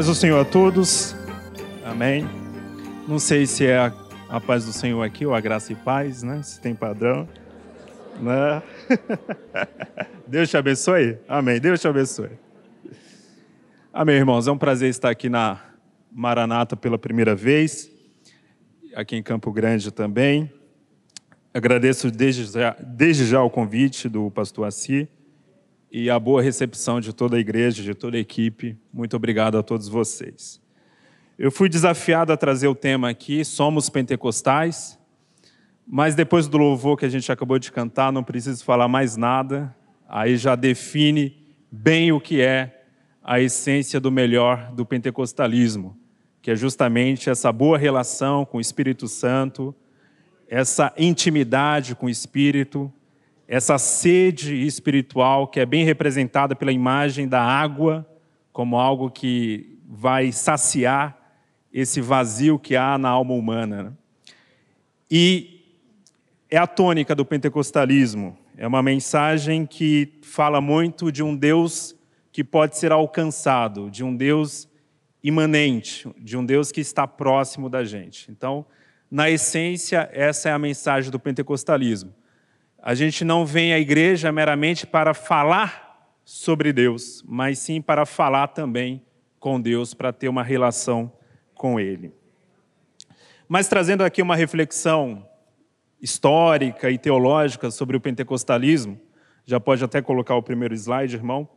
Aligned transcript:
paz 0.00 0.06
do 0.06 0.14
Senhor 0.14 0.40
a 0.40 0.46
todos. 0.46 1.14
Amém. 1.84 2.26
Não 3.06 3.18
sei 3.18 3.44
se 3.44 3.66
é 3.66 3.76
a, 3.76 3.92
a 4.30 4.40
paz 4.40 4.64
do 4.64 4.72
Senhor 4.72 5.02
aqui 5.02 5.26
ou 5.26 5.34
a 5.34 5.40
graça 5.42 5.74
e 5.74 5.76
paz, 5.76 6.22
né? 6.22 6.42
Se 6.42 6.58
tem 6.58 6.74
padrão. 6.74 7.28
Né? 8.18 8.62
Deus 10.26 10.48
te 10.48 10.56
abençoe. 10.56 11.18
Amém. 11.28 11.60
Deus 11.60 11.82
te 11.82 11.86
abençoe. 11.86 12.30
Amém, 13.92 14.16
irmãos. 14.16 14.48
É 14.48 14.50
um 14.50 14.56
prazer 14.56 14.88
estar 14.88 15.10
aqui 15.10 15.28
na 15.28 15.60
Maranata 16.10 16.74
pela 16.74 16.96
primeira 16.96 17.34
vez. 17.34 17.90
Aqui 18.94 19.16
em 19.16 19.22
Campo 19.22 19.52
Grande 19.52 19.90
também. 19.90 20.50
Agradeço 21.52 22.10
desde 22.10 22.46
já, 22.46 22.74
desde 22.80 23.26
já 23.26 23.42
o 23.42 23.50
convite 23.50 24.08
do 24.08 24.30
pastor 24.30 24.66
Assi 24.66 25.06
e 25.90 26.08
a 26.08 26.18
boa 26.18 26.40
recepção 26.40 27.00
de 27.00 27.12
toda 27.12 27.36
a 27.36 27.40
igreja, 27.40 27.82
de 27.82 27.94
toda 27.94 28.16
a 28.16 28.20
equipe. 28.20 28.76
Muito 28.92 29.16
obrigado 29.16 29.58
a 29.58 29.62
todos 29.62 29.88
vocês. 29.88 30.60
Eu 31.36 31.50
fui 31.50 31.68
desafiado 31.68 32.32
a 32.32 32.36
trazer 32.36 32.68
o 32.68 32.74
tema 32.74 33.08
aqui, 33.08 33.44
Somos 33.44 33.88
Pentecostais, 33.88 34.98
mas 35.86 36.14
depois 36.14 36.46
do 36.46 36.58
louvor 36.58 36.96
que 36.96 37.04
a 37.04 37.08
gente 37.08 37.32
acabou 37.32 37.58
de 37.58 37.72
cantar, 37.72 38.12
não 38.12 38.22
preciso 38.22 38.62
falar 38.62 38.86
mais 38.86 39.16
nada, 39.16 39.74
aí 40.08 40.36
já 40.36 40.54
define 40.54 41.36
bem 41.70 42.12
o 42.12 42.20
que 42.20 42.40
é 42.40 42.84
a 43.22 43.40
essência 43.40 43.98
do 43.98 44.10
melhor 44.10 44.70
do 44.72 44.86
pentecostalismo, 44.86 45.96
que 46.40 46.50
é 46.50 46.56
justamente 46.56 47.28
essa 47.28 47.50
boa 47.50 47.76
relação 47.76 48.44
com 48.44 48.58
o 48.58 48.60
Espírito 48.60 49.08
Santo, 49.08 49.74
essa 50.48 50.92
intimidade 50.96 51.94
com 51.94 52.06
o 52.06 52.10
Espírito, 52.10 52.92
essa 53.52 53.78
sede 53.78 54.64
espiritual 54.64 55.48
que 55.48 55.58
é 55.58 55.66
bem 55.66 55.84
representada 55.84 56.54
pela 56.54 56.70
imagem 56.70 57.26
da 57.26 57.42
água 57.42 58.08
como 58.52 58.78
algo 58.78 59.10
que 59.10 59.76
vai 59.88 60.30
saciar 60.30 61.18
esse 61.72 62.00
vazio 62.00 62.60
que 62.60 62.76
há 62.76 62.96
na 62.96 63.08
alma 63.08 63.34
humana. 63.34 63.82
Né? 63.82 63.92
E 65.10 65.64
é 66.48 66.58
a 66.58 66.66
tônica 66.66 67.12
do 67.12 67.24
pentecostalismo. 67.24 68.38
É 68.56 68.68
uma 68.68 68.84
mensagem 68.84 69.66
que 69.66 70.12
fala 70.22 70.60
muito 70.60 71.10
de 71.10 71.20
um 71.20 71.34
Deus 71.34 71.96
que 72.30 72.44
pode 72.44 72.78
ser 72.78 72.92
alcançado, 72.92 73.90
de 73.90 74.04
um 74.04 74.14
Deus 74.14 74.68
imanente, 75.24 76.08
de 76.18 76.36
um 76.36 76.46
Deus 76.46 76.70
que 76.70 76.80
está 76.80 77.04
próximo 77.04 77.68
da 77.68 77.82
gente. 77.82 78.30
Então, 78.30 78.64
na 79.10 79.28
essência, 79.28 80.08
essa 80.12 80.48
é 80.48 80.52
a 80.52 80.58
mensagem 80.58 81.10
do 81.10 81.18
pentecostalismo. 81.18 82.19
A 82.82 82.94
gente 82.94 83.24
não 83.24 83.44
vem 83.44 83.74
à 83.74 83.78
igreja 83.78 84.32
meramente 84.32 84.86
para 84.86 85.12
falar 85.12 86.14
sobre 86.24 86.72
Deus, 86.72 87.22
mas 87.26 87.58
sim 87.58 87.80
para 87.80 88.06
falar 88.06 88.48
também 88.48 89.04
com 89.38 89.60
Deus, 89.60 89.92
para 89.92 90.12
ter 90.12 90.28
uma 90.28 90.42
relação 90.42 91.12
com 91.54 91.78
Ele. 91.78 92.12
Mas 93.46 93.68
trazendo 93.68 94.02
aqui 94.02 94.22
uma 94.22 94.34
reflexão 94.34 95.28
histórica 96.00 96.90
e 96.90 96.96
teológica 96.96 97.70
sobre 97.70 97.96
o 97.96 98.00
pentecostalismo, 98.00 98.98
já 99.44 99.60
pode 99.60 99.84
até 99.84 100.00
colocar 100.00 100.36
o 100.36 100.42
primeiro 100.42 100.74
slide, 100.74 101.16
irmão. 101.16 101.48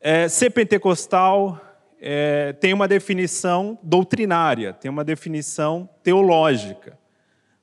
É, 0.00 0.26
ser 0.28 0.50
pentecostal 0.50 1.60
é, 2.00 2.52
tem 2.54 2.72
uma 2.72 2.88
definição 2.88 3.78
doutrinária, 3.82 4.72
tem 4.72 4.90
uma 4.90 5.04
definição 5.04 5.88
teológica. 6.02 6.98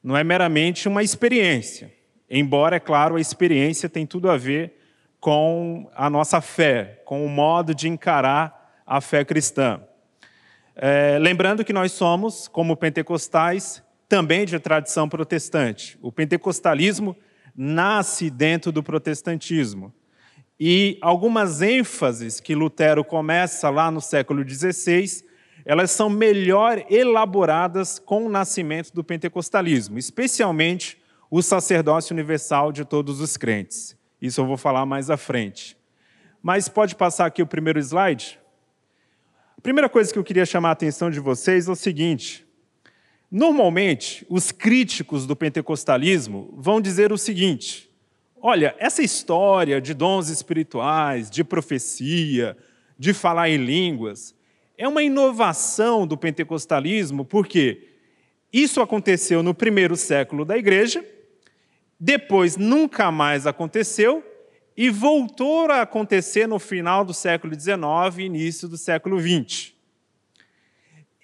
Não 0.02 0.16
é 0.16 0.24
meramente 0.24 0.88
uma 0.88 1.04
experiência. 1.04 1.97
Embora, 2.30 2.76
é 2.76 2.80
claro, 2.80 3.16
a 3.16 3.22
experiência 3.22 3.88
tem 3.88 4.06
tudo 4.06 4.30
a 4.30 4.38
ver 4.38 4.74
com 5.20 5.90
a 5.96 6.10
nossa 6.10 6.42
fé, 6.42 7.02
com 7.06 7.26
o 7.26 7.30
modo 7.30 7.74
de 7.74 7.88
encarar 7.88 8.82
a 8.86 9.02
fé 9.02 9.24
cristã. 9.26 9.82
É, 10.76 11.18
lembrando 11.20 11.66
que 11.66 11.74
nós 11.74 11.92
somos, 11.92 12.48
como 12.48 12.78
pentecostais, 12.78 13.84
também 14.08 14.46
de 14.46 14.60
tradição 14.60 15.10
protestante. 15.10 15.98
O 16.02 16.12
pentecostalismo 16.12 17.16
nasce 17.56 18.30
dentro 18.30 18.72
do 18.72 18.84
protestantismo. 18.84 19.94
E 20.60 20.98
algumas 21.02 21.62
ênfases 21.62 22.40
que 22.40 22.56
Lutero 22.56 23.04
começa 23.04 23.70
lá 23.70 23.90
no 23.90 24.02
século 24.02 24.48
XVI, 24.48 25.24
elas 25.66 25.92
são 25.92 26.10
melhor 26.10 26.86
elaboradas 26.90 28.00
com 28.00 28.26
o 28.26 28.30
nascimento 28.30 28.94
do 28.94 29.04
pentecostalismo, 29.04 29.98
especialmente 30.00 30.98
o 31.30 31.42
sacerdócio 31.42 32.14
universal 32.14 32.72
de 32.72 32.86
todos 32.86 33.20
os 33.20 33.36
crentes. 33.38 33.98
Isso 34.22 34.42
eu 34.42 34.46
vou 34.46 34.58
falar 34.58 34.86
mais 34.86 35.10
à 35.10 35.18
frente. 35.18 35.78
Mas 36.42 36.70
pode 36.70 36.96
passar 36.96 37.26
aqui 37.26 37.42
o 37.42 37.48
primeiro 37.48 37.80
slide? 37.80 38.40
A 39.58 39.62
primeira 39.62 39.90
coisa 39.90 40.12
que 40.12 40.18
eu 40.18 40.24
queria 40.24 40.46
chamar 40.46 40.70
a 40.70 40.74
atenção 40.74 41.10
de 41.10 41.20
vocês 41.20 41.68
é 41.68 41.72
o 41.72 41.76
seguinte: 41.76 42.46
normalmente, 43.30 44.26
os 44.30 44.52
críticos 44.52 45.26
do 45.26 45.36
pentecostalismo 45.36 46.54
vão 46.56 46.80
dizer 46.80 47.12
o 47.12 47.18
seguinte: 47.18 47.90
olha, 48.42 48.76
essa 48.80 49.02
história 49.02 49.82
de 49.82 49.94
dons 49.94 50.30
espirituais, 50.30 51.30
de 51.30 51.44
profecia, 51.44 52.56
de 52.98 53.14
falar 53.14 53.50
em 53.50 53.58
línguas, 53.58 54.34
é 54.78 54.88
uma 54.88 55.04
inovação 55.04 56.08
do 56.08 56.16
pentecostalismo, 56.16 57.26
porque 57.26 57.90
isso 58.54 58.80
aconteceu 58.80 59.44
no 59.44 59.54
primeiro 59.54 59.96
século 59.96 60.46
da 60.46 60.58
igreja 60.58 61.04
depois 62.00 62.58
nunca 62.58 63.12
mais 63.12 63.48
aconteceu 63.48 64.24
e 64.76 64.90
voltou 64.90 65.72
a 65.72 65.82
acontecer 65.82 66.48
no 66.48 66.60
final 66.60 67.04
do 67.04 67.14
século 67.14 67.60
XIX 67.60 67.84
e 68.20 68.22
início 68.24 68.68
do 68.68 68.78
século 68.78 69.20
XX. 69.20 69.74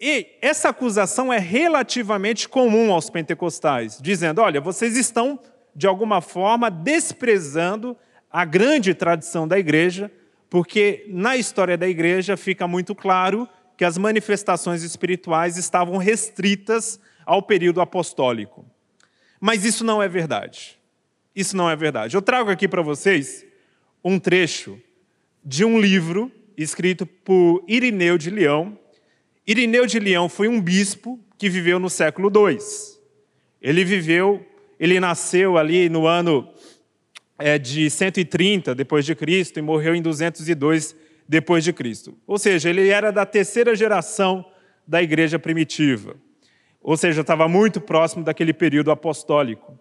E 0.01 0.37
essa 0.41 0.69
acusação 0.69 1.31
é 1.31 1.37
relativamente 1.37 2.49
comum 2.49 2.91
aos 2.91 3.09
pentecostais, 3.09 3.99
dizendo: 4.01 4.41
olha, 4.41 4.59
vocês 4.59 4.97
estão, 4.97 5.39
de 5.75 5.87
alguma 5.87 6.19
forma, 6.19 6.69
desprezando 6.69 7.95
a 8.29 8.43
grande 8.43 8.95
tradição 8.95 9.47
da 9.47 9.59
igreja, 9.59 10.11
porque 10.49 11.05
na 11.07 11.37
história 11.37 11.77
da 11.77 11.87
igreja 11.87 12.35
fica 12.35 12.67
muito 12.67 12.95
claro 12.95 13.47
que 13.77 13.85
as 13.85 13.97
manifestações 13.97 14.83
espirituais 14.83 15.55
estavam 15.55 15.97
restritas 15.97 16.99
ao 17.25 17.41
período 17.41 17.79
apostólico. 17.79 18.65
Mas 19.45 19.65
isso 19.65 19.83
não 19.83 20.01
é 20.01 20.07
verdade. 20.07 20.79
Isso 21.35 21.57
não 21.57 21.69
é 21.69 21.75
verdade. 21.75 22.15
Eu 22.15 22.21
trago 22.21 22.49
aqui 22.49 22.65
para 22.65 22.81
vocês 22.81 23.45
um 24.01 24.17
trecho 24.17 24.81
de 25.43 25.65
um 25.65 25.81
livro 25.81 26.31
escrito 26.55 27.05
por 27.05 27.61
Irineu 27.67 28.17
de 28.17 28.29
Leão. 28.29 28.79
Irineu 29.45 29.85
de 29.85 29.99
Leão 29.99 30.29
foi 30.29 30.47
um 30.47 30.61
bispo 30.61 31.19
que 31.37 31.49
viveu 31.49 31.77
no 31.77 31.89
século 31.89 32.31
II. 32.33 32.57
Ele 33.61 33.83
viveu, 33.83 34.47
ele 34.79 34.97
nasceu 34.97 35.57
ali 35.57 35.89
no 35.89 36.07
ano 36.07 36.49
é, 37.37 37.59
de 37.59 37.89
130 37.89 38.73
depois 38.73 39.05
de 39.05 39.13
Cristo 39.13 39.59
e 39.59 39.61
morreu 39.61 39.93
em 39.93 40.01
202 40.01 40.95
depois 41.27 41.65
de 41.65 41.73
Cristo. 41.73 42.17
Ou 42.25 42.39
seja, 42.39 42.69
ele 42.69 42.87
era 42.87 43.11
da 43.11 43.25
terceira 43.25 43.75
geração 43.75 44.45
da 44.87 45.03
igreja 45.03 45.37
primitiva 45.37 46.15
ou 46.83 46.97
seja, 46.97 47.21
estava 47.21 47.47
muito 47.47 47.79
próximo 47.79 48.25
daquele 48.25 48.53
período 48.53 48.91
apostólico. 48.91 49.79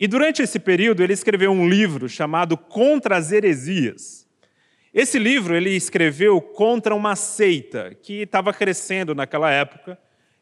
E 0.00 0.08
durante 0.08 0.42
esse 0.42 0.58
período 0.58 1.02
ele 1.02 1.12
escreveu 1.12 1.52
um 1.52 1.68
livro 1.68 2.08
chamado 2.08 2.56
Contra 2.56 3.18
as 3.18 3.30
Heresias. 3.30 4.26
Esse 4.92 5.18
livro 5.18 5.54
ele 5.54 5.70
escreveu 5.70 6.40
contra 6.40 6.94
uma 6.94 7.14
seita 7.14 7.94
que 8.02 8.22
estava 8.22 8.52
crescendo 8.52 9.14
naquela 9.14 9.50
época, 9.50 9.98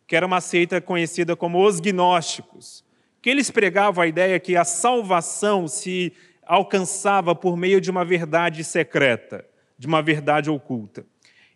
que 0.06 0.15
era 0.15 0.26
uma 0.26 0.41
seita 0.41 0.81
conhecida 0.81 1.34
como 1.34 1.66
os 1.66 1.81
gnósticos, 1.81 2.84
que 3.20 3.28
eles 3.28 3.50
pregavam 3.50 4.04
a 4.04 4.06
ideia 4.06 4.38
que 4.38 4.56
a 4.56 4.64
salvação 4.64 5.67
se 5.67 6.12
alcançava 6.44 7.35
por 7.35 7.56
meio 7.56 7.81
de 7.81 7.90
uma 7.90 8.05
verdade 8.05 8.62
secreta, 8.62 9.44
de 9.78 9.87
uma 9.87 10.02
verdade 10.02 10.50
oculta. 10.50 11.05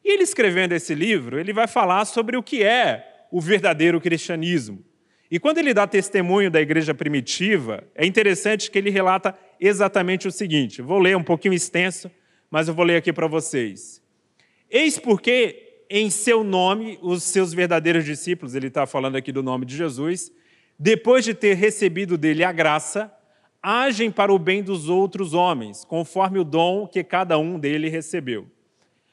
E 0.05 0.13
ele 0.13 0.23
escrevendo 0.23 0.73
esse 0.73 0.95
livro, 0.95 1.39
ele 1.39 1.53
vai 1.53 1.67
falar 1.67 2.05
sobre 2.05 2.37
o 2.37 2.43
que 2.43 2.63
é 2.63 3.16
o 3.31 3.41
verdadeiro 3.41 4.01
cristianismo. 4.01 4.85
E 5.31 5.39
quando 5.39 5.59
ele 5.59 5.75
dá 5.75 5.87
testemunho 5.87 6.51
da 6.51 6.61
igreja 6.61 6.95
primitiva, 6.95 7.85
é 7.95 8.07
interessante 8.07 8.71
que 8.71 8.79
ele 8.79 8.91
relata 8.91 9.37
exatamente 9.61 10.29
o 10.29 10.33
seguinte: 10.33 10.81
vou 10.81 10.99
ler 10.99 11.17
um 11.17 11.23
pouquinho 11.23 11.55
extenso, 11.55 12.11
mas 12.51 12.69
eu 12.69 12.75
vou 12.75 12.85
ler 12.85 12.97
aqui 12.97 13.13
para 13.13 13.27
vocês. 13.27 14.03
Eis 14.71 14.99
porque 14.99 15.85
em 15.89 16.11
seu 16.11 16.43
nome 16.43 16.99
os 17.03 17.23
seus 17.23 17.53
verdadeiros 17.53 18.05
discípulos, 18.05 18.55
ele 18.55 18.69
está 18.69 18.87
falando 18.87 19.17
aqui 19.17 19.31
do 19.33 19.43
nome 19.43 19.65
de 19.65 19.77
Jesus, 19.77 20.33
depois 20.79 21.25
de 21.25 21.35
ter 21.35 21.55
recebido 21.55 22.19
dele 22.19 22.45
a 22.45 22.53
graça, 22.53 23.13
agem 23.63 24.11
para 24.11 24.33
o 24.33 24.39
bem 24.39 24.63
dos 24.63 24.89
outros 24.89 25.35
homens, 25.35 25.85
conforme 25.85 26.39
o 26.39 26.45
dom 26.45 26.87
que 26.87 27.03
cada 27.03 27.39
um 27.39 27.59
dele 27.59 27.89
recebeu. 27.89 28.47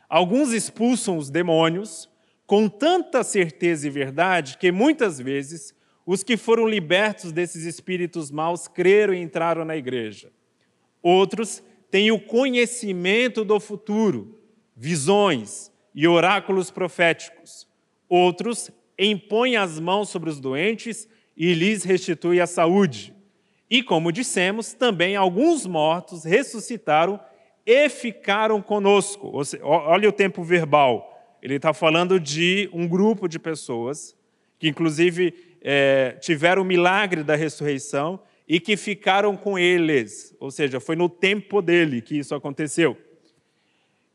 Alguns 0.10 0.52
expulsam 0.52 1.18
os 1.18 1.30
demônios, 1.30 2.10
com 2.46 2.68
tanta 2.68 3.24
certeza 3.24 3.88
e 3.88 3.90
verdade 3.90 4.58
que 4.58 4.72
muitas 4.72 5.20
vezes 5.20 5.76
os 6.06 6.24
que 6.24 6.36
foram 6.36 6.68
libertos 6.68 7.32
desses 7.32 7.64
espíritos 7.64 8.30
maus 8.30 8.68
creram 8.68 9.14
e 9.14 9.22
entraram 9.22 9.64
na 9.64 9.78
igreja. 9.78 10.32
Outros 11.02 11.64
têm 11.90 12.12
o 12.12 12.20
conhecimento 12.20 13.46
do 13.46 13.60
futuro, 13.60 14.40
visões, 14.76 15.72
e 15.94 16.08
oráculos 16.08 16.72
proféticos. 16.72 17.68
Outros 18.10 18.72
impõem 18.98 19.56
as 19.56 19.80
mãos 19.80 20.10
sobre 20.10 20.30
os 20.30 20.40
doentes 20.40 21.08
e 21.36 21.54
lhes 21.54 21.84
restitui 21.84 22.40
a 22.42 22.48
saúde. 22.48 23.14
E, 23.70 23.82
como 23.82 24.12
dissemos, 24.12 24.74
também 24.74 25.16
alguns 25.16 25.66
mortos 25.66 26.24
ressuscitaram 26.24 27.20
e 27.66 27.90
ficaram 27.90 28.62
conosco. 28.62 29.32
Olha 29.62 30.10
o 30.10 30.12
tempo 30.12 30.44
verbal. 30.44 31.13
Ele 31.44 31.56
está 31.56 31.74
falando 31.74 32.22
de 32.22 32.70
um 32.72 32.88
grupo 32.88 33.28
de 33.28 33.38
pessoas 33.38 34.16
que, 34.58 34.70
inclusive, 34.70 35.34
é, 35.62 36.16
tiveram 36.22 36.62
o 36.62 36.66
milagre 36.66 37.22
da 37.22 37.36
ressurreição 37.36 38.18
e 38.48 38.62
que 38.62 38.78
ficaram 38.78 39.36
com 39.36 39.60
eles. 39.60 40.34
Ou 40.40 40.50
seja, 40.50 40.80
foi 40.80 40.96
no 40.96 41.10
tempo 41.10 41.62
dele 41.62 42.02
que 42.02 42.18
isso 42.18 42.34
aconteceu. 42.34 42.98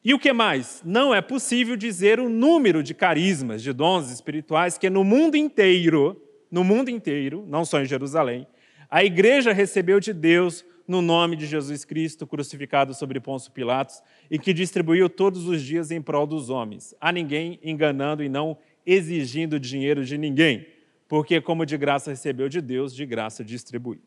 E 0.03 0.15
o 0.15 0.19
que 0.19 0.33
mais? 0.33 0.81
Não 0.83 1.15
é 1.15 1.21
possível 1.21 1.77
dizer 1.77 2.19
o 2.19 2.31
número 2.31 2.83
de 2.83 2.95
carismas, 2.95 3.63
de 3.63 3.75
dons 3.75 4.11
espirituais 4.11 4.79
que 4.79 4.89
no 4.89 5.05
mundo 5.05 5.37
inteiro, 5.37 6.19
no 6.51 6.65
mundo 6.65 6.89
inteiro, 6.89 7.45
não 7.47 7.63
só 7.63 7.83
em 7.83 7.85
Jerusalém, 7.85 8.47
a 8.91 9.05
igreja 9.05 9.53
recebeu 9.53 10.01
de 10.01 10.15
Deus 10.15 10.65
no 10.89 11.03
nome 11.03 11.37
de 11.37 11.47
Jesus 11.47 11.85
Cristo, 11.85 12.27
crucificado 12.27 12.95
sobre 12.95 13.21
Pôncio 13.21 13.53
Pilatos, 13.53 14.03
e 14.31 14.39
que 14.39 14.55
distribuiu 14.55 15.11
todos 15.11 15.47
os 15.47 15.63
dias 15.63 15.91
em 15.91 16.01
prol 16.01 16.27
dos 16.27 16.49
homens, 16.49 16.95
a 16.99 17.13
ninguém 17.13 17.61
enganando 17.63 18.25
e 18.25 18.29
não 18.29 18.57
exigindo 18.87 19.61
dinheiro 19.61 20.03
de 20.03 20.17
ninguém, 20.17 20.67
porque 21.07 21.43
como 21.43 21.67
de 21.67 21.77
graça 21.77 22.11
recebeu 22.11 22.49
de 22.49 22.63
Deus, 22.63 22.95
de 22.95 23.05
graça 23.05 23.45
distribui. 23.45 24.01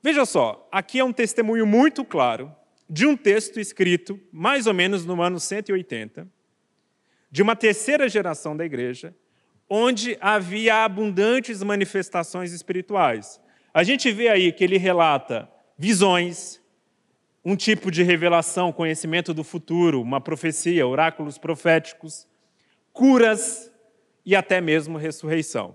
Veja 0.00 0.24
só, 0.24 0.68
aqui 0.70 1.00
é 1.00 1.04
um 1.04 1.12
testemunho 1.12 1.66
muito 1.66 2.04
claro 2.04 2.54
de 2.88 3.04
um 3.04 3.16
texto 3.16 3.58
escrito 3.58 4.20
mais 4.32 4.68
ou 4.68 4.74
menos 4.74 5.04
no 5.04 5.20
ano 5.20 5.40
180, 5.40 6.28
de 7.30 7.42
uma 7.42 7.56
terceira 7.56 8.08
geração 8.08 8.56
da 8.56 8.64
igreja, 8.64 9.12
onde 9.68 10.16
havia 10.20 10.84
abundantes 10.84 11.62
manifestações 11.62 12.52
espirituais. 12.52 13.40
A 13.74 13.82
gente 13.82 14.10
vê 14.12 14.28
aí 14.28 14.52
que 14.52 14.62
ele 14.62 14.76
relata 14.76 15.48
visões, 15.78 16.60
um 17.44 17.56
tipo 17.56 17.90
de 17.90 18.02
revelação, 18.02 18.72
conhecimento 18.72 19.32
do 19.32 19.42
futuro, 19.42 20.00
uma 20.00 20.20
profecia, 20.20 20.86
oráculos 20.86 21.38
proféticos, 21.38 22.26
curas 22.92 23.72
e 24.24 24.36
até 24.36 24.60
mesmo 24.60 24.98
ressurreição. 24.98 25.74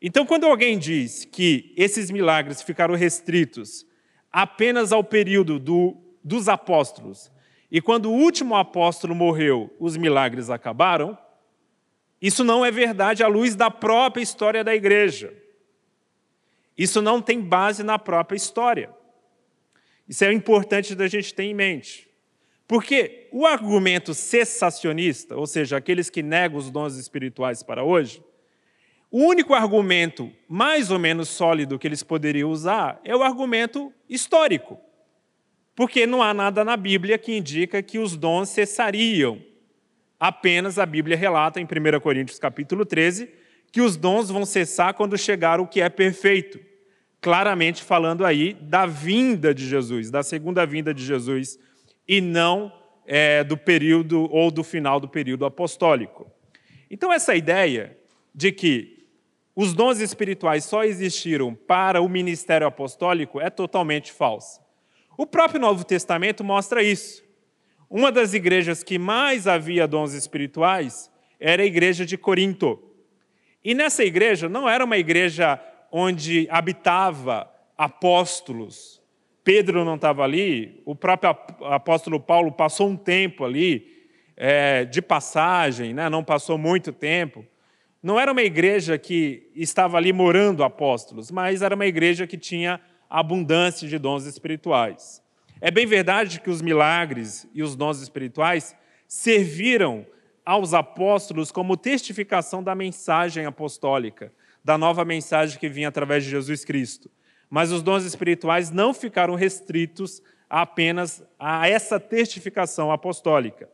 Então, 0.00 0.24
quando 0.24 0.46
alguém 0.46 0.78
diz 0.78 1.26
que 1.26 1.74
esses 1.76 2.10
milagres 2.10 2.62
ficaram 2.62 2.94
restritos 2.94 3.86
apenas 4.32 4.92
ao 4.92 5.04
período 5.04 5.58
do, 5.58 5.96
dos 6.24 6.48
apóstolos, 6.48 7.30
e 7.70 7.80
quando 7.80 8.06
o 8.06 8.14
último 8.14 8.56
apóstolo 8.56 9.14
morreu, 9.14 9.70
os 9.78 9.96
milagres 9.96 10.48
acabaram, 10.48 11.16
isso 12.20 12.42
não 12.42 12.64
é 12.64 12.70
verdade 12.70 13.22
à 13.22 13.28
luz 13.28 13.54
da 13.54 13.70
própria 13.70 14.22
história 14.22 14.64
da 14.64 14.74
igreja. 14.74 15.32
Isso 16.76 17.02
não 17.02 17.20
tem 17.20 17.40
base 17.40 17.82
na 17.82 17.98
própria 17.98 18.36
história. 18.36 18.90
Isso 20.08 20.24
é 20.24 20.32
importante 20.32 20.94
da 20.94 21.06
gente 21.06 21.34
ter 21.34 21.44
em 21.44 21.54
mente. 21.54 22.08
Porque 22.66 23.28
o 23.32 23.46
argumento 23.46 24.14
cessacionista, 24.14 25.36
ou 25.36 25.46
seja, 25.46 25.76
aqueles 25.76 26.08
que 26.08 26.22
negam 26.22 26.58
os 26.58 26.70
dons 26.70 26.96
espirituais 26.96 27.62
para 27.62 27.84
hoje, 27.84 28.22
o 29.10 29.24
único 29.24 29.54
argumento 29.54 30.30
mais 30.48 30.90
ou 30.90 30.98
menos 30.98 31.28
sólido 31.28 31.78
que 31.78 31.86
eles 31.86 32.02
poderiam 32.02 32.50
usar 32.50 33.00
é 33.04 33.14
o 33.14 33.22
argumento 33.22 33.92
histórico. 34.08 34.78
Porque 35.74 36.06
não 36.06 36.22
há 36.22 36.32
nada 36.32 36.64
na 36.64 36.76
Bíblia 36.76 37.18
que 37.18 37.36
indica 37.36 37.82
que 37.82 37.98
os 37.98 38.16
dons 38.16 38.48
cessariam 38.48 39.42
Apenas 40.20 40.78
a 40.78 40.84
Bíblia 40.84 41.16
relata 41.16 41.58
em 41.58 41.64
1 41.64 41.98
Coríntios 41.98 42.38
capítulo 42.38 42.84
13 42.84 43.32
que 43.72 43.80
os 43.80 43.96
dons 43.96 44.30
vão 44.30 44.44
cessar 44.44 44.94
quando 44.94 45.16
chegar 45.16 45.60
o 45.60 45.66
que 45.66 45.80
é 45.80 45.88
perfeito. 45.88 46.58
Claramente 47.20 47.82
falando 47.82 48.24
aí 48.24 48.54
da 48.54 48.86
vinda 48.86 49.54
de 49.54 49.66
Jesus, 49.66 50.10
da 50.10 50.22
segunda 50.22 50.64
vinda 50.64 50.92
de 50.94 51.04
Jesus, 51.04 51.58
e 52.08 52.20
não 52.20 52.72
é, 53.06 53.44
do 53.44 53.56
período 53.56 54.28
ou 54.32 54.50
do 54.50 54.64
final 54.64 54.98
do 54.98 55.08
período 55.08 55.44
apostólico. 55.44 56.30
Então, 56.90 57.12
essa 57.12 57.34
ideia 57.34 57.96
de 58.34 58.50
que 58.50 59.06
os 59.54 59.74
dons 59.74 60.00
espirituais 60.00 60.64
só 60.64 60.84
existiram 60.84 61.54
para 61.54 62.00
o 62.00 62.08
ministério 62.08 62.66
apostólico 62.66 63.40
é 63.40 63.50
totalmente 63.50 64.12
falsa. 64.12 64.60
O 65.18 65.26
próprio 65.26 65.60
Novo 65.60 65.84
Testamento 65.84 66.42
mostra 66.42 66.82
isso. 66.82 67.22
Uma 67.90 68.10
das 68.10 68.32
igrejas 68.32 68.82
que 68.82 68.98
mais 68.98 69.46
havia 69.46 69.86
dons 69.86 70.14
espirituais 70.14 71.10
era 71.38 71.62
a 71.62 71.66
igreja 71.66 72.06
de 72.06 72.16
Corinto. 72.16 72.80
E 73.64 73.74
nessa 73.74 74.04
igreja 74.04 74.48
não 74.48 74.68
era 74.68 74.84
uma 74.84 74.96
igreja 74.96 75.60
onde 75.92 76.48
habitava 76.50 77.50
apóstolos. 77.76 79.00
Pedro 79.44 79.84
não 79.84 79.96
estava 79.96 80.22
ali, 80.22 80.82
o 80.84 80.94
próprio 80.94 81.30
apóstolo 81.64 82.20
Paulo 82.20 82.52
passou 82.52 82.88
um 82.88 82.96
tempo 82.96 83.44
ali, 83.44 83.86
é, 84.36 84.84
de 84.84 85.02
passagem, 85.02 85.92
né? 85.92 86.08
não 86.08 86.24
passou 86.24 86.56
muito 86.56 86.92
tempo. 86.92 87.44
Não 88.02 88.18
era 88.18 88.32
uma 88.32 88.42
igreja 88.42 88.96
que 88.96 89.50
estava 89.54 89.98
ali 89.98 90.12
morando 90.12 90.64
apóstolos, 90.64 91.30
mas 91.30 91.60
era 91.60 91.74
uma 91.74 91.86
igreja 91.86 92.26
que 92.26 92.38
tinha 92.38 92.80
abundância 93.08 93.86
de 93.86 93.98
dons 93.98 94.24
espirituais. 94.24 95.22
É 95.60 95.70
bem 95.70 95.84
verdade 95.84 96.40
que 96.40 96.48
os 96.48 96.62
milagres 96.62 97.46
e 97.52 97.62
os 97.62 97.76
dons 97.76 98.00
espirituais 98.00 98.74
serviram 99.06 100.06
aos 100.50 100.74
apóstolos 100.74 101.52
como 101.52 101.76
testificação 101.76 102.60
da 102.60 102.74
mensagem 102.74 103.46
apostólica, 103.46 104.32
da 104.64 104.76
nova 104.76 105.04
mensagem 105.04 105.56
que 105.56 105.68
vinha 105.68 105.86
através 105.86 106.24
de 106.24 106.30
Jesus 106.30 106.64
Cristo. 106.64 107.08
Mas 107.48 107.70
os 107.70 107.84
dons 107.84 108.02
espirituais 108.02 108.68
não 108.68 108.92
ficaram 108.92 109.36
restritos 109.36 110.20
apenas 110.48 111.22
a 111.38 111.68
essa 111.68 112.00
testificação 112.00 112.90
apostólica. 112.90 113.68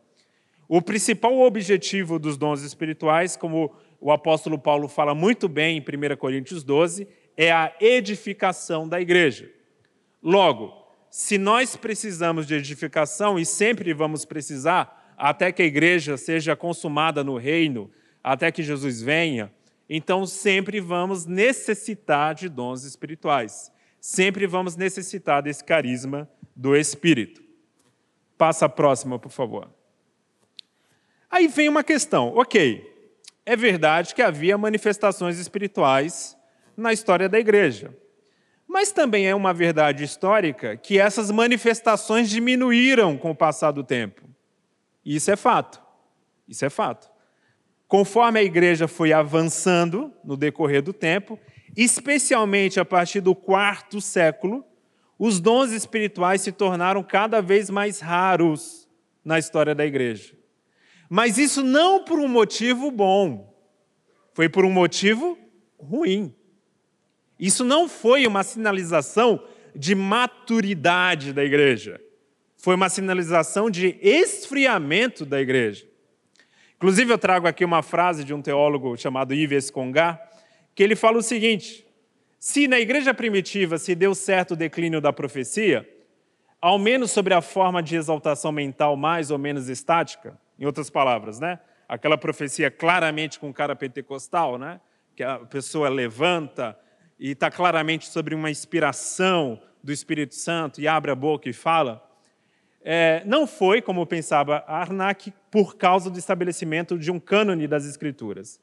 O 0.67 0.79
principal 0.79 1.39
objetivo 1.39 2.19
dos 2.19 2.37
dons 2.37 2.61
espirituais, 2.61 3.35
como 3.35 3.73
o 3.99 4.11
apóstolo 4.11 4.59
Paulo 4.59 4.87
fala 4.87 5.15
muito 5.15 5.49
bem 5.49 5.79
em 5.79 5.81
1 5.81 6.15
Coríntios 6.15 6.63
12, 6.63 7.07
é 7.35 7.51
a 7.51 7.73
edificação 7.81 8.87
da 8.87 9.01
igreja. 9.01 9.49
Logo, 10.21 10.71
se 11.09 11.39
nós 11.39 11.75
precisamos 11.75 12.45
de 12.45 12.53
edificação, 12.53 13.39
e 13.39 13.47
sempre 13.47 13.95
vamos 13.95 14.25
precisar, 14.25 14.96
até 15.17 15.51
que 15.51 15.63
a 15.63 15.65
igreja 15.65 16.15
seja 16.15 16.55
consumada 16.55 17.23
no 17.23 17.37
reino, 17.37 17.89
até 18.23 18.51
que 18.51 18.61
Jesus 18.61 19.01
venha, 19.01 19.51
então 19.89 20.25
sempre 20.27 20.79
vamos 20.79 21.25
necessitar 21.25 22.35
de 22.35 22.47
dons 22.47 22.83
espirituais. 22.83 23.71
Sempre 23.99 24.45
vamos 24.45 24.75
necessitar 24.75 25.41
desse 25.41 25.63
carisma 25.63 26.29
do 26.55 26.75
Espírito. 26.75 27.41
Passa 28.37 28.67
a 28.67 28.69
próxima, 28.69 29.17
por 29.17 29.31
favor. 29.31 29.69
Aí 31.29 31.47
vem 31.47 31.67
uma 31.67 31.83
questão. 31.83 32.33
Ok, 32.35 32.85
é 33.45 33.55
verdade 33.55 34.13
que 34.13 34.21
havia 34.21 34.57
manifestações 34.57 35.39
espirituais 35.39 36.37
na 36.75 36.93
história 36.93 37.27
da 37.27 37.39
igreja. 37.39 37.95
Mas 38.67 38.91
também 38.91 39.27
é 39.27 39.33
uma 39.33 39.53
verdade 39.53 40.03
histórica 40.03 40.77
que 40.77 40.99
essas 40.99 41.31
manifestações 41.31 42.29
diminuíram 42.29 43.17
com 43.17 43.31
o 43.31 43.35
passar 43.35 43.71
do 43.71 43.83
tempo. 43.83 44.27
E 45.07 45.15
isso 45.15 45.31
é 45.31 45.37
fato. 45.37 45.81
Isso 46.49 46.65
é 46.65 46.69
fato. 46.69 47.09
Conforme 47.87 48.41
a 48.41 48.43
igreja 48.43 48.89
foi 48.89 49.13
avançando 49.13 50.13
no 50.21 50.35
decorrer 50.35 50.81
do 50.81 50.91
tempo, 50.91 51.39
especialmente 51.77 52.77
a 52.77 52.83
partir 52.83 53.21
do 53.21 53.33
quarto 53.33 54.01
século, 54.01 54.65
os 55.17 55.39
dons 55.39 55.71
espirituais 55.71 56.41
se 56.41 56.51
tornaram 56.51 57.01
cada 57.01 57.41
vez 57.41 57.69
mais 57.69 58.01
raros 58.01 58.85
na 59.23 59.39
história 59.39 59.73
da 59.73 59.85
igreja. 59.85 60.35
Mas 61.09 61.37
isso 61.37 61.63
não 61.63 62.03
por 62.03 62.19
um 62.19 62.27
motivo 62.27 62.91
bom, 62.91 63.57
foi 64.33 64.49
por 64.49 64.65
um 64.65 64.71
motivo 64.71 65.37
ruim. 65.79 66.35
Isso 67.39 67.63
não 67.63 67.87
foi 67.87 68.27
uma 68.27 68.43
sinalização 68.43 69.41
de 69.73 69.95
maturidade 69.95 71.31
da 71.31 71.45
igreja, 71.45 72.01
foi 72.57 72.75
uma 72.75 72.89
sinalização 72.89 73.69
de 73.69 73.97
esfriamento 74.01 75.25
da 75.25 75.39
igreja. 75.39 75.87
Inclusive, 76.75 77.11
eu 77.11 77.17
trago 77.17 77.47
aqui 77.47 77.63
uma 77.63 77.81
frase 77.81 78.23
de 78.23 78.33
um 78.33 78.41
teólogo 78.41 78.97
chamado 78.97 79.33
Yves 79.33 79.69
Congar, 79.69 80.21
que 80.75 80.83
ele 80.83 80.95
fala 80.95 81.17
o 81.17 81.23
seguinte: 81.23 81.85
se 82.39 82.67
na 82.67 82.79
igreja 82.79 83.13
primitiva 83.13 83.77
se 83.77 83.95
deu 83.95 84.13
certo 84.13 84.51
o 84.51 84.55
declínio 84.55 84.99
da 84.99 85.13
profecia, 85.13 85.87
ao 86.61 86.77
menos 86.77 87.11
sobre 87.11 87.33
a 87.33 87.41
forma 87.41 87.81
de 87.81 87.95
exaltação 87.95 88.51
mental 88.51 88.95
mais 88.97 89.31
ou 89.31 89.37
menos 89.37 89.69
estática, 89.69 90.37
em 90.59 90.65
outras 90.65 90.89
palavras, 90.89 91.39
né? 91.39 91.59
Aquela 91.87 92.17
profecia 92.17 92.69
claramente 92.69 93.39
com 93.39 93.53
cara 93.53 93.75
pentecostal, 93.75 94.57
né? 94.57 94.81
Que 95.15 95.23
a 95.23 95.39
pessoa 95.39 95.89
levanta, 95.89 96.77
e 97.19 97.31
está 97.31 97.49
claramente 97.49 98.07
sobre 98.07 98.35
uma 98.35 98.49
inspiração 98.49 99.59
do 99.83 99.91
Espírito 99.91 100.35
Santo 100.35 100.79
e 100.79 100.87
abre 100.87 101.11
a 101.11 101.15
boca 101.15 101.49
e 101.49 101.53
fala, 101.53 102.06
é, 102.89 103.21
não 103.25 103.45
foi, 103.45 103.81
como 103.81 104.07
pensava 104.07 104.63
Arnak, 104.65 105.33
por 105.51 105.75
causa 105.75 106.09
do 106.09 106.17
estabelecimento 106.17 106.97
de 106.97 107.11
um 107.11 107.19
cânone 107.19 107.67
das 107.67 107.85
Escrituras. 107.85 108.61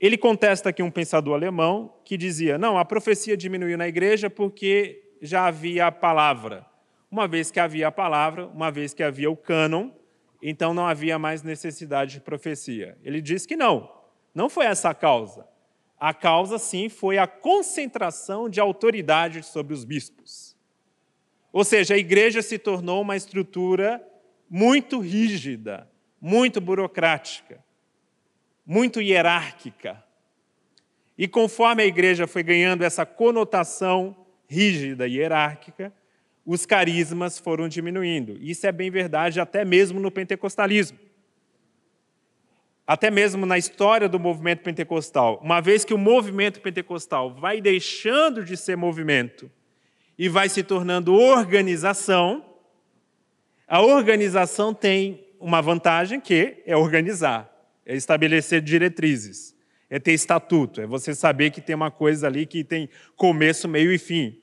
Ele 0.00 0.16
contesta 0.16 0.70
aqui 0.70 0.82
um 0.82 0.90
pensador 0.90 1.34
alemão 1.34 1.92
que 2.02 2.16
dizia: 2.16 2.56
não, 2.56 2.78
a 2.78 2.84
profecia 2.84 3.36
diminuiu 3.36 3.76
na 3.76 3.86
igreja 3.86 4.30
porque 4.30 5.16
já 5.20 5.44
havia 5.44 5.88
a 5.88 5.92
palavra. 5.92 6.64
Uma 7.10 7.28
vez 7.28 7.50
que 7.50 7.60
havia 7.60 7.88
a 7.88 7.92
palavra, 7.92 8.46
uma 8.46 8.70
vez 8.70 8.94
que 8.94 9.02
havia 9.02 9.30
o 9.30 9.36
cânon, 9.36 9.90
então 10.42 10.72
não 10.72 10.86
havia 10.86 11.18
mais 11.18 11.42
necessidade 11.42 12.14
de 12.14 12.20
profecia. 12.22 12.96
Ele 13.04 13.20
diz 13.20 13.44
que 13.44 13.54
não, 13.54 13.92
não 14.34 14.48
foi 14.48 14.64
essa 14.64 14.88
a 14.88 14.94
causa. 14.94 15.46
A 15.98 16.14
causa, 16.14 16.58
sim, 16.58 16.88
foi 16.88 17.18
a 17.18 17.26
concentração 17.26 18.48
de 18.48 18.60
autoridade 18.60 19.42
sobre 19.42 19.74
os 19.74 19.84
bispos. 19.84 20.49
Ou 21.52 21.64
seja, 21.64 21.94
a 21.94 21.98
igreja 21.98 22.42
se 22.42 22.58
tornou 22.58 23.02
uma 23.02 23.16
estrutura 23.16 24.02
muito 24.48 24.98
rígida, 25.00 25.88
muito 26.20 26.60
burocrática, 26.60 27.62
muito 28.64 29.00
hierárquica. 29.00 30.02
E 31.18 31.26
conforme 31.28 31.82
a 31.82 31.86
igreja 31.86 32.26
foi 32.26 32.42
ganhando 32.42 32.82
essa 32.82 33.04
conotação 33.04 34.16
rígida 34.48 35.06
e 35.06 35.16
hierárquica, 35.16 35.92
os 36.44 36.64
carismas 36.64 37.38
foram 37.38 37.68
diminuindo. 37.68 38.38
Isso 38.40 38.66
é 38.66 38.72
bem 38.72 38.90
verdade 38.90 39.40
até 39.40 39.64
mesmo 39.64 40.00
no 40.00 40.10
pentecostalismo 40.10 40.98
até 42.90 43.08
mesmo 43.08 43.46
na 43.46 43.56
história 43.56 44.08
do 44.08 44.18
movimento 44.18 44.64
pentecostal, 44.64 45.38
uma 45.44 45.60
vez 45.60 45.84
que 45.84 45.94
o 45.94 45.98
movimento 45.98 46.60
pentecostal 46.60 47.32
vai 47.32 47.60
deixando 47.60 48.44
de 48.44 48.56
ser 48.56 48.76
movimento 48.76 49.48
e 50.20 50.28
vai 50.28 50.50
se 50.50 50.62
tornando 50.62 51.14
organização, 51.14 52.44
a 53.66 53.80
organização 53.80 54.74
tem 54.74 55.26
uma 55.40 55.62
vantagem 55.62 56.20
que 56.20 56.62
é 56.66 56.76
organizar, 56.76 57.50
é 57.86 57.96
estabelecer 57.96 58.60
diretrizes, 58.60 59.56
é 59.88 59.98
ter 59.98 60.12
estatuto, 60.12 60.78
é 60.82 60.86
você 60.86 61.14
saber 61.14 61.50
que 61.50 61.62
tem 61.62 61.74
uma 61.74 61.90
coisa 61.90 62.26
ali 62.26 62.44
que 62.44 62.62
tem 62.62 62.86
começo, 63.16 63.66
meio 63.66 63.90
e 63.90 63.96
fim. 63.96 64.38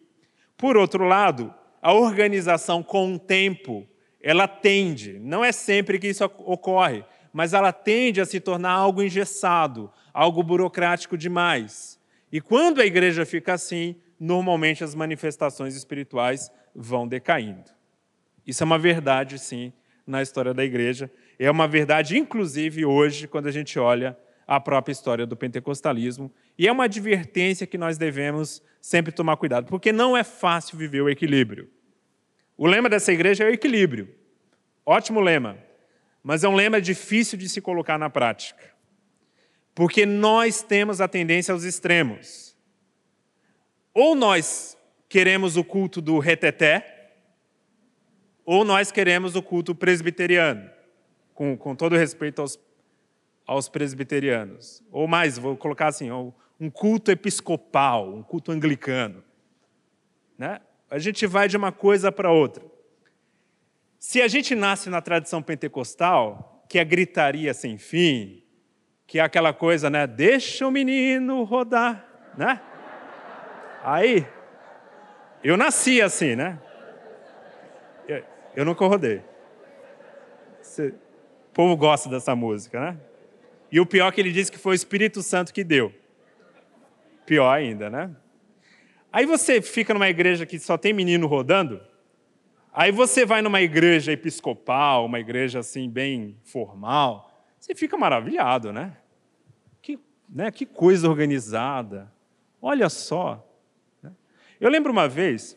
Por 0.58 0.76
outro 0.76 1.04
lado, 1.04 1.54
a 1.80 1.94
organização 1.94 2.82
com 2.82 3.14
o 3.14 3.20
tempo, 3.20 3.88
ela 4.20 4.48
tende, 4.48 5.20
não 5.20 5.46
é 5.46 5.52
sempre 5.52 6.00
que 6.00 6.08
isso 6.08 6.24
ocorre, 6.24 7.06
mas 7.32 7.54
ela 7.54 7.72
tende 7.72 8.20
a 8.20 8.26
se 8.26 8.40
tornar 8.40 8.72
algo 8.72 9.04
engessado, 9.04 9.92
algo 10.12 10.42
burocrático 10.42 11.16
demais. 11.16 12.00
E 12.32 12.42
quando 12.42 12.82
a 12.82 12.86
igreja 12.88 13.28
fica 13.28 13.54
assim, 13.54 13.96
normalmente 14.20 14.84
as 14.84 14.96
manifestações 14.96 15.76
espirituais 15.76 16.52
vão 16.74 17.08
decaindo. 17.08 17.72
Isso 18.46 18.64
é 18.64 18.66
uma 18.66 18.80
verdade, 18.80 19.38
sim, 19.38 19.74
na 20.06 20.22
história 20.22 20.54
da 20.54 20.64
igreja. 20.64 21.12
É 21.38 21.50
uma 21.52 21.68
verdade, 21.68 22.18
inclusive, 22.18 22.86
hoje, 22.86 23.28
quando 23.28 23.48
a 23.48 23.52
gente 23.52 23.78
olha 23.78 24.18
a 24.48 24.60
própria 24.60 24.94
história 24.94 25.26
do 25.26 25.36
pentecostalismo. 25.36 26.32
E 26.58 26.68
é 26.68 26.72
uma 26.72 26.86
advertência 26.86 27.68
que 27.68 27.78
nós 27.78 27.98
devemos 27.98 28.62
sempre 28.80 29.12
tomar 29.12 29.36
cuidado, 29.38 29.68
porque 29.68 29.92
não 29.92 30.16
é 30.16 30.24
fácil 30.24 30.78
viver 30.78 31.02
o 31.02 31.10
equilíbrio. 31.10 31.70
O 32.56 32.66
lema 32.66 32.88
dessa 32.88 33.12
igreja 33.12 33.44
é 33.44 33.48
o 33.48 33.54
equilíbrio. 33.54 34.10
Ótimo 34.86 35.20
lema 35.20 35.68
mas 36.28 36.44
é 36.44 36.50
um 36.50 36.56
lema 36.56 36.82
difícil 36.82 37.40
de 37.40 37.48
se 37.48 37.62
colocar 37.62 37.98
na 37.98 38.10
prática. 38.10 38.76
Porque 39.74 40.06
nós 40.06 40.62
temos 40.62 41.00
a 41.00 41.08
tendência 41.08 41.54
aos 41.54 41.64
extremos. 41.64 42.47
Ou 44.00 44.14
nós 44.14 44.78
queremos 45.10 45.58
o 45.58 45.64
culto 45.64 46.00
do 46.00 46.20
reteté, 46.20 47.14
ou 48.46 48.64
nós 48.64 48.92
queremos 48.92 49.36
o 49.36 49.42
culto 49.42 49.74
presbiteriano, 49.74 50.70
com, 51.34 51.58
com 51.58 51.76
todo 51.76 51.96
respeito 51.98 52.40
aos, 52.40 52.60
aos 53.48 53.68
presbiterianos. 53.68 54.84
Ou 54.92 55.08
mais, 55.08 55.40
vou 55.40 55.58
colocar 55.58 55.88
assim, 55.88 56.12
um 56.12 56.70
culto 56.70 57.10
episcopal, 57.10 58.14
um 58.14 58.22
culto 58.22 58.52
anglicano. 58.52 59.24
Né? 60.38 60.62
A 60.92 61.00
gente 61.00 61.26
vai 61.26 61.48
de 61.48 61.58
uma 61.58 61.72
coisa 61.72 62.12
para 62.12 62.32
outra. 62.32 62.64
Se 63.98 64.22
a 64.22 64.28
gente 64.28 64.54
nasce 64.54 64.92
na 64.92 65.02
tradição 65.02 65.42
pentecostal, 65.42 66.64
que 66.70 66.78
é 66.78 66.86
gritaria 66.86 67.52
sem 67.52 67.80
fim, 67.80 68.44
que 69.08 69.18
é 69.18 69.24
aquela 69.24 69.54
coisa, 69.54 69.90
né? 69.90 70.06
Deixa 70.06 70.68
o 70.68 70.72
menino 70.72 71.44
rodar, 71.44 72.34
né? 72.38 72.62
Aí, 73.84 74.26
eu 75.44 75.56
nasci 75.56 76.02
assim, 76.02 76.36
né? 76.36 76.60
Eu, 78.56 78.66
nunca 78.66 78.86
rodei. 78.86 79.22
o 80.80 80.92
povo 81.54 81.78
gosta 81.78 82.10
dessa 82.10 82.36
música, 82.36 82.80
né? 82.80 82.98
E 83.72 83.80
o 83.80 83.86
pior 83.86 84.08
é 84.08 84.12
que 84.12 84.20
ele 84.20 84.32
disse 84.32 84.52
que 84.52 84.58
foi 84.58 84.74
o 84.74 84.76
Espírito 84.76 85.22
Santo 85.22 85.54
que 85.54 85.64
deu. 85.64 85.94
Pior 87.26 87.50
ainda, 87.50 87.90
né? 87.90 88.16
Aí 89.14 89.26
você 89.26 89.62
fica 89.62 89.94
numa 89.94 90.10
igreja 90.10 90.46
que 90.46 90.60
só 90.60 90.78
tem 90.78 90.92
menino 90.92 91.28
rodando, 91.28 91.82
Aí 92.80 92.92
você 92.92 93.26
vai 93.26 93.42
numa 93.42 93.60
igreja 93.60 94.12
episcopal, 94.12 95.04
uma 95.04 95.20
igreja 95.20 95.58
assim 95.58 95.90
bem 95.90 96.38
formal, 96.44 97.28
você 97.60 97.74
fica 97.74 97.98
maravilhado, 97.98 98.72
né? 98.72 98.96
Que, 99.82 99.98
né? 100.30 100.52
que 100.52 100.64
coisa 100.64 101.10
organizada. 101.10 102.14
Olha 102.62 102.88
só. 102.88 103.47
Eu 104.60 104.70
lembro 104.70 104.92
uma 104.92 105.08
vez, 105.08 105.56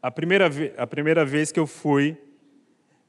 a 0.00 0.10
primeira, 0.10 0.48
a 0.76 0.86
primeira 0.86 1.24
vez 1.24 1.50
que 1.50 1.58
eu 1.58 1.66
fui, 1.66 2.16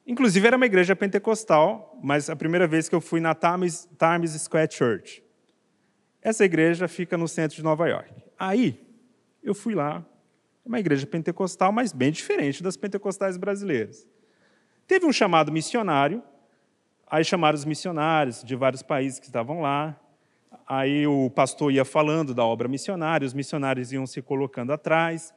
inclusive 0.07 0.47
era 0.47 0.57
uma 0.57 0.65
igreja 0.65 0.95
pentecostal, 0.95 1.99
mas 2.01 2.29
a 2.29 2.35
primeira 2.35 2.65
vez 2.65 2.89
que 2.89 2.95
eu 2.95 3.01
fui 3.01 3.19
na 3.19 3.35
Times, 3.35 3.87
Times 3.97 4.31
Square 4.41 4.73
Church. 4.73 5.23
Essa 6.21 6.43
igreja 6.43 6.87
fica 6.87 7.15
no 7.15 7.27
centro 7.27 7.55
de 7.55 7.63
Nova 7.63 7.87
York. 7.87 8.11
Aí, 8.39 8.83
eu 9.43 9.53
fui 9.53 9.75
lá, 9.75 10.03
uma 10.65 10.79
igreja 10.79 11.05
pentecostal, 11.05 11.71
mas 11.71 11.93
bem 11.93 12.11
diferente 12.11 12.63
das 12.63 12.75
pentecostais 12.75 13.37
brasileiras. 13.37 14.07
Teve 14.87 15.05
um 15.05 15.13
chamado 15.13 15.51
missionário, 15.51 16.23
aí 17.05 17.23
chamaram 17.23 17.55
os 17.55 17.65
missionários 17.65 18.43
de 18.43 18.55
vários 18.55 18.81
países 18.81 19.19
que 19.19 19.27
estavam 19.27 19.61
lá, 19.61 19.95
aí 20.67 21.05
o 21.07 21.29
pastor 21.29 21.71
ia 21.71 21.85
falando 21.85 22.33
da 22.33 22.43
obra 22.43 22.67
missionária, 22.67 23.25
os 23.25 23.33
missionários 23.33 23.91
iam 23.91 24.05
se 24.05 24.21
colocando 24.21 24.71
atrás, 24.71 25.33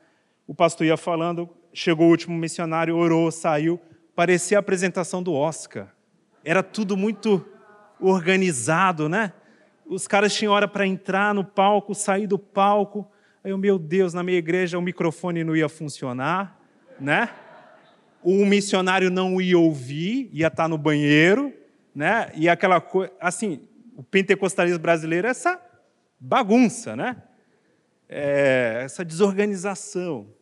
o 0.46 0.54
pastor 0.54 0.87
ia 0.87 0.96
falando, 0.96 1.48
chegou 1.72 2.06
o 2.06 2.10
último 2.10 2.37
missionário, 2.37 2.96
orou, 2.96 3.30
saiu, 3.30 3.80
parecia 4.14 4.58
a 4.58 4.60
apresentação 4.60 5.22
do 5.22 5.32
Oscar. 5.34 5.88
Era 6.44 6.62
tudo 6.62 6.96
muito 6.96 7.44
organizado, 8.00 9.08
né? 9.08 9.32
Os 9.87 10.06
caras 10.06 10.34
tinham 10.34 10.52
hora 10.52 10.68
para 10.68 10.87
entrar 10.87 11.34
no 11.34 11.44
palco, 11.44 11.94
sair 11.94 12.26
do 12.26 12.38
palco, 12.38 13.06
Aí 13.42 13.52
eu, 13.52 13.58
meu 13.58 13.78
Deus, 13.78 14.12
na 14.12 14.22
minha 14.22 14.37
igreja 14.37 14.78
o 14.78 14.82
microfone 14.82 15.44
não 15.44 15.56
ia 15.56 15.68
funcionar, 15.68 16.60
né? 17.00 17.30
O 18.22 18.44
missionário 18.44 19.10
não 19.10 19.40
ia 19.40 19.58
ouvir, 19.58 20.28
ia 20.32 20.48
estar 20.48 20.66
no 20.68 20.76
banheiro, 20.76 21.54
né? 21.94 22.30
E 22.34 22.48
aquela 22.48 22.80
coisa, 22.80 23.12
assim, 23.20 23.60
o 23.98 24.02
pentecostalismo 24.04 24.78
brasileiro 24.78 25.26
é 25.26 25.30
essa 25.30 25.60
bagunça, 26.20 26.94
né? 26.94 27.20
É 28.08 28.82
essa 28.84 29.04
desorganização. 29.04 30.32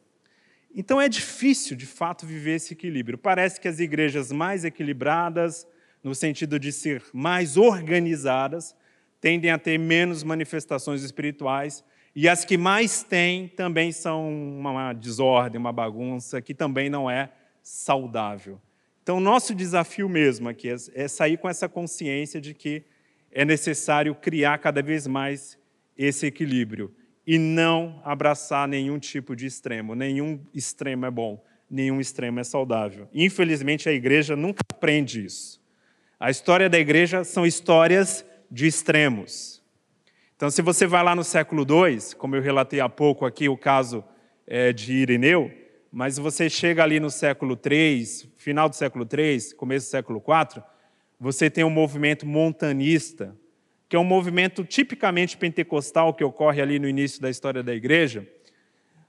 Então 0.74 1.00
é 1.00 1.08
difícil, 1.08 1.74
de 1.74 1.86
fato, 1.86 2.26
viver 2.26 2.56
esse 2.56 2.74
equilíbrio. 2.74 3.16
Parece 3.16 3.58
que 3.58 3.66
as 3.66 3.80
igrejas 3.80 4.30
mais 4.30 4.62
equilibradas, 4.62 5.66
no 6.04 6.14
sentido 6.14 6.60
de 6.60 6.70
ser 6.70 7.02
mais 7.14 7.56
organizadas, 7.56 8.76
tendem 9.22 9.50
a 9.50 9.56
ter 9.56 9.78
menos 9.78 10.22
manifestações 10.22 11.02
espirituais 11.02 11.82
e 12.14 12.28
as 12.28 12.44
que 12.44 12.58
mais 12.58 13.02
têm 13.02 13.48
também 13.48 13.90
são 13.90 14.28
uma 14.28 14.92
desordem, 14.92 15.58
uma 15.58 15.72
bagunça, 15.72 16.42
que 16.42 16.52
também 16.52 16.90
não 16.90 17.10
é 17.10 17.32
saudável. 17.62 18.60
Então, 19.02 19.18
nosso 19.18 19.54
desafio 19.54 20.10
mesmo 20.10 20.46
aqui 20.46 20.68
é, 20.68 20.76
é 20.94 21.08
sair 21.08 21.38
com 21.38 21.48
essa 21.48 21.66
consciência 21.70 22.38
de 22.38 22.52
que 22.52 22.84
é 23.32 23.44
necessário 23.44 24.14
criar 24.14 24.58
cada 24.58 24.82
vez 24.82 25.06
mais 25.06 25.58
esse 25.96 26.26
equilíbrio 26.26 26.94
e 27.26 27.38
não 27.38 28.00
abraçar 28.04 28.68
nenhum 28.68 28.98
tipo 28.98 29.34
de 29.34 29.46
extremo. 29.46 29.94
Nenhum 29.94 30.40
extremo 30.54 31.06
é 31.06 31.10
bom, 31.10 31.44
nenhum 31.68 32.00
extremo 32.00 32.38
é 32.38 32.44
saudável. 32.44 33.08
Infelizmente, 33.12 33.88
a 33.88 33.92
igreja 33.92 34.36
nunca 34.36 34.60
aprende 34.70 35.24
isso. 35.24 35.60
A 36.18 36.30
história 36.30 36.68
da 36.68 36.78
igreja 36.78 37.24
são 37.24 37.44
histórias 37.44 38.24
de 38.50 38.66
extremos. 38.66 39.62
Então, 40.36 40.50
se 40.50 40.62
você 40.62 40.86
vai 40.86 41.02
lá 41.02 41.14
no 41.14 41.24
século 41.24 41.66
II, 41.68 42.14
como 42.16 42.36
eu 42.36 42.42
relatei 42.42 42.80
há 42.80 42.88
pouco 42.88 43.24
aqui 43.24 43.48
o 43.48 43.56
caso 43.56 44.04
é, 44.46 44.72
de 44.72 44.92
Ireneu, 44.92 45.50
mas 45.90 46.18
você 46.18 46.48
chega 46.50 46.82
ali 46.82 47.00
no 47.00 47.10
século 47.10 47.58
III, 47.58 48.30
final 48.36 48.68
do 48.68 48.76
século 48.76 49.06
III, 49.10 49.54
começo 49.54 49.86
do 49.86 49.90
século 49.90 50.22
IV, 50.22 50.62
você 51.18 51.48
tem 51.48 51.64
um 51.64 51.70
movimento 51.70 52.26
montanista, 52.26 53.36
que 53.88 53.96
é 53.96 53.98
um 53.98 54.04
movimento 54.04 54.64
tipicamente 54.64 55.36
pentecostal 55.36 56.12
que 56.12 56.24
ocorre 56.24 56.60
ali 56.60 56.78
no 56.78 56.88
início 56.88 57.20
da 57.20 57.30
história 57.30 57.62
da 57.62 57.74
igreja, 57.74 58.26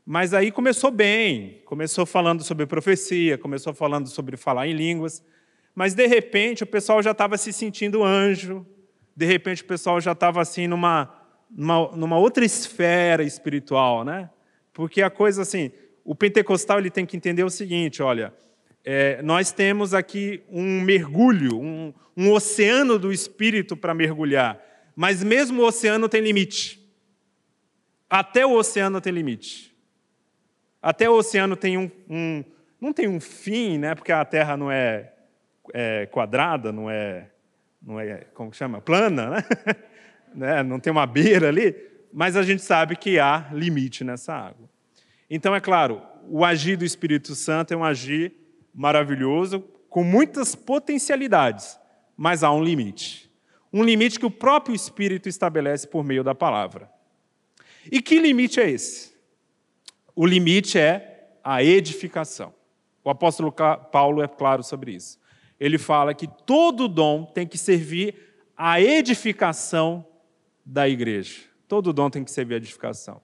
Mas 0.09 0.33
aí 0.33 0.53
começou 0.53 0.89
bem, 0.89 1.61
começou 1.65 2.05
falando 2.05 2.41
sobre 2.41 2.65
profecia, 2.65 3.37
começou 3.37 3.73
falando 3.73 4.07
sobre 4.07 4.37
falar 4.37 4.65
em 4.65 4.71
línguas, 4.71 5.21
mas 5.75 5.93
de 5.93 6.07
repente 6.07 6.63
o 6.63 6.65
pessoal 6.65 7.03
já 7.03 7.11
estava 7.11 7.37
se 7.37 7.51
sentindo 7.51 8.05
anjo, 8.05 8.65
de 9.13 9.25
repente 9.25 9.63
o 9.63 9.65
pessoal 9.65 9.99
já 9.99 10.13
estava 10.13 10.41
assim 10.41 10.65
numa, 10.65 11.13
numa, 11.51 11.91
numa, 11.91 12.17
outra 12.17 12.45
esfera 12.45 13.21
espiritual, 13.21 14.05
né? 14.05 14.29
Porque 14.71 15.01
a 15.01 15.09
coisa 15.09 15.41
assim, 15.41 15.73
o 16.05 16.15
pentecostal 16.15 16.79
ele 16.79 16.89
tem 16.89 17.05
que 17.05 17.17
entender 17.17 17.43
o 17.43 17.49
seguinte, 17.49 18.01
olha, 18.01 18.33
é, 18.89 19.21
nós 19.21 19.51
temos 19.51 19.93
aqui 19.93 20.41
um 20.49 20.79
mergulho, 20.79 21.59
um, 21.59 21.93
um 22.15 22.31
oceano 22.31 22.97
do 22.97 23.11
espírito 23.11 23.75
para 23.75 23.93
mergulhar, 23.93 24.57
mas 24.95 25.21
mesmo 25.21 25.61
o 25.61 25.65
oceano 25.65 26.07
tem 26.07 26.21
limite. 26.21 26.79
Até 28.09 28.45
o 28.45 28.53
oceano 28.53 29.01
tem 29.01 29.11
limite. 29.11 29.75
Até 30.81 31.09
o 31.09 31.15
oceano 31.15 31.57
tem 31.57 31.77
um, 31.77 31.91
um 32.09 32.41
não 32.79 32.93
tem 32.93 33.09
um 33.09 33.19
fim, 33.19 33.77
né? 33.77 33.93
Porque 33.93 34.13
a 34.13 34.23
Terra 34.23 34.55
não 34.55 34.71
é, 34.71 35.11
é 35.73 36.05
quadrada, 36.05 36.71
não 36.71 36.89
é, 36.89 37.29
não 37.81 37.99
é 37.99 38.23
como 38.33 38.53
chama, 38.53 38.79
plana, 38.79 39.31
né? 39.31 39.43
né? 40.33 40.63
Não 40.63 40.79
tem 40.79 40.91
uma 40.91 41.05
beira 41.05 41.49
ali, 41.49 41.75
mas 42.13 42.37
a 42.37 42.41
gente 42.41 42.61
sabe 42.61 42.95
que 42.95 43.19
há 43.19 43.49
limite 43.51 44.05
nessa 44.05 44.33
água. 44.33 44.69
Então 45.29 45.53
é 45.53 45.59
claro, 45.59 46.01
o 46.29 46.45
agir 46.45 46.77
do 46.77 46.85
Espírito 46.85 47.35
Santo 47.35 47.73
é 47.73 47.75
um 47.75 47.83
agir 47.83 48.46
maravilhoso, 48.77 49.61
com 49.89 50.03
muitas 50.03 50.53
potencialidades, 50.53 51.79
mas 52.15 52.43
há 52.43 52.51
um 52.51 52.63
limite. 52.63 53.27
Um 53.73 53.83
limite 53.83 54.19
que 54.19 54.25
o 54.25 54.31
próprio 54.31 54.75
Espírito 54.75 55.27
estabelece 55.27 55.87
por 55.87 56.03
meio 56.03 56.23
da 56.23 56.35
palavra. 56.35 56.87
E 57.91 57.99
que 57.99 58.19
limite 58.19 58.59
é 58.59 58.69
esse? 58.69 59.17
O 60.15 60.27
limite 60.27 60.77
é 60.77 61.31
a 61.43 61.63
edificação. 61.63 62.53
O 63.03 63.09
apóstolo 63.09 63.51
Paulo 63.51 64.21
é 64.21 64.27
claro 64.27 64.61
sobre 64.61 64.91
isso. 64.91 65.19
Ele 65.59 65.79
fala 65.79 66.13
que 66.13 66.27
todo 66.27 66.87
dom 66.87 67.25
tem 67.25 67.47
que 67.47 67.57
servir 67.57 68.15
à 68.55 68.79
edificação 68.79 70.05
da 70.63 70.87
igreja. 70.87 71.41
Todo 71.67 71.91
dom 71.91 72.11
tem 72.11 72.23
que 72.23 72.31
servir 72.31 72.55
à 72.55 72.57
edificação. 72.57 73.21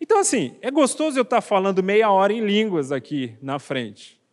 Então, 0.00 0.18
assim, 0.18 0.56
é 0.62 0.70
gostoso 0.70 1.18
eu 1.18 1.22
estar 1.22 1.42
falando 1.42 1.82
meia 1.82 2.10
hora 2.10 2.32
em 2.32 2.40
línguas 2.40 2.90
aqui 2.90 3.36
na 3.42 3.58
frente. 3.58 4.23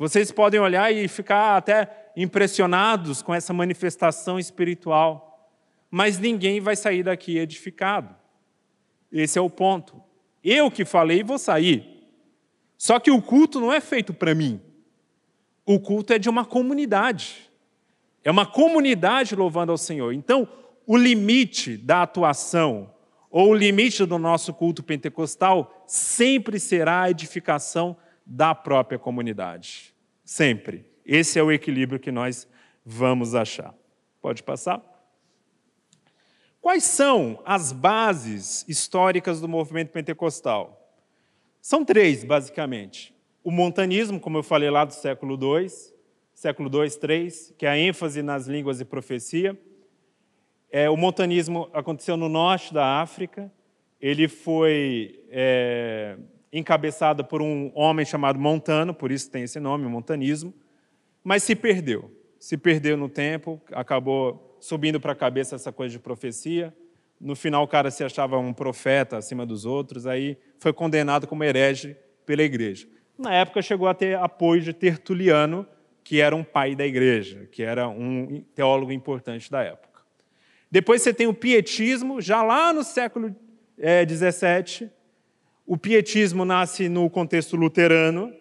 Vocês 0.00 0.32
podem 0.32 0.58
olhar 0.58 0.90
e 0.90 1.06
ficar 1.08 1.58
até 1.58 2.10
impressionados 2.16 3.20
com 3.20 3.34
essa 3.34 3.52
manifestação 3.52 4.38
espiritual, 4.38 5.52
mas 5.90 6.18
ninguém 6.18 6.58
vai 6.58 6.74
sair 6.74 7.02
daqui 7.02 7.36
edificado. 7.36 8.16
Esse 9.12 9.38
é 9.38 9.42
o 9.42 9.50
ponto. 9.50 10.02
Eu 10.42 10.70
que 10.70 10.86
falei 10.86 11.22
vou 11.22 11.38
sair. 11.38 12.08
Só 12.78 12.98
que 12.98 13.10
o 13.10 13.20
culto 13.20 13.60
não 13.60 13.70
é 13.70 13.78
feito 13.78 14.14
para 14.14 14.34
mim. 14.34 14.58
O 15.66 15.78
culto 15.78 16.14
é 16.14 16.18
de 16.18 16.30
uma 16.30 16.46
comunidade. 16.46 17.50
É 18.24 18.30
uma 18.30 18.46
comunidade 18.46 19.36
louvando 19.36 19.70
ao 19.70 19.76
Senhor. 19.76 20.14
Então, 20.14 20.48
o 20.86 20.96
limite 20.96 21.76
da 21.76 22.04
atuação 22.04 22.90
ou 23.30 23.50
o 23.50 23.54
limite 23.54 24.06
do 24.06 24.18
nosso 24.18 24.54
culto 24.54 24.82
pentecostal 24.82 25.84
sempre 25.86 26.58
será 26.58 27.02
a 27.02 27.10
edificação 27.10 27.94
da 28.24 28.54
própria 28.54 28.98
comunidade. 28.98 29.89
Sempre. 30.30 30.86
Esse 31.04 31.40
é 31.40 31.42
o 31.42 31.50
equilíbrio 31.50 31.98
que 31.98 32.12
nós 32.12 32.46
vamos 32.86 33.34
achar. 33.34 33.74
Pode 34.22 34.44
passar? 34.44 34.80
Quais 36.60 36.84
são 36.84 37.42
as 37.44 37.72
bases 37.72 38.64
históricas 38.68 39.40
do 39.40 39.48
movimento 39.48 39.90
pentecostal? 39.90 40.94
São 41.60 41.84
três, 41.84 42.22
basicamente. 42.22 43.12
O 43.42 43.50
montanismo, 43.50 44.20
como 44.20 44.38
eu 44.38 44.44
falei 44.44 44.70
lá 44.70 44.84
do 44.84 44.94
século 44.94 45.34
II, 45.34 45.68
século 46.32 46.70
II, 46.72 46.88
III, 46.88 47.54
que 47.58 47.66
é 47.66 47.70
a 47.70 47.76
ênfase 47.76 48.22
nas 48.22 48.46
línguas 48.46 48.80
e 48.80 48.84
profecia. 48.84 49.60
É, 50.70 50.88
o 50.88 50.96
montanismo 50.96 51.68
aconteceu 51.72 52.16
no 52.16 52.28
norte 52.28 52.72
da 52.72 53.00
África. 53.00 53.52
Ele 54.00 54.28
foi 54.28 55.24
é, 55.28 56.16
encabeçado 56.52 57.24
por 57.24 57.40
um 57.40 57.70
homem 57.74 58.04
chamado 58.04 58.38
Montano, 58.38 58.92
por 58.92 59.10
isso 59.12 59.30
tem 59.30 59.44
esse 59.44 59.60
nome, 59.60 59.86
montanismo, 59.86 60.52
mas 61.22 61.42
se 61.42 61.54
perdeu. 61.54 62.10
Se 62.38 62.56
perdeu 62.56 62.96
no 62.96 63.08
tempo, 63.08 63.60
acabou 63.72 64.56
subindo 64.60 65.00
para 65.00 65.12
a 65.12 65.16
cabeça 65.16 65.56
essa 65.56 65.70
coisa 65.70 65.92
de 65.92 65.98
profecia. 65.98 66.74
No 67.20 67.36
final, 67.36 67.62
o 67.62 67.68
cara 67.68 67.90
se 67.90 68.02
achava 68.02 68.38
um 68.38 68.52
profeta 68.52 69.18
acima 69.18 69.44
dos 69.44 69.66
outros, 69.66 70.06
aí 70.06 70.38
foi 70.58 70.72
condenado 70.72 71.26
como 71.26 71.44
herege 71.44 71.96
pela 72.24 72.42
igreja. 72.42 72.88
Na 73.18 73.34
época, 73.34 73.60
chegou 73.60 73.86
a 73.86 73.94
ter 73.94 74.16
apoio 74.16 74.62
de 74.62 74.72
Tertuliano, 74.72 75.66
que 76.02 76.20
era 76.20 76.34
um 76.34 76.42
pai 76.42 76.74
da 76.74 76.86
igreja, 76.86 77.46
que 77.52 77.62
era 77.62 77.86
um 77.88 78.42
teólogo 78.54 78.90
importante 78.90 79.50
da 79.50 79.62
época. 79.62 79.90
Depois 80.70 81.02
você 81.02 81.12
tem 81.12 81.26
o 81.26 81.34
pietismo, 81.34 82.20
já 82.20 82.42
lá 82.42 82.72
no 82.72 82.82
século 82.82 83.36
XVII. 83.78 84.86
É, 84.86 84.90
o 85.70 85.78
pietismo 85.78 86.44
nasce 86.44 86.88
no 86.88 87.08
contexto 87.08 87.54
luterano, 87.54 88.34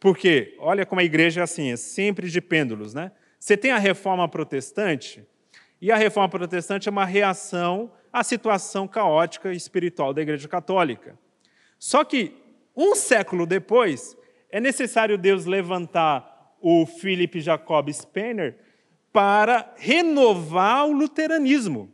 porque, 0.00 0.56
olha 0.58 0.86
como 0.86 1.02
a 1.02 1.04
igreja 1.04 1.42
é 1.42 1.44
assim, 1.44 1.70
é 1.70 1.76
sempre 1.76 2.30
de 2.30 2.40
pêndulos. 2.40 2.94
Né? 2.94 3.12
Você 3.38 3.54
tem 3.54 3.70
a 3.70 3.76
reforma 3.76 4.26
protestante, 4.26 5.22
e 5.78 5.92
a 5.92 5.96
reforma 5.96 6.30
protestante 6.30 6.88
é 6.88 6.90
uma 6.90 7.04
reação 7.04 7.92
à 8.10 8.24
situação 8.24 8.88
caótica 8.88 9.52
espiritual 9.52 10.14
da 10.14 10.22
Igreja 10.22 10.48
Católica. 10.48 11.18
Só 11.78 12.02
que, 12.02 12.34
um 12.74 12.94
século 12.94 13.44
depois, 13.44 14.16
é 14.50 14.58
necessário 14.58 15.18
Deus 15.18 15.44
levantar 15.44 16.56
o 16.62 16.86
Philip 16.86 17.42
Jacob 17.42 17.92
Spener 17.92 18.56
para 19.12 19.70
renovar 19.76 20.86
o 20.86 20.92
luteranismo. 20.92 21.92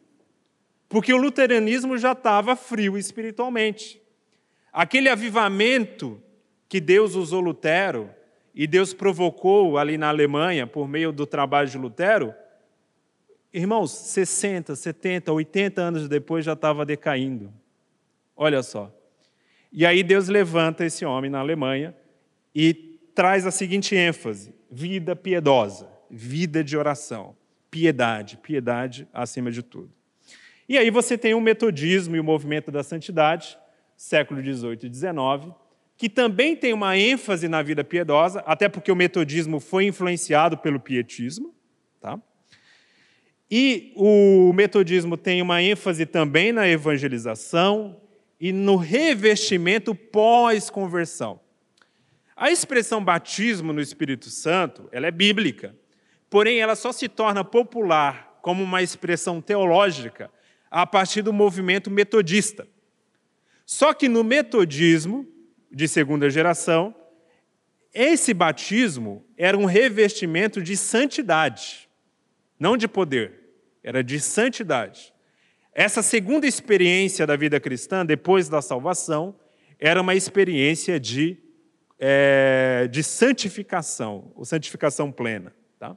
Porque 0.88 1.12
o 1.12 1.16
luteranismo 1.16 1.98
já 1.98 2.12
estava 2.12 2.54
frio 2.54 2.96
espiritualmente. 2.96 4.05
Aquele 4.76 5.08
avivamento 5.08 6.22
que 6.68 6.80
Deus 6.80 7.14
usou 7.14 7.40
Lutero 7.40 8.10
e 8.54 8.66
Deus 8.66 8.92
provocou 8.92 9.78
ali 9.78 9.96
na 9.96 10.08
Alemanha 10.08 10.66
por 10.66 10.86
meio 10.86 11.10
do 11.10 11.26
trabalho 11.26 11.68
de 11.68 11.78
Lutero, 11.78 12.34
Irmãos, 13.56 13.90
60, 13.90 14.76
70, 14.76 15.32
80 15.32 15.80
anos 15.80 16.08
depois 16.10 16.44
já 16.44 16.52
estava 16.52 16.84
decaindo. 16.84 17.50
Olha 18.36 18.62
só. 18.62 18.94
E 19.72 19.86
aí 19.86 20.02
Deus 20.02 20.28
levanta 20.28 20.84
esse 20.84 21.06
homem 21.06 21.30
na 21.30 21.38
Alemanha 21.38 21.96
e 22.54 22.74
traz 23.14 23.46
a 23.46 23.50
seguinte 23.50 23.96
ênfase: 23.96 24.54
vida 24.70 25.16
piedosa, 25.16 25.88
vida 26.10 26.62
de 26.62 26.76
oração, 26.76 27.34
piedade, 27.70 28.36
piedade 28.36 29.08
acima 29.10 29.50
de 29.50 29.62
tudo. 29.62 29.90
E 30.68 30.76
aí 30.76 30.90
você 30.90 31.16
tem 31.16 31.32
o 31.32 31.40
metodismo 31.40 32.14
e 32.14 32.20
o 32.20 32.24
movimento 32.24 32.70
da 32.70 32.82
santidade, 32.82 33.56
século 33.96 34.42
18 34.42 34.86
e 34.86 34.88
19, 34.88 35.52
que 35.96 36.08
também 36.08 36.54
tem 36.54 36.72
uma 36.72 36.96
ênfase 36.96 37.48
na 37.48 37.62
vida 37.62 37.82
piedosa, 37.82 38.40
até 38.40 38.68
porque 38.68 38.92
o 38.92 38.96
metodismo 38.96 39.58
foi 39.58 39.86
influenciado 39.86 40.58
pelo 40.58 40.78
pietismo, 40.78 41.54
tá? 42.00 42.20
E 43.50 43.92
o 43.96 44.52
metodismo 44.52 45.16
tem 45.16 45.40
uma 45.40 45.62
ênfase 45.62 46.04
também 46.04 46.52
na 46.52 46.68
evangelização 46.68 48.00
e 48.40 48.52
no 48.52 48.76
revestimento 48.76 49.94
pós-conversão. 49.94 51.40
A 52.36 52.50
expressão 52.50 53.02
batismo 53.02 53.72
no 53.72 53.80
Espírito 53.80 54.28
Santo, 54.28 54.88
ela 54.92 55.06
é 55.06 55.10
bíblica, 55.10 55.74
porém 56.28 56.58
ela 56.58 56.76
só 56.76 56.92
se 56.92 57.08
torna 57.08 57.42
popular 57.42 58.38
como 58.42 58.62
uma 58.62 58.82
expressão 58.82 59.40
teológica 59.40 60.30
a 60.70 60.86
partir 60.86 61.22
do 61.22 61.32
movimento 61.32 61.90
metodista. 61.90 62.66
Só 63.66 63.92
que 63.92 64.08
no 64.08 64.24
metodismo 64.24 65.26
de 65.70 65.86
segunda 65.86 66.30
geração, 66.30 66.94
esse 67.92 68.32
batismo 68.32 69.26
era 69.36 69.58
um 69.58 69.66
revestimento 69.66 70.62
de 70.62 70.76
santidade 70.76 71.86
não 72.58 72.76
de 72.76 72.88
poder, 72.88 73.32
era 73.82 74.02
de 74.02 74.18
santidade. 74.18 75.12
Essa 75.72 76.02
segunda 76.02 76.46
experiência 76.46 77.26
da 77.26 77.36
vida 77.36 77.60
cristã, 77.60 78.04
depois 78.04 78.48
da 78.48 78.62
salvação, 78.62 79.38
era 79.78 80.00
uma 80.00 80.14
experiência 80.14 80.98
de, 80.98 81.36
é, 81.98 82.88
de 82.90 83.02
santificação, 83.02 84.32
ou 84.34 84.44
santificação 84.44 85.12
plena. 85.12 85.54
Tá? 85.78 85.94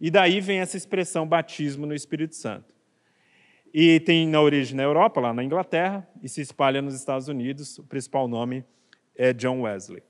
E 0.00 0.10
daí 0.10 0.40
vem 0.40 0.60
essa 0.60 0.76
expressão 0.76 1.28
batismo 1.28 1.86
no 1.86 1.94
Espírito 1.94 2.34
Santo. 2.34 2.74
E 3.72 4.00
tem 4.00 4.26
na 4.26 4.40
origem 4.40 4.76
na 4.76 4.82
Europa, 4.82 5.20
lá 5.20 5.32
na 5.32 5.44
Inglaterra, 5.44 6.06
e 6.22 6.28
se 6.28 6.40
espalha 6.40 6.82
nos 6.82 6.94
Estados 6.94 7.28
Unidos. 7.28 7.78
O 7.78 7.84
principal 7.84 8.26
nome 8.26 8.64
é 9.14 9.32
John 9.32 9.62
Wesley. 9.62 10.02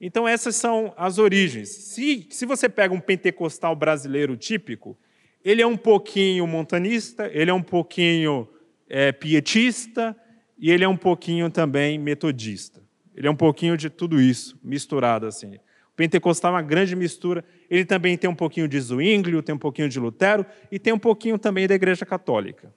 Então, 0.00 0.26
essas 0.26 0.56
são 0.56 0.92
as 0.96 1.18
origens. 1.18 1.68
Se, 1.68 2.26
se 2.30 2.44
você 2.44 2.68
pega 2.68 2.92
um 2.92 3.00
pentecostal 3.00 3.74
brasileiro 3.76 4.36
típico, 4.36 4.96
ele 5.44 5.62
é 5.62 5.66
um 5.66 5.76
pouquinho 5.76 6.46
montanista, 6.46 7.30
ele 7.32 7.50
é 7.50 7.54
um 7.54 7.62
pouquinho 7.62 8.48
é, 8.88 9.10
pietista 9.12 10.16
e 10.58 10.70
ele 10.70 10.84
é 10.84 10.88
um 10.88 10.96
pouquinho 10.96 11.50
também 11.50 11.98
metodista. 11.98 12.82
Ele 13.14 13.26
é 13.26 13.30
um 13.30 13.36
pouquinho 13.36 13.76
de 13.76 13.90
tudo 13.90 14.20
isso, 14.20 14.58
misturado 14.62 15.26
assim. 15.26 15.56
O 15.56 15.94
pentecostal 15.96 16.52
é 16.52 16.54
uma 16.54 16.62
grande 16.62 16.96
mistura. 16.96 17.44
Ele 17.68 17.84
também 17.84 18.16
tem 18.16 18.28
um 18.28 18.34
pouquinho 18.34 18.66
de 18.66 18.80
Zwinglio, 18.80 19.42
tem 19.42 19.54
um 19.54 19.58
pouquinho 19.58 19.88
de 19.88 20.00
Lutero 20.00 20.46
e 20.70 20.78
tem 20.78 20.92
um 20.92 20.98
pouquinho 20.98 21.38
também 21.38 21.66
da 21.66 21.74
Igreja 21.74 22.06
Católica. 22.06 22.72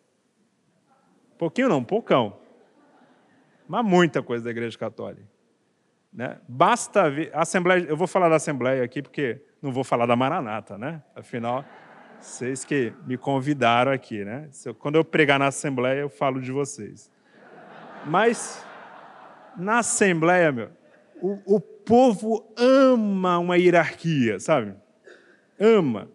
Pouquinho 1.38 1.70
não, 1.70 1.84
poucão. 1.84 2.38
Mas 3.68 3.86
muita 3.86 4.22
coisa 4.22 4.46
da 4.46 4.52
Igreja 4.52 4.78
Católica. 4.78 5.28
Né? 6.14 6.40
Basta 6.48 7.10
ver. 7.10 7.30
Assembleia, 7.34 7.86
eu 7.88 7.98
vou 7.98 8.08
falar 8.08 8.30
da 8.30 8.36
Assembleia 8.36 8.84
aqui 8.84 9.02
porque 9.02 9.42
não 9.62 9.72
vou 9.72 9.84
falar 9.84 10.06
da 10.06 10.16
Maranata, 10.16 10.78
né? 10.78 11.04
Afinal, 11.14 11.66
vocês 12.20 12.64
que 12.64 12.94
me 13.06 13.18
convidaram 13.18 13.92
aqui, 13.92 14.24
né? 14.24 14.50
Quando 14.80 14.96
eu 14.96 15.04
pregar 15.04 15.38
na 15.40 15.48
Assembleia, 15.48 16.02
eu 16.02 16.10
falo 16.10 16.40
de 16.40 16.52
vocês. 16.52 17.12
Mas 18.06 18.66
na 19.58 19.80
Assembleia, 19.80 20.52
meu, 20.52 20.70
o, 21.22 21.56
o 21.56 21.60
povo 21.60 22.52
ama 22.58 23.38
uma 23.38 23.58
hierarquia, 23.58 24.40
sabe? 24.40 24.74
Ama. 25.60 26.10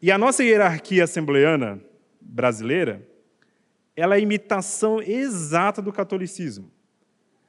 E 0.00 0.10
a 0.10 0.18
nossa 0.18 0.44
hierarquia 0.44 1.04
assembleana 1.04 1.80
brasileira, 2.20 3.02
ela 3.96 4.14
é 4.14 4.18
a 4.18 4.20
imitação 4.20 5.00
exata 5.00 5.80
do 5.80 5.92
catolicismo. 5.92 6.70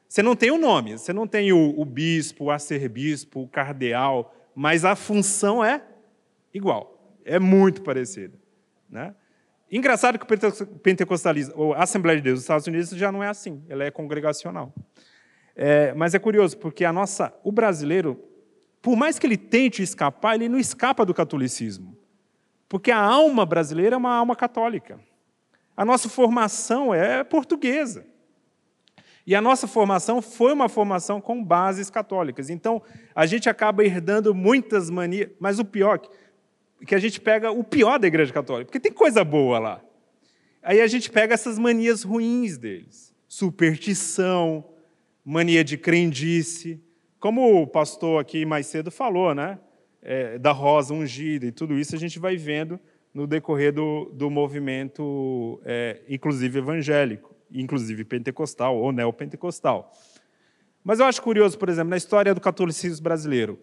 Você 0.08 0.22
não 0.22 0.36
tem 0.36 0.52
o 0.52 0.58
nome, 0.58 0.98
você 0.98 1.12
não 1.12 1.28
tem 1.28 1.52
o, 1.52 1.80
o 1.80 1.84
bispo, 1.84 2.46
o 2.46 2.52
arcebispo, 2.52 3.42
o 3.42 3.48
cardeal, 3.48 4.34
mas 4.54 4.86
a 4.86 4.96
função 4.96 5.64
é 5.64 5.84
igual, 6.54 7.18
é 7.26 7.40
muito 7.40 7.82
parecida. 7.82 8.38
Né? 8.90 9.14
Engraçado 9.72 10.20
que 10.20 10.26
o 10.26 10.68
pentecostalismo, 10.80 11.74
a 11.74 11.84
Assembleia 11.84 12.18
de 12.18 12.24
Deus 12.24 12.36
dos 12.36 12.44
Estados 12.44 12.68
Unidos 12.68 12.90
já 12.92 13.12
não 13.12 13.24
é 13.24 13.28
assim, 13.28 13.64
ela 13.68 13.84
é 13.84 13.92
congregacional. 13.92 14.74
É, 15.56 15.94
mas 15.94 16.14
é 16.14 16.20
curioso, 16.20 16.58
porque 16.58 16.86
a 16.86 16.94
nossa, 16.94 17.34
o 17.44 17.52
brasileiro, 17.52 18.24
por 18.82 18.96
mais 18.96 19.18
que 19.18 19.26
ele 19.26 19.38
tente 19.38 19.82
escapar, 19.82 20.36
ele 20.36 20.48
não 20.48 20.60
escapa 20.60 21.06
do 21.06 21.14
catolicismo. 21.14 21.98
Porque 22.70 22.92
a 22.92 23.00
alma 23.00 23.46
brasileira 23.46 23.96
é 23.96 23.98
uma 23.98 24.14
alma 24.14 24.36
católica. 24.36 25.00
A 25.76 25.84
nossa 25.84 26.08
formação 26.08 26.94
é 26.94 27.24
portuguesa. 27.24 28.06
E 29.28 29.34
a 29.34 29.42
nossa 29.42 29.68
formação 29.68 30.22
foi 30.22 30.54
uma 30.54 30.70
formação 30.70 31.20
com 31.20 31.44
bases 31.44 31.90
católicas. 31.90 32.50
Então, 32.50 32.82
a 33.14 33.26
gente 33.26 33.50
acaba 33.50 33.84
herdando 33.84 34.36
muitas 34.36 34.90
manias, 34.90 35.30
mas 35.40 35.58
o 35.58 35.66
pior 35.66 36.00
é 36.82 36.86
que 36.86 36.94
a 36.94 37.00
gente 37.00 37.20
pega 37.20 37.52
o 37.52 37.64
pior 37.64 37.98
da 37.98 38.08
Igreja 38.08 38.32
Católica, 38.32 38.66
porque 38.66 38.80
tem 38.80 38.92
coisa 38.92 39.24
boa 39.24 39.58
lá. 39.58 39.82
Aí 40.62 40.80
a 40.80 40.88
gente 40.88 41.10
pega 41.10 41.34
essas 41.34 41.58
manias 41.58 42.04
ruins 42.04 42.58
deles. 42.58 43.16
Superstição, 43.28 44.64
mania 45.24 45.64
de 45.64 45.78
crendice, 45.78 46.80
como 47.20 47.62
o 47.62 47.66
pastor 47.66 48.22
aqui 48.22 48.46
mais 48.46 48.68
cedo 48.68 48.92
falou, 48.92 49.34
né? 49.34 49.58
É, 50.02 50.38
da 50.38 50.52
rosa 50.52 50.94
ungida 50.94 51.48
e 51.48 51.52
tudo 51.52 51.80
isso 51.80 51.96
a 51.96 51.98
gente 51.98 52.20
vai 52.20 52.38
vendo 52.38 52.80
no 53.16 53.26
decorrer 53.26 53.74
do, 53.74 54.12
do 54.14 54.30
movimento, 54.30 55.60
é, 55.66 56.02
inclusive 56.08 56.60
evangélico 56.60 57.36
inclusive 57.54 58.04
pentecostal 58.04 58.78
ou 58.78 58.92
neopentecostal. 58.92 59.92
Mas 60.84 61.00
eu 61.00 61.06
acho 61.06 61.22
curioso, 61.22 61.58
por 61.58 61.70
exemplo, 61.70 61.90
na 61.90 61.98
história 61.98 62.34
do 62.34 62.42
catolicismo 62.42 63.04
brasileiro, 63.04 63.60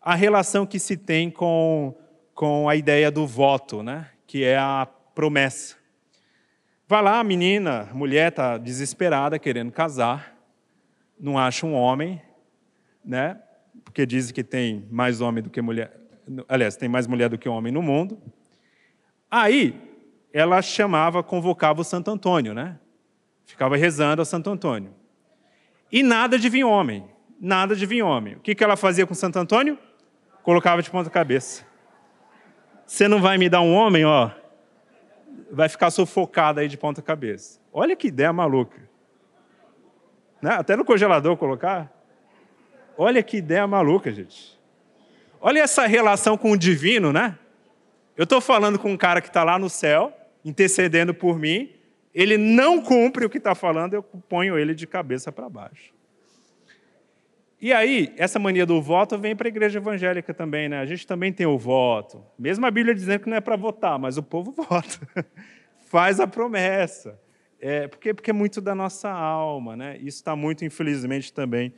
a 0.00 0.14
relação 0.14 0.66
que 0.66 0.78
se 0.78 0.96
tem 0.96 1.30
com, 1.30 1.94
com 2.34 2.68
a 2.68 2.76
ideia 2.76 3.10
do 3.10 3.26
voto, 3.26 3.82
né? 3.82 4.10
que 4.26 4.42
é 4.42 4.56
a 4.56 4.88
promessa. 5.14 5.76
Vai 6.88 7.02
lá, 7.02 7.20
a 7.20 7.24
menina, 7.24 7.88
a 7.90 7.94
mulher 7.94 8.28
está 8.28 8.58
desesperada, 8.58 9.38
querendo 9.38 9.72
casar, 9.72 10.36
não 11.18 11.38
acha 11.38 11.64
um 11.64 11.74
homem, 11.74 12.20
né? 13.04 13.40
porque 13.84 14.04
diz 14.04 14.30
que 14.30 14.42
tem 14.42 14.86
mais 14.90 15.20
homem 15.20 15.42
do 15.42 15.50
que 15.50 15.62
mulher, 15.62 15.96
aliás, 16.48 16.76
tem 16.76 16.88
mais 16.88 17.06
mulher 17.06 17.28
do 17.28 17.38
que 17.38 17.48
homem 17.48 17.72
no 17.72 17.82
mundo. 17.82 18.20
Aí, 19.36 19.74
ela 20.32 20.62
chamava, 20.62 21.20
convocava 21.20 21.80
o 21.80 21.84
Santo 21.84 22.08
Antônio, 22.08 22.54
né? 22.54 22.78
Ficava 23.44 23.76
rezando 23.76 24.22
ao 24.22 24.24
Santo 24.24 24.48
Antônio. 24.48 24.94
E 25.90 26.04
nada 26.04 26.38
de 26.38 26.48
vir 26.48 26.62
homem. 26.62 27.04
Nada 27.40 27.74
de 27.74 27.84
vir 27.84 28.00
homem. 28.00 28.36
O 28.36 28.38
que 28.38 28.62
ela 28.62 28.76
fazia 28.76 29.04
com 29.04 29.12
Santo 29.12 29.36
Antônio? 29.36 29.76
Colocava 30.44 30.80
de 30.80 30.88
ponta 30.88 31.10
cabeça. 31.10 31.66
Você 32.86 33.08
não 33.08 33.20
vai 33.20 33.36
me 33.36 33.48
dar 33.48 33.60
um 33.60 33.74
homem, 33.74 34.04
ó. 34.04 34.30
Vai 35.50 35.68
ficar 35.68 35.90
sufocado 35.90 36.60
aí 36.60 36.68
de 36.68 36.76
ponta 36.76 37.02
cabeça. 37.02 37.58
Olha 37.72 37.96
que 37.96 38.06
ideia 38.06 38.32
maluca. 38.32 38.88
Né? 40.40 40.52
Até 40.52 40.76
no 40.76 40.84
congelador 40.84 41.36
colocar. 41.36 41.92
Olha 42.96 43.20
que 43.20 43.38
ideia 43.38 43.66
maluca, 43.66 44.12
gente. 44.12 44.56
Olha 45.40 45.58
essa 45.58 45.88
relação 45.88 46.38
com 46.38 46.52
o 46.52 46.56
divino, 46.56 47.12
né? 47.12 47.36
Eu 48.16 48.24
estou 48.24 48.40
falando 48.40 48.78
com 48.78 48.92
um 48.92 48.96
cara 48.96 49.20
que 49.20 49.28
está 49.28 49.42
lá 49.42 49.58
no 49.58 49.68
céu, 49.68 50.12
intercedendo 50.44 51.12
por 51.12 51.38
mim, 51.38 51.70
ele 52.14 52.38
não 52.38 52.80
cumpre 52.80 53.26
o 53.26 53.30
que 53.30 53.38
está 53.38 53.54
falando, 53.54 53.94
eu 53.94 54.02
ponho 54.02 54.56
ele 54.56 54.74
de 54.74 54.86
cabeça 54.86 55.32
para 55.32 55.48
baixo. 55.48 55.92
E 57.60 57.72
aí, 57.72 58.12
essa 58.16 58.38
mania 58.38 58.66
do 58.66 58.80
voto 58.80 59.18
vem 59.18 59.34
para 59.34 59.48
a 59.48 59.50
igreja 59.50 59.78
evangélica 59.78 60.34
também, 60.34 60.68
né? 60.68 60.80
A 60.80 60.86
gente 60.86 61.06
também 61.06 61.32
tem 61.32 61.46
o 61.46 61.58
voto. 61.58 62.22
Mesmo 62.38 62.66
a 62.66 62.70
Bíblia 62.70 62.94
dizendo 62.94 63.20
que 63.20 63.28
não 63.28 63.38
é 63.38 63.40
para 63.40 63.56
votar, 63.56 63.98
mas 63.98 64.18
o 64.18 64.22
povo 64.22 64.52
vota. 64.68 65.26
Faz 65.86 66.20
a 66.20 66.26
promessa. 66.26 67.18
É, 67.58 67.88
porque, 67.88 68.12
porque 68.12 68.30
é 68.30 68.34
muito 68.34 68.60
da 68.60 68.74
nossa 68.74 69.10
alma, 69.10 69.74
né? 69.74 69.96
Isso 69.96 70.18
está 70.18 70.36
muito, 70.36 70.64
infelizmente, 70.64 71.32
também 71.32 71.72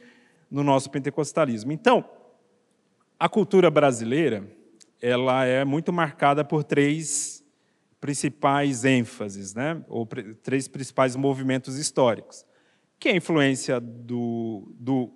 no 0.50 0.64
nosso 0.64 0.90
pentecostalismo. 0.90 1.70
Então, 1.70 2.04
a 3.18 3.28
cultura 3.28 3.70
brasileira, 3.70 4.44
ela 5.00 5.44
é 5.44 5.64
muito 5.64 5.92
marcada 5.92 6.44
por 6.44 6.64
três 6.64 7.44
principais 8.00 8.84
ênfases, 8.84 9.54
né? 9.54 9.82
ou 9.88 10.06
três 10.42 10.68
principais 10.68 11.16
movimentos 11.16 11.76
históricos, 11.76 12.44
que 12.98 13.08
é 13.08 13.12
a 13.12 13.16
influência 13.16 13.80
do, 13.80 14.72
do, 14.78 15.10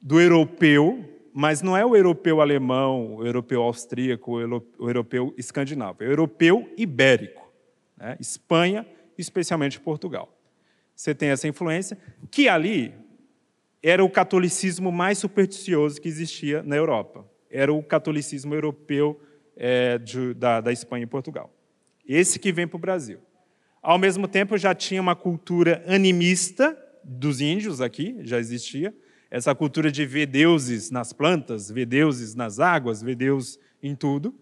do 0.00 0.20
europeu, 0.20 1.12
mas 1.32 1.62
não 1.62 1.76
é 1.76 1.84
o 1.84 1.96
europeu 1.96 2.40
alemão, 2.40 3.16
o 3.16 3.26
europeu 3.26 3.62
austríaco, 3.62 4.32
o 4.78 4.88
europeu 4.88 5.34
escandinavo, 5.36 6.02
é 6.02 6.06
o 6.06 6.10
europeu 6.10 6.72
ibérico, 6.76 7.50
né? 7.96 8.16
Espanha, 8.20 8.86
especialmente 9.18 9.80
Portugal. 9.80 10.32
Você 10.94 11.14
tem 11.14 11.28
essa 11.28 11.46
influência, 11.46 11.98
que 12.30 12.48
ali 12.48 12.94
era 13.82 14.02
o 14.04 14.10
catolicismo 14.10 14.90
mais 14.90 15.18
supersticioso 15.18 16.00
que 16.00 16.08
existia 16.08 16.62
na 16.62 16.74
Europa. 16.74 17.24
Era 17.50 17.72
o 17.72 17.82
catolicismo 17.82 18.54
europeu 18.54 19.20
é, 19.56 19.98
de, 19.98 20.34
da, 20.34 20.60
da 20.60 20.72
Espanha 20.72 21.04
e 21.04 21.06
Portugal. 21.06 21.52
Esse 22.06 22.38
que 22.38 22.52
vem 22.52 22.66
para 22.66 22.76
o 22.76 22.80
Brasil. 22.80 23.18
Ao 23.82 23.98
mesmo 23.98 24.26
tempo, 24.28 24.58
já 24.58 24.74
tinha 24.74 25.00
uma 25.00 25.16
cultura 25.16 25.84
animista 25.86 26.76
dos 27.02 27.40
índios 27.40 27.80
aqui, 27.80 28.16
já 28.22 28.38
existia. 28.38 28.94
Essa 29.30 29.54
cultura 29.54 29.90
de 29.90 30.04
ver 30.04 30.26
deuses 30.26 30.90
nas 30.90 31.12
plantas, 31.12 31.70
ver 31.70 31.86
deuses 31.86 32.34
nas 32.34 32.58
águas, 32.58 33.02
ver 33.02 33.14
Deus 33.14 33.58
em 33.82 33.94
tudo. 33.94 34.34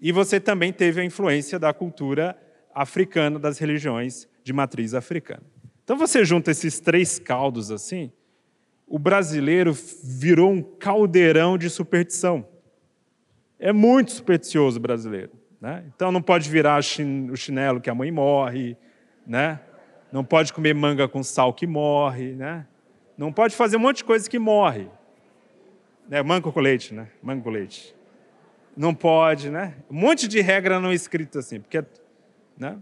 E 0.00 0.12
você 0.12 0.38
também 0.38 0.72
teve 0.72 1.00
a 1.00 1.04
influência 1.04 1.58
da 1.58 1.72
cultura 1.72 2.36
africana, 2.74 3.38
das 3.38 3.58
religiões 3.58 4.28
de 4.44 4.52
matriz 4.52 4.94
africana. 4.94 5.42
Então 5.82 5.96
você 5.96 6.24
junta 6.24 6.50
esses 6.50 6.80
três 6.80 7.18
caldos 7.18 7.70
assim, 7.70 8.12
o 8.88 8.98
brasileiro 8.98 9.72
virou 10.02 10.50
um 10.50 10.62
caldeirão 10.62 11.58
de 11.58 11.68
superstição. 11.68 12.46
É 13.58 13.72
muito 13.72 14.12
supersticioso 14.12 14.78
o 14.78 14.82
brasileiro. 14.82 15.32
Né? 15.60 15.84
Então 15.94 16.12
não 16.12 16.22
pode 16.22 16.48
virar 16.48 16.78
o 16.78 17.36
chinelo 17.36 17.80
que 17.80 17.90
a 17.90 17.94
mãe 17.94 18.10
morre, 18.10 18.76
né? 19.26 19.60
não 20.12 20.24
pode 20.24 20.52
comer 20.52 20.74
manga 20.74 21.08
com 21.08 21.22
sal 21.22 21.52
que 21.52 21.66
morre, 21.66 22.34
né? 22.34 22.66
não 23.16 23.32
pode 23.32 23.56
fazer 23.56 23.76
um 23.76 23.80
monte 23.80 23.98
de 23.98 24.04
coisa 24.04 24.30
que 24.30 24.38
morre. 24.38 24.88
Manga 26.24 26.50
com 26.50 26.60
leite, 26.60 26.94
né? 26.94 27.08
Manga 27.22 27.42
com 27.42 27.50
leite. 27.50 27.94
Não 28.74 28.94
pode, 28.94 29.50
né? 29.50 29.74
Um 29.90 29.96
monte 29.96 30.26
de 30.26 30.40
regra 30.40 30.80
não 30.80 30.90
escrita 30.90 31.40
assim, 31.40 31.60
porque, 31.60 31.84
né? 32.56 32.78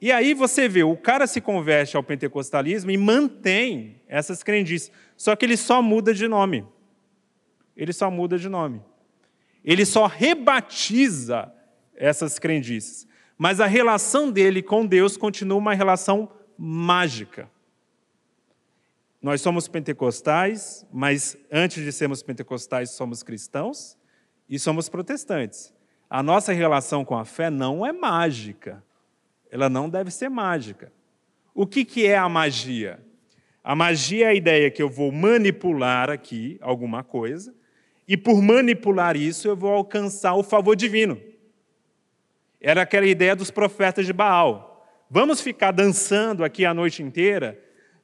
E 0.00 0.12
aí 0.12 0.34
você 0.34 0.68
vê, 0.68 0.82
o 0.82 0.96
cara 0.96 1.26
se 1.26 1.40
converte 1.40 1.96
ao 1.96 2.02
pentecostalismo 2.02 2.90
e 2.90 2.96
mantém 2.96 4.02
essas 4.06 4.42
crendices, 4.42 4.90
só 5.16 5.34
que 5.34 5.44
ele 5.44 5.56
só 5.56 5.80
muda 5.80 6.12
de 6.12 6.28
nome. 6.28 6.66
Ele 7.76 7.92
só 7.92 8.10
muda 8.10 8.38
de 8.38 8.48
nome. 8.48 8.82
Ele 9.64 9.84
só 9.84 10.06
rebatiza 10.06 11.52
essas 11.96 12.38
crendices. 12.38 13.08
Mas 13.36 13.60
a 13.60 13.66
relação 13.66 14.30
dele 14.30 14.62
com 14.62 14.86
Deus 14.86 15.16
continua 15.16 15.58
uma 15.58 15.74
relação 15.74 16.30
mágica. 16.56 17.50
Nós 19.20 19.40
somos 19.40 19.66
pentecostais, 19.66 20.86
mas 20.92 21.36
antes 21.50 21.82
de 21.82 21.90
sermos 21.90 22.22
pentecostais, 22.22 22.90
somos 22.90 23.22
cristãos 23.22 23.96
e 24.48 24.58
somos 24.58 24.88
protestantes. 24.88 25.72
A 26.10 26.22
nossa 26.22 26.52
relação 26.52 27.04
com 27.04 27.16
a 27.16 27.24
fé 27.24 27.48
não 27.48 27.84
é 27.86 27.92
mágica. 27.92 28.84
Ela 29.50 29.68
não 29.68 29.88
deve 29.88 30.10
ser 30.10 30.28
mágica. 30.28 30.92
O 31.54 31.66
que, 31.66 31.84
que 31.84 32.06
é 32.06 32.16
a 32.16 32.28
magia? 32.28 33.00
A 33.62 33.74
magia 33.74 34.26
é 34.26 34.28
a 34.28 34.34
ideia 34.34 34.70
que 34.70 34.82
eu 34.82 34.90
vou 34.90 35.10
manipular 35.10 36.10
aqui 36.10 36.58
alguma 36.60 37.02
coisa, 37.02 37.54
e 38.06 38.16
por 38.16 38.42
manipular 38.42 39.16
isso 39.16 39.48
eu 39.48 39.56
vou 39.56 39.70
alcançar 39.70 40.34
o 40.34 40.42
favor 40.42 40.76
divino. 40.76 41.18
Era 42.60 42.82
aquela 42.82 43.06
ideia 43.06 43.34
dos 43.34 43.50
profetas 43.50 44.04
de 44.04 44.12
Baal. 44.12 44.86
Vamos 45.08 45.40
ficar 45.40 45.70
dançando 45.70 46.44
aqui 46.44 46.64
a 46.64 46.74
noite 46.74 47.02
inteira? 47.02 47.58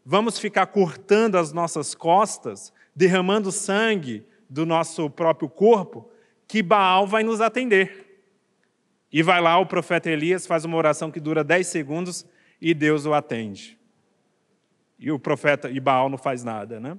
Vamos 0.04 0.38
ficar 0.38 0.66
cortando 0.66 1.36
as 1.36 1.52
nossas 1.52 1.94
costas, 1.94 2.72
derramando 2.94 3.52
sangue 3.52 4.24
do 4.48 4.64
nosso 4.64 5.10
próprio 5.10 5.48
corpo, 5.48 6.10
que 6.48 6.62
Baal 6.62 7.06
vai 7.06 7.22
nos 7.22 7.40
atender. 7.40 8.09
E 9.12 9.22
vai 9.22 9.40
lá 9.40 9.58
o 9.58 9.66
profeta 9.66 10.10
Elias, 10.10 10.46
faz 10.46 10.64
uma 10.64 10.76
oração 10.76 11.10
que 11.10 11.18
dura 11.18 11.42
10 11.42 11.66
segundos 11.66 12.24
e 12.60 12.72
Deus 12.72 13.06
o 13.06 13.14
atende. 13.14 13.78
E 14.98 15.10
o 15.10 15.18
profeta 15.18 15.70
e 15.70 15.80
Baal 15.80 16.08
não 16.08 16.18
faz 16.18 16.44
nada, 16.44 16.78
né? 16.78 16.96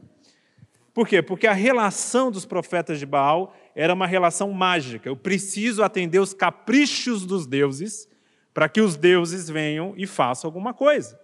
Por 0.93 1.08
quê? 1.08 1.21
Porque 1.21 1.47
a 1.47 1.54
relação 1.54 2.30
dos 2.30 2.45
profetas 2.45 3.00
de 3.00 3.06
Baal 3.06 3.56
era 3.74 3.93
uma 3.93 4.06
relação 4.06 4.52
mágica. 4.52 5.08
Eu 5.08 5.15
preciso 5.15 5.84
atender 5.84 6.19
os 6.19 6.34
caprichos 6.34 7.26
dos 7.26 7.47
deuses 7.47 8.10
para 8.54 8.67
que 8.67 8.82
os 8.82 8.97
deuses 8.97 9.50
venham 9.50 9.93
e 9.95 10.06
façam 10.06 10.47
alguma 10.50 10.74
coisa. 10.74 11.17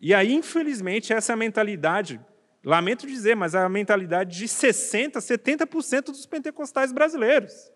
E 0.00 0.14
aí, 0.14 0.32
infelizmente, 0.32 1.12
essa 1.12 1.32
é 1.32 1.34
a 1.34 1.36
mentalidade, 1.36 2.20
lamento 2.62 3.06
dizer, 3.06 3.34
mas 3.34 3.54
é 3.54 3.58
a 3.58 3.68
mentalidade 3.68 4.38
de 4.38 4.44
60%, 4.44 5.16
70% 5.16 6.04
dos 6.06 6.26
pentecostais 6.26 6.92
brasileiros. 6.92 7.72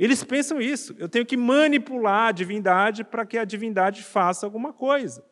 Eles 0.00 0.24
pensam 0.24 0.58
isso. 0.62 0.96
Eu 0.98 1.10
tenho 1.10 1.26
que 1.26 1.36
manipular 1.36 2.28
a 2.28 2.32
divindade 2.32 3.04
para 3.04 3.26
que 3.26 3.36
a 3.36 3.44
divindade 3.44 4.02
faça 4.02 4.46
alguma 4.46 4.72
coisa. 4.72 5.22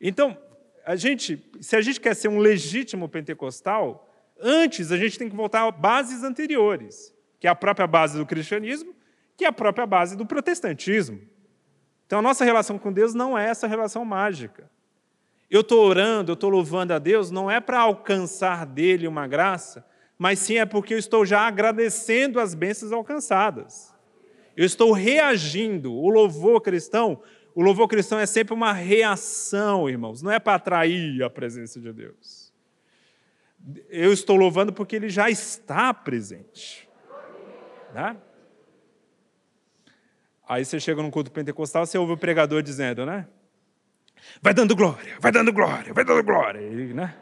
Então, 0.00 0.36
a 0.84 0.96
gente, 0.96 1.48
se 1.60 1.76
a 1.76 1.80
gente 1.80 2.00
quer 2.00 2.16
ser 2.16 2.26
um 2.26 2.38
legítimo 2.38 3.08
pentecostal, 3.08 4.12
antes 4.40 4.90
a 4.90 4.96
gente 4.96 5.16
tem 5.16 5.28
que 5.28 5.36
voltar 5.36 5.62
a 5.62 5.70
bases 5.70 6.24
anteriores, 6.24 7.14
que 7.38 7.46
é 7.46 7.50
a 7.50 7.54
própria 7.54 7.86
base 7.86 8.18
do 8.18 8.26
cristianismo, 8.26 8.92
que 9.36 9.44
é 9.44 9.48
a 9.48 9.52
própria 9.52 9.86
base 9.86 10.16
do 10.16 10.26
protestantismo. 10.26 11.20
Então, 12.06 12.18
a 12.18 12.22
nossa 12.22 12.44
relação 12.44 12.80
com 12.80 12.92
Deus 12.92 13.14
não 13.14 13.38
é 13.38 13.48
essa 13.48 13.68
relação 13.68 14.04
mágica. 14.04 14.68
Eu 15.48 15.60
estou 15.60 15.86
orando, 15.86 16.32
eu 16.32 16.34
estou 16.34 16.50
louvando 16.50 16.92
a 16.92 16.98
Deus, 16.98 17.30
não 17.30 17.48
é 17.48 17.60
para 17.60 17.78
alcançar 17.78 18.66
dele 18.66 19.06
uma 19.06 19.28
graça, 19.28 19.86
mas 20.18 20.38
sim 20.38 20.58
é 20.58 20.64
porque 20.64 20.94
eu 20.94 20.98
estou 20.98 21.26
já 21.26 21.40
agradecendo 21.40 22.40
as 22.40 22.54
bênçãos 22.54 22.92
alcançadas. 22.92 23.94
Eu 24.56 24.64
estou 24.64 24.92
reagindo. 24.92 25.92
O 25.92 26.08
louvor 26.08 26.60
cristão, 26.62 27.20
o 27.54 27.62
louvor 27.62 27.86
cristão 27.88 28.18
é 28.18 28.24
sempre 28.24 28.54
uma 28.54 28.72
reação, 28.72 29.88
irmãos, 29.88 30.22
não 30.22 30.32
é 30.32 30.38
para 30.38 30.54
atrair 30.54 31.22
a 31.22 31.28
presença 31.28 31.78
de 31.80 31.92
Deus. 31.92 32.52
Eu 33.90 34.12
estou 34.12 34.36
louvando 34.36 34.72
porque 34.72 34.96
ele 34.96 35.08
já 35.08 35.28
está 35.28 35.92
presente. 35.92 36.88
Né? 37.92 38.16
Aí 40.48 40.64
você 40.64 40.78
chega 40.78 41.02
num 41.02 41.10
culto 41.10 41.30
pentecostal, 41.30 41.84
você 41.84 41.98
ouve 41.98 42.12
o 42.12 42.16
pregador 42.16 42.62
dizendo, 42.62 43.04
né? 43.04 43.26
Vai 44.40 44.54
dando 44.54 44.74
glória, 44.74 45.16
vai 45.20 45.32
dando 45.32 45.52
glória, 45.52 45.92
vai 45.92 46.04
dando 46.04 46.22
glória. 46.22 46.60
E, 46.60 46.94
né? 46.94 47.14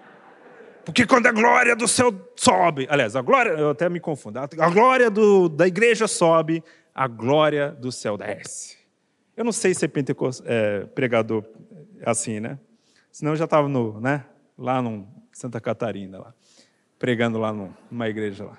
Porque 0.84 1.06
quando 1.06 1.26
a 1.26 1.32
glória 1.32 1.74
do 1.74 1.88
céu 1.88 2.12
sobe, 2.36 2.86
aliás, 2.90 3.16
a 3.16 3.22
glória, 3.22 3.50
eu 3.50 3.70
até 3.70 3.88
me 3.88 4.00
confundo, 4.00 4.38
a 4.38 4.70
glória 4.70 5.10
do, 5.10 5.48
da 5.48 5.66
igreja 5.66 6.06
sobe, 6.06 6.62
a 6.94 7.08
glória 7.08 7.70
do 7.70 7.90
céu 7.90 8.16
desce. 8.16 8.76
Eu 9.36 9.44
não 9.44 9.52
sei 9.52 9.74
se 9.74 9.84
é, 9.84 9.88
é 10.44 10.86
pregador 10.86 11.44
assim, 12.04 12.38
né? 12.38 12.58
Senão 13.10 13.32
eu 13.32 13.36
já 13.36 13.44
estava 13.44 13.68
né? 14.00 14.24
lá 14.58 14.80
em 14.80 15.06
Santa 15.32 15.60
Catarina, 15.60 16.18
lá, 16.18 16.34
pregando 16.98 17.38
lá 17.38 17.52
numa 17.52 18.08
igreja 18.08 18.44
lá. 18.44 18.58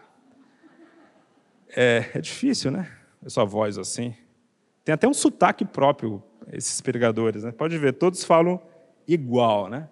É, 1.76 2.10
é 2.14 2.22
difícil, 2.22 2.72
né? 2.72 2.92
Essa 3.26 3.46
voz 3.46 3.78
assim. 3.78 4.16
Tem 4.84 4.94
até 4.94 5.08
um 5.08 5.14
sotaque 5.14 5.66
próprio, 5.66 6.22
esses 6.52 6.82
pregadores, 6.82 7.44
né? 7.44 7.52
Pode 7.52 7.78
ver, 7.78 7.94
todos 7.94 8.24
falam 8.24 8.62
igual, 9.08 9.70
né? 9.70 9.90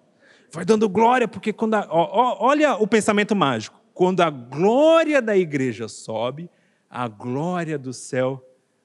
Vai 0.52 0.64
dando 0.64 0.88
glória, 0.88 1.26
porque 1.26 1.52
quando 1.52 1.74
a, 1.74 1.86
ó, 1.90 2.36
olha 2.40 2.74
o 2.76 2.86
pensamento 2.86 3.34
mágico. 3.34 3.80
Quando 3.92 4.20
a 4.20 4.30
glória 4.30 5.22
da 5.22 5.36
igreja 5.36 5.88
sobe, 5.88 6.50
a 6.88 7.08
glória 7.08 7.78
do 7.78 7.92
céu 7.92 8.44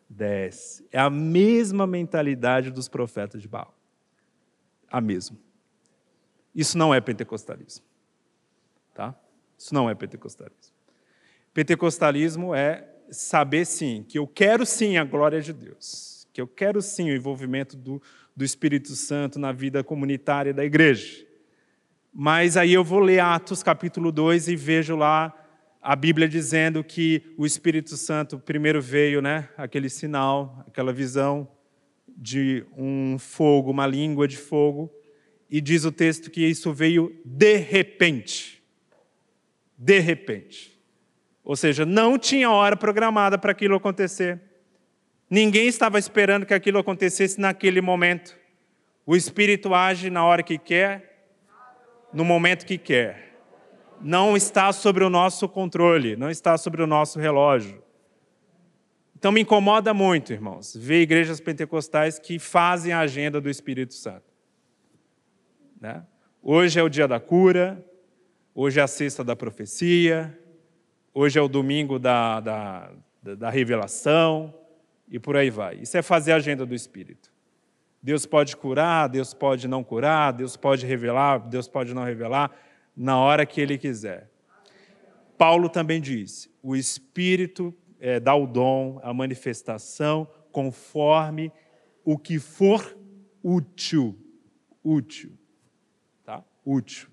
desce. 0.10 0.88
É 0.92 1.00
a 1.00 1.10
mesma 1.10 1.86
mentalidade 1.86 2.72
dos 2.72 2.88
profetas 2.88 3.42
de 3.42 3.48
Baal. 3.48 3.74
A 4.90 5.00
mesma. 5.00 5.38
Isso 6.56 6.78
não 6.78 6.94
é 6.94 7.00
pentecostalismo. 7.00 7.86
Tá? 8.94 9.16
Isso 9.58 9.74
não 9.74 9.90
é 9.90 9.94
pentecostalismo. 9.94 10.74
Pentecostalismo 11.54 12.56
é 12.56 12.88
saber 13.12 13.66
sim 13.66 14.04
que 14.08 14.18
eu 14.18 14.28
quero 14.28 14.66
sim 14.66 14.98
a 14.98 15.04
glória 15.04 15.42
de 15.42 15.54
Deus, 15.54 16.28
que 16.34 16.42
eu 16.42 16.48
quero 16.48 16.82
sim 16.82 17.10
o 17.10 17.16
envolvimento 17.16 17.76
do, 17.76 18.02
do 18.36 18.44
Espírito 18.44 18.96
Santo 18.96 19.40
na 19.40 19.52
vida 19.52 19.84
comunitária 19.84 20.54
da 20.54 20.64
igreja. 20.64 21.26
Mas 22.14 22.58
aí 22.58 22.74
eu 22.74 22.84
vou 22.84 23.00
ler 23.00 23.20
Atos 23.20 23.62
capítulo 23.62 24.12
2 24.12 24.48
e 24.48 24.56
vejo 24.56 24.96
lá 24.96 25.34
a 25.82 25.96
Bíblia 25.96 26.28
dizendo 26.28 26.84
que 26.84 27.22
o 27.38 27.46
Espírito 27.46 27.96
Santo 27.96 28.38
primeiro 28.38 28.82
veio, 28.82 29.22
né, 29.22 29.50
aquele 29.56 29.90
sinal, 29.90 30.64
aquela 30.68 30.92
visão 30.92 31.48
de 32.08 32.66
um 32.76 33.18
fogo, 33.18 33.72
uma 33.72 33.88
língua 33.88 34.28
de 34.28 34.36
fogo, 34.36 34.92
e 35.50 35.62
diz 35.62 35.86
o 35.86 35.92
texto 35.92 36.30
que 36.30 36.46
isso 36.46 36.74
veio 36.74 37.16
de 37.24 37.56
repente. 37.56 38.62
De 39.78 40.00
repente. 40.00 40.78
Ou 41.44 41.56
seja, 41.56 41.86
não 41.86 42.20
tinha 42.20 42.52
hora 42.52 42.76
programada 42.76 43.38
para 43.38 43.52
aquilo 43.52 43.76
acontecer. 43.76 44.40
Ninguém 45.30 45.68
estava 45.68 45.98
esperando 45.98 46.46
que 46.46 46.54
aquilo 46.54 46.78
acontecesse 46.78 47.40
naquele 47.40 47.82
momento. 47.82 48.38
O 49.06 49.16
Espírito 49.16 49.74
age 49.74 50.10
na 50.10 50.24
hora 50.24 50.44
que 50.44 50.58
quer, 50.58 51.09
no 52.14 52.26
momento 52.26 52.66
que 52.66 52.78
quer. 52.78 53.38
Não 54.02 54.36
está 54.38 54.72
sobre 54.72 55.04
o 55.04 55.10
nosso 55.10 55.48
controle, 55.48 56.16
não 56.16 56.30
está 56.30 56.58
sobre 56.58 56.82
o 56.82 56.88
nosso 56.88 57.20
relógio. 57.20 57.84
Então 59.18 59.32
me 59.32 59.42
incomoda 59.42 59.94
muito, 59.94 60.32
irmãos, 60.32 60.74
ver 60.76 61.02
igrejas 61.02 61.42
pentecostais 61.42 62.18
que 62.18 62.40
fazem 62.40 62.94
a 62.94 63.00
agenda 63.00 63.42
do 63.42 63.50
Espírito 63.50 63.94
Santo. 63.94 64.24
Né? 65.80 66.06
Hoje 66.42 66.80
é 66.80 66.84
o 66.84 66.88
dia 66.88 67.08
da 67.08 67.20
cura, 67.20 67.86
hoje 68.56 68.80
é 68.80 68.84
a 68.84 68.88
sexta 68.88 69.24
da 69.24 69.36
profecia, 69.36 70.38
hoje 71.14 71.38
é 71.38 71.42
o 71.42 71.50
domingo 71.50 72.00
da, 72.00 72.40
da, 72.40 72.92
da 73.22 73.50
revelação, 73.50 74.54
e 75.10 75.20
por 75.20 75.36
aí 75.36 75.50
vai. 75.50 75.76
Isso 75.82 75.98
é 75.98 76.02
fazer 76.02 76.32
a 76.32 76.36
agenda 76.36 76.66
do 76.66 76.76
Espírito. 76.76 77.29
Deus 78.02 78.26
pode 78.26 78.56
curar, 78.56 79.08
Deus 79.08 79.34
pode 79.34 79.68
não 79.68 79.84
curar, 79.84 80.32
Deus 80.32 80.56
pode 80.56 80.86
revelar, 80.86 81.40
Deus 81.40 81.68
pode 81.68 81.94
não 81.94 82.04
revelar, 82.04 82.52
na 82.96 83.20
hora 83.20 83.46
que 83.46 83.60
Ele 83.60 83.78
quiser. 83.78 84.30
Paulo 85.38 85.70
também 85.70 86.00
diz: 86.02 86.50
o 86.62 86.76
Espírito 86.76 87.74
é, 88.00 88.20
dá 88.20 88.36
o 88.36 88.48
dom, 88.48 89.00
a 89.04 89.14
manifestação, 89.14 90.28
conforme 90.52 91.52
o 92.04 92.18
que 92.18 92.40
for 92.40 92.98
útil. 93.44 94.18
Útil. 94.84 95.38
Tá? 96.24 96.44
Útil. 96.66 97.10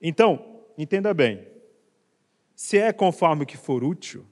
Então, 0.00 0.62
entenda 0.76 1.12
bem: 1.14 1.46
se 2.54 2.78
é 2.78 2.92
conforme 2.92 3.44
o 3.44 3.46
que 3.46 3.56
for 3.56 3.82
útil, 3.82 4.26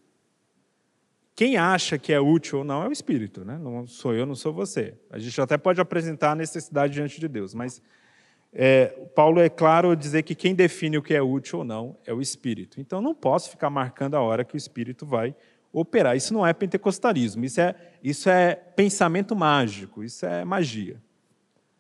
quem 1.41 1.57
acha 1.57 1.97
que 1.97 2.13
é 2.13 2.21
útil 2.21 2.59
ou 2.59 2.65
não 2.65 2.83
é 2.83 2.89
o 2.89 2.93
Espírito, 2.93 3.47
né? 3.47 3.57
não 3.57 3.87
sou 3.87 4.13
eu, 4.13 4.27
não 4.27 4.35
sou 4.35 4.53
você. 4.53 4.93
A 5.09 5.19
gente 5.19 5.41
até 5.41 5.57
pode 5.57 5.81
apresentar 5.81 6.33
a 6.33 6.35
necessidade 6.35 6.93
diante 6.93 7.19
de 7.19 7.27
Deus, 7.27 7.55
mas 7.55 7.81
é, 8.53 8.89
Paulo 9.15 9.41
é 9.41 9.49
claro 9.49 9.97
dizer 9.97 10.23
que 10.23 10.35
quem 10.35 10.55
define 10.55 10.99
o 10.99 11.03
que 11.03 11.15
é 11.15 11.23
útil 11.23 11.61
ou 11.61 11.65
não 11.65 11.97
é 12.05 12.13
o 12.13 12.21
Espírito. 12.21 12.79
Então 12.79 13.01
não 13.01 13.15
posso 13.15 13.49
ficar 13.49 13.71
marcando 13.71 14.17
a 14.17 14.21
hora 14.21 14.45
que 14.45 14.55
o 14.55 14.59
Espírito 14.59 15.07
vai 15.07 15.35
operar. 15.73 16.15
Isso 16.15 16.35
não 16.35 16.47
é 16.47 16.53
pentecostalismo, 16.53 17.43
isso 17.43 17.59
é, 17.59 17.75
isso 18.05 18.29
é 18.29 18.55
pensamento 18.55 19.35
mágico, 19.35 20.05
isso 20.05 20.27
é 20.27 20.45
magia. 20.45 21.01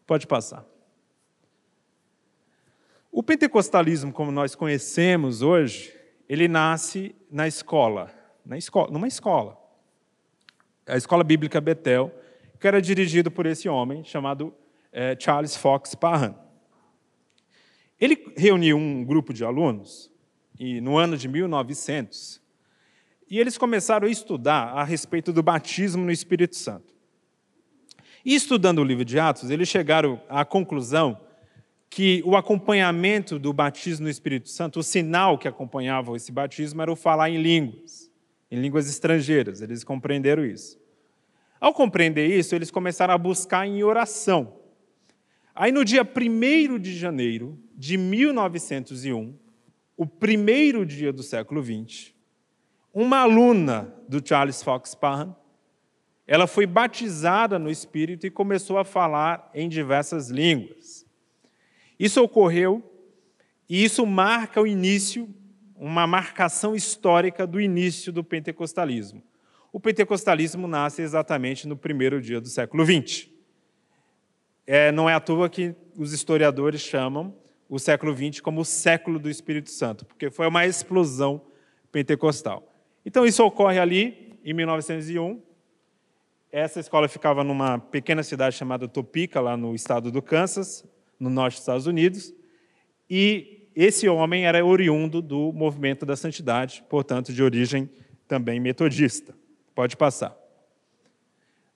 Pode 0.06 0.26
passar. 0.26 0.64
O 3.12 3.22
pentecostalismo, 3.22 4.10
como 4.10 4.32
nós 4.32 4.54
conhecemos 4.54 5.42
hoje, 5.42 5.94
ele 6.26 6.48
nasce 6.48 7.14
na 7.30 7.46
escola 7.46 8.18
na 8.50 8.58
escola, 8.58 8.90
numa 8.90 9.06
escola. 9.06 9.56
A 10.84 10.96
escola 10.96 11.22
bíblica 11.22 11.60
Betel, 11.60 12.12
que 12.58 12.66
era 12.66 12.82
dirigido 12.82 13.30
por 13.30 13.46
esse 13.46 13.68
homem 13.68 14.02
chamado 14.02 14.52
é, 14.90 15.16
Charles 15.16 15.56
Fox 15.56 15.94
Parham. 15.94 16.34
Ele 18.00 18.32
reuniu 18.36 18.76
um 18.76 19.04
grupo 19.04 19.32
de 19.32 19.44
alunos 19.44 20.10
e 20.58 20.80
no 20.80 20.98
ano 20.98 21.16
de 21.16 21.28
1900 21.28 22.42
e 23.30 23.38
eles 23.38 23.56
começaram 23.56 24.08
a 24.08 24.10
estudar 24.10 24.76
a 24.76 24.82
respeito 24.82 25.32
do 25.32 25.44
batismo 25.44 26.04
no 26.04 26.10
Espírito 26.10 26.56
Santo. 26.56 26.92
E 28.24 28.34
estudando 28.34 28.80
o 28.80 28.84
livro 28.84 29.04
de 29.04 29.16
Atos, 29.16 29.48
eles 29.48 29.68
chegaram 29.68 30.20
à 30.28 30.44
conclusão 30.44 31.20
que 31.88 32.20
o 32.26 32.36
acompanhamento 32.36 33.38
do 33.38 33.52
batismo 33.52 34.04
no 34.04 34.10
Espírito 34.10 34.48
Santo, 34.48 34.80
o 34.80 34.82
sinal 34.82 35.38
que 35.38 35.46
acompanhava 35.46 36.16
esse 36.16 36.32
batismo 36.32 36.82
era 36.82 36.90
o 36.90 36.96
falar 36.96 37.30
em 37.30 37.40
línguas, 37.40 38.09
em 38.50 38.60
línguas 38.60 38.88
estrangeiras. 38.88 39.60
Eles 39.60 39.84
compreenderam 39.84 40.44
isso. 40.44 40.78
Ao 41.60 41.74
compreender 41.74 42.26
isso, 42.26 42.54
eles 42.54 42.70
começaram 42.70 43.12
a 43.12 43.18
buscar 43.18 43.66
em 43.66 43.82
oração. 43.82 44.56
Aí, 45.54 45.70
no 45.70 45.84
dia 45.84 46.02
1 46.02 46.78
de 46.78 46.96
janeiro 46.96 47.58
de 47.74 47.96
1901, 47.96 49.34
o 49.96 50.06
primeiro 50.06 50.86
dia 50.86 51.12
do 51.12 51.22
século 51.22 51.62
XX, 51.62 52.14
uma 52.92 53.18
aluna 53.18 53.94
do 54.08 54.26
Charles 54.26 54.62
Fox 54.62 54.94
Parham, 54.94 55.36
ela 56.26 56.46
foi 56.46 56.64
batizada 56.64 57.58
no 57.58 57.70
Espírito 57.70 58.26
e 58.26 58.30
começou 58.30 58.78
a 58.78 58.84
falar 58.84 59.50
em 59.52 59.68
diversas 59.68 60.30
línguas. 60.30 61.04
Isso 61.98 62.22
ocorreu 62.22 62.82
e 63.68 63.84
isso 63.84 64.06
marca 64.06 64.62
o 64.62 64.66
início, 64.66 65.28
uma 65.80 66.06
marcação 66.06 66.76
histórica 66.76 67.46
do 67.46 67.58
início 67.58 68.12
do 68.12 68.22
pentecostalismo. 68.22 69.22
O 69.72 69.80
pentecostalismo 69.80 70.68
nasce 70.68 71.00
exatamente 71.00 71.66
no 71.66 71.74
primeiro 71.74 72.20
dia 72.20 72.38
do 72.38 72.48
século 72.48 72.84
XX. 72.84 73.30
É, 74.66 74.92
não 74.92 75.08
é 75.08 75.14
à 75.14 75.20
toa 75.20 75.48
que 75.48 75.74
os 75.96 76.12
historiadores 76.12 76.82
chamam 76.82 77.34
o 77.66 77.78
século 77.78 78.14
XX 78.14 78.40
como 78.40 78.60
o 78.60 78.64
século 78.64 79.18
do 79.18 79.30
Espírito 79.30 79.70
Santo, 79.70 80.04
porque 80.04 80.30
foi 80.30 80.46
uma 80.46 80.66
explosão 80.66 81.40
pentecostal. 81.90 82.70
Então, 83.04 83.24
isso 83.24 83.42
ocorre 83.42 83.78
ali, 83.78 84.38
em 84.44 84.52
1901. 84.52 85.40
Essa 86.52 86.80
escola 86.80 87.08
ficava 87.08 87.42
numa 87.42 87.78
pequena 87.78 88.22
cidade 88.22 88.54
chamada 88.54 88.86
Topeka, 88.86 89.40
lá 89.40 89.56
no 89.56 89.74
estado 89.74 90.12
do 90.12 90.20
Kansas, 90.20 90.84
no 91.18 91.30
norte 91.30 91.54
dos 91.54 91.62
Estados 91.62 91.86
Unidos. 91.86 92.34
E 93.08 93.59
esse 93.74 94.08
homem 94.08 94.46
era 94.46 94.64
oriundo 94.64 95.22
do 95.22 95.52
movimento 95.52 96.04
da 96.04 96.16
santidade, 96.16 96.84
portanto, 96.88 97.32
de 97.32 97.42
origem 97.42 97.88
também 98.26 98.60
metodista. 98.60 99.34
Pode 99.74 99.96
passar. 99.96 100.36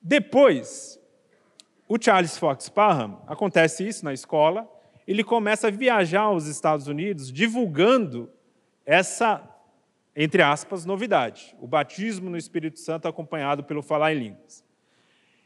Depois, 0.00 1.00
o 1.88 1.96
Charles 2.00 2.36
Fox 2.36 2.68
Parham, 2.68 3.22
acontece 3.26 3.86
isso 3.86 4.04
na 4.04 4.12
escola, 4.12 4.68
ele 5.06 5.22
começa 5.22 5.68
a 5.68 5.70
viajar 5.70 6.22
aos 6.22 6.46
Estados 6.46 6.88
Unidos 6.88 7.30
divulgando 7.30 8.30
essa, 8.86 9.42
entre 10.16 10.42
aspas, 10.42 10.84
novidade, 10.84 11.54
o 11.60 11.66
batismo 11.66 12.30
no 12.30 12.36
Espírito 12.36 12.78
Santo 12.78 13.08
acompanhado 13.08 13.64
pelo 13.64 13.82
falar 13.82 14.14
em 14.14 14.18
línguas. 14.18 14.64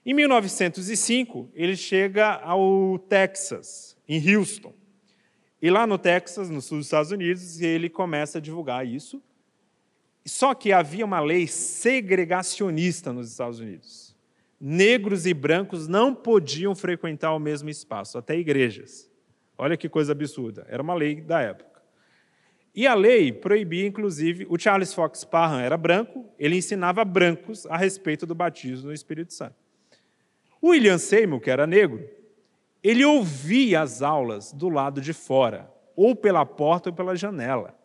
Em 0.05 0.15
1905, 0.15 1.51
ele 1.55 1.77
chega 1.77 2.35
ao 2.37 2.99
Texas, 2.99 3.97
em 4.09 4.35
Houston. 4.35 4.73
E 5.61 5.71
lá 5.71 5.87
no 5.87 5.99
Texas, 5.99 6.49
no 6.49 6.63
sul 6.63 6.79
dos 6.79 6.87
Estados 6.87 7.11
Unidos, 7.11 7.61
ele 7.61 7.89
começa 7.89 8.39
a 8.39 8.41
divulgar 8.41 8.87
isso. 8.87 9.23
Só 10.25 10.55
que 10.55 10.73
havia 10.73 11.05
uma 11.05 11.21
lei 11.21 11.47
segregacionista 11.47 13.13
nos 13.13 13.31
Estados 13.31 13.59
Unidos. 13.59 14.17
Negros 14.61 15.27
e 15.27 15.35
brancos 15.35 15.89
não 15.89 16.15
podiam 16.15 16.75
frequentar 16.75 17.33
o 17.35 17.39
mesmo 17.39 17.69
espaço, 17.69 18.19
até 18.19 18.37
igrejas. 18.37 19.11
Olha 19.57 19.77
que 19.77 19.89
coisa 19.89 20.13
absurda. 20.13 20.67
Era 20.69 20.83
uma 20.83 20.95
lei 20.95 21.21
da 21.21 21.41
época. 21.41 21.83
E 22.75 22.87
a 22.87 22.95
lei 22.95 23.33
proibia, 23.33 23.87
inclusive, 23.87 24.47
o 24.49 24.59
Charles 24.59 24.95
Fox 24.95 25.25
Parham 25.25 25.59
era 25.59 25.77
branco, 25.77 26.25
ele 26.39 26.57
ensinava 26.57 27.05
brancos 27.05 27.67
a 27.67 27.77
respeito 27.77 28.25
do 28.25 28.35
batismo 28.35 28.89
no 28.89 28.95
Espírito 28.95 29.33
Santo. 29.33 29.57
O 30.61 30.69
William 30.69 30.99
Seymour, 30.99 31.41
que 31.41 31.51
era 31.51 31.67
negro, 31.67 32.09
ele 32.83 33.05
ouvia 33.05 33.81
as 33.81 34.03
aulas 34.03 34.53
do 34.53 34.69
lado 34.69 35.01
de 35.01 35.13
fora, 35.13 35.71
ou 35.97 36.15
pela 36.15 36.47
porta 36.47 36.91
ou 36.91 36.95
pela 36.95 37.17
janela. 37.17 37.77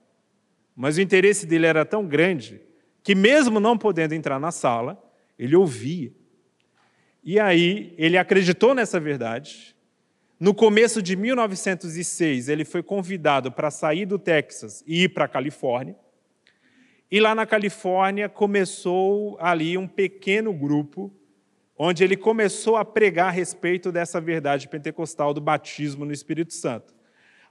Mas 0.76 0.98
o 0.98 1.02
interesse 1.02 1.46
dele 1.46 1.66
era 1.66 1.86
tão 1.86 2.06
grande 2.06 2.62
que, 3.04 3.16
mesmo 3.16 3.60
não 3.60 3.78
podendo 3.78 4.14
entrar 4.14 4.40
na 4.40 4.52
sala, 4.52 5.02
ele 5.38 5.56
ouvia. 5.56 6.12
E 7.24 7.40
aí 7.40 7.94
ele 7.98 8.18
acreditou 8.18 8.74
nessa 8.74 9.00
verdade. 9.00 9.76
No 10.40 10.54
começo 10.54 11.02
de 11.02 11.16
1906, 11.16 12.50
ele 12.50 12.66
foi 12.66 12.84
convidado 12.84 13.52
para 13.52 13.72
sair 13.72 14.06
do 14.06 14.20
Texas 14.20 14.84
e 14.86 15.04
ir 15.04 15.10
para 15.10 15.26
a 15.26 15.28
Califórnia. 15.28 15.96
E 17.10 17.20
lá 17.20 17.34
na 17.36 17.46
Califórnia 17.46 18.28
começou 18.28 19.38
ali 19.40 19.78
um 19.78 19.88
pequeno 19.88 20.52
grupo, 20.52 21.14
onde 21.78 22.04
ele 22.04 22.16
começou 22.16 22.78
a 22.78 22.86
pregar 22.86 23.28
a 23.28 23.32
respeito 23.32 23.92
dessa 23.92 24.22
verdade 24.22 24.68
pentecostal 24.68 25.34
do 25.34 25.42
batismo 25.42 26.06
no 26.06 26.12
Espírito 26.12 26.54
Santo. 26.54 26.94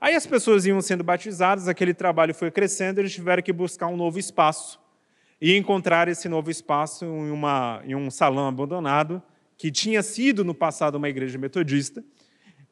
Aí 0.00 0.14
as 0.14 0.26
pessoas 0.26 0.66
iam 0.66 0.80
sendo 0.80 1.04
batizadas, 1.04 1.68
aquele 1.68 1.94
trabalho 1.94 2.34
foi 2.34 2.50
crescendo, 2.50 3.00
eles 3.00 3.12
tiveram 3.12 3.42
que 3.42 3.52
buscar 3.52 3.86
um 3.86 3.96
novo 3.96 4.18
espaço 4.18 4.80
e 5.40 5.56
encontrar 5.56 6.08
esse 6.08 6.28
novo 6.28 6.50
espaço 6.50 7.04
em, 7.04 7.30
uma, 7.30 7.82
em 7.84 7.94
um 7.94 8.10
salão 8.10 8.46
abandonado, 8.46 9.22
que 9.56 9.70
tinha 9.70 10.02
sido 10.02 10.44
no 10.44 10.54
passado 10.54 10.96
uma 10.96 11.08
igreja 11.08 11.38
metodista, 11.38 12.02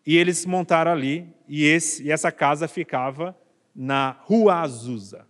e 0.07 0.17
eles 0.17 0.47
montaram 0.47 0.91
ali, 0.91 1.33
e, 1.49 1.65
esse, 1.65 2.05
e 2.05 2.11
essa 2.11 2.33
casa 2.33 2.67
ficava 2.67 3.37
na 3.75 4.17
Rua 4.23 4.61
Azusa. 4.61 5.27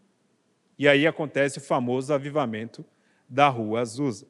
E 0.78 0.88
aí 0.88 1.06
acontece 1.06 1.59
o 1.59 1.62
famoso 1.62 2.12
avivamento 2.12 2.85
da 3.28 3.48
Rua 3.48 3.80
Azusa. 3.80 4.26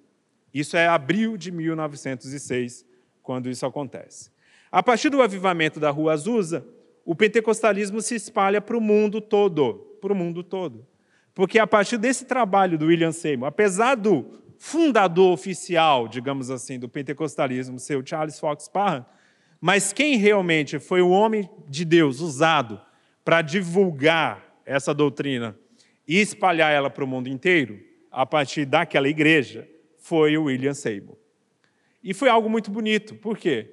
Isso 0.52 0.76
é 0.76 0.86
abril 0.86 1.36
de 1.36 1.50
1906, 1.50 2.84
quando 3.22 3.48
isso 3.48 3.64
acontece. 3.64 4.30
A 4.70 4.82
partir 4.82 5.08
do 5.08 5.22
avivamento 5.22 5.80
da 5.80 5.90
Rua 5.90 6.12
Azusa, 6.12 6.66
o 7.04 7.14
pentecostalismo 7.14 8.00
se 8.00 8.14
espalha 8.14 8.60
para 8.60 8.76
o 8.76 8.80
mundo 8.80 9.20
todo, 9.20 9.74
para 10.00 10.12
o 10.12 10.16
mundo 10.16 10.42
todo. 10.42 10.86
Porque 11.34 11.58
a 11.58 11.66
partir 11.66 11.98
desse 11.98 12.24
trabalho 12.24 12.78
do 12.78 12.86
William 12.86 13.12
Seymour, 13.12 13.48
apesar 13.48 13.94
do 13.94 14.40
fundador 14.58 15.32
oficial, 15.32 16.06
digamos 16.06 16.50
assim, 16.50 16.78
do 16.78 16.88
pentecostalismo 16.88 17.78
ser 17.78 17.96
o 17.96 18.06
Charles 18.06 18.38
Fox 18.38 18.68
Parham, 18.68 19.06
mas 19.60 19.92
quem 19.92 20.16
realmente 20.16 20.78
foi 20.78 21.00
o 21.00 21.10
homem 21.10 21.48
de 21.68 21.84
Deus 21.84 22.20
usado 22.20 22.80
para 23.24 23.42
divulgar 23.42 24.60
essa 24.64 24.92
doutrina 24.92 25.56
e 26.06 26.20
espalhar 26.20 26.72
ela 26.72 26.90
para 26.90 27.04
o 27.04 27.06
mundo 27.06 27.28
inteiro, 27.28 27.80
a 28.10 28.26
partir 28.26 28.64
daquela 28.64 29.08
igreja, 29.08 29.68
foi 30.00 30.36
o 30.36 30.44
William 30.44 30.74
Seymour. 30.74 31.16
E 32.02 32.12
foi 32.12 32.28
algo 32.28 32.48
muito 32.48 32.70
bonito. 32.70 33.14
Por 33.14 33.38
quê? 33.38 33.70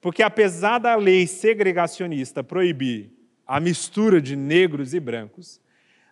Porque 0.00 0.22
apesar 0.22 0.78
da 0.78 0.94
lei 0.94 1.26
segregacionista 1.26 2.42
proibir 2.42 3.10
a 3.46 3.58
mistura 3.60 4.20
de 4.20 4.36
negros 4.36 4.94
e 4.94 5.00
brancos, 5.00 5.60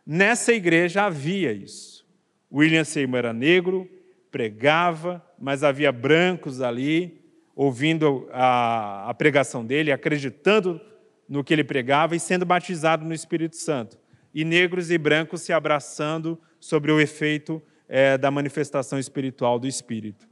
nessa 0.04 0.52
igreja 0.52 1.04
havia 1.04 1.52
isso. 1.52 2.04
William 2.52 2.84
Seymour 2.84 3.18
era 3.18 3.32
negro, 3.32 3.88
pregava, 4.30 5.24
mas 5.38 5.62
havia 5.62 5.92
brancos 5.92 6.60
ali 6.60 7.20
ouvindo 7.54 8.28
a, 8.32 9.08
a 9.08 9.14
pregação 9.14 9.64
dele, 9.64 9.92
acreditando 9.92 10.80
no 11.28 11.44
que 11.44 11.52
ele 11.52 11.64
pregava 11.64 12.16
e 12.16 12.20
sendo 12.20 12.44
batizado 12.44 13.04
no 13.04 13.14
Espírito 13.14 13.56
Santo. 13.56 13.96
E 14.34 14.44
negros 14.44 14.90
e 14.90 14.98
brancos 14.98 15.42
se 15.42 15.52
abraçando 15.52 16.40
sobre 16.58 16.90
o 16.90 17.00
efeito 17.00 17.62
é, 17.88 18.16
da 18.16 18.30
manifestação 18.30 18.98
espiritual 18.98 19.58
do 19.58 19.66
Espírito. 19.66 20.26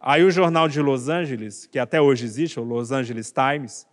Aí 0.00 0.24
o 0.24 0.30
jornal 0.30 0.68
de 0.68 0.80
Los 0.80 1.08
Angeles, 1.08 1.66
que 1.66 1.78
até 1.78 2.00
hoje 2.00 2.24
existe, 2.24 2.58
o 2.58 2.64
Los 2.64 2.90
Angeles 2.90 3.32
Times, 3.32 3.86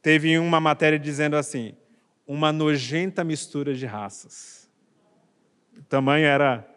teve 0.00 0.38
uma 0.38 0.60
matéria 0.60 0.98
dizendo 0.98 1.36
assim: 1.36 1.74
uma 2.26 2.52
nojenta 2.52 3.24
mistura 3.24 3.74
de 3.74 3.84
raças. 3.84 4.70
O 5.76 5.82
tamanho 5.82 6.26
era 6.26 6.68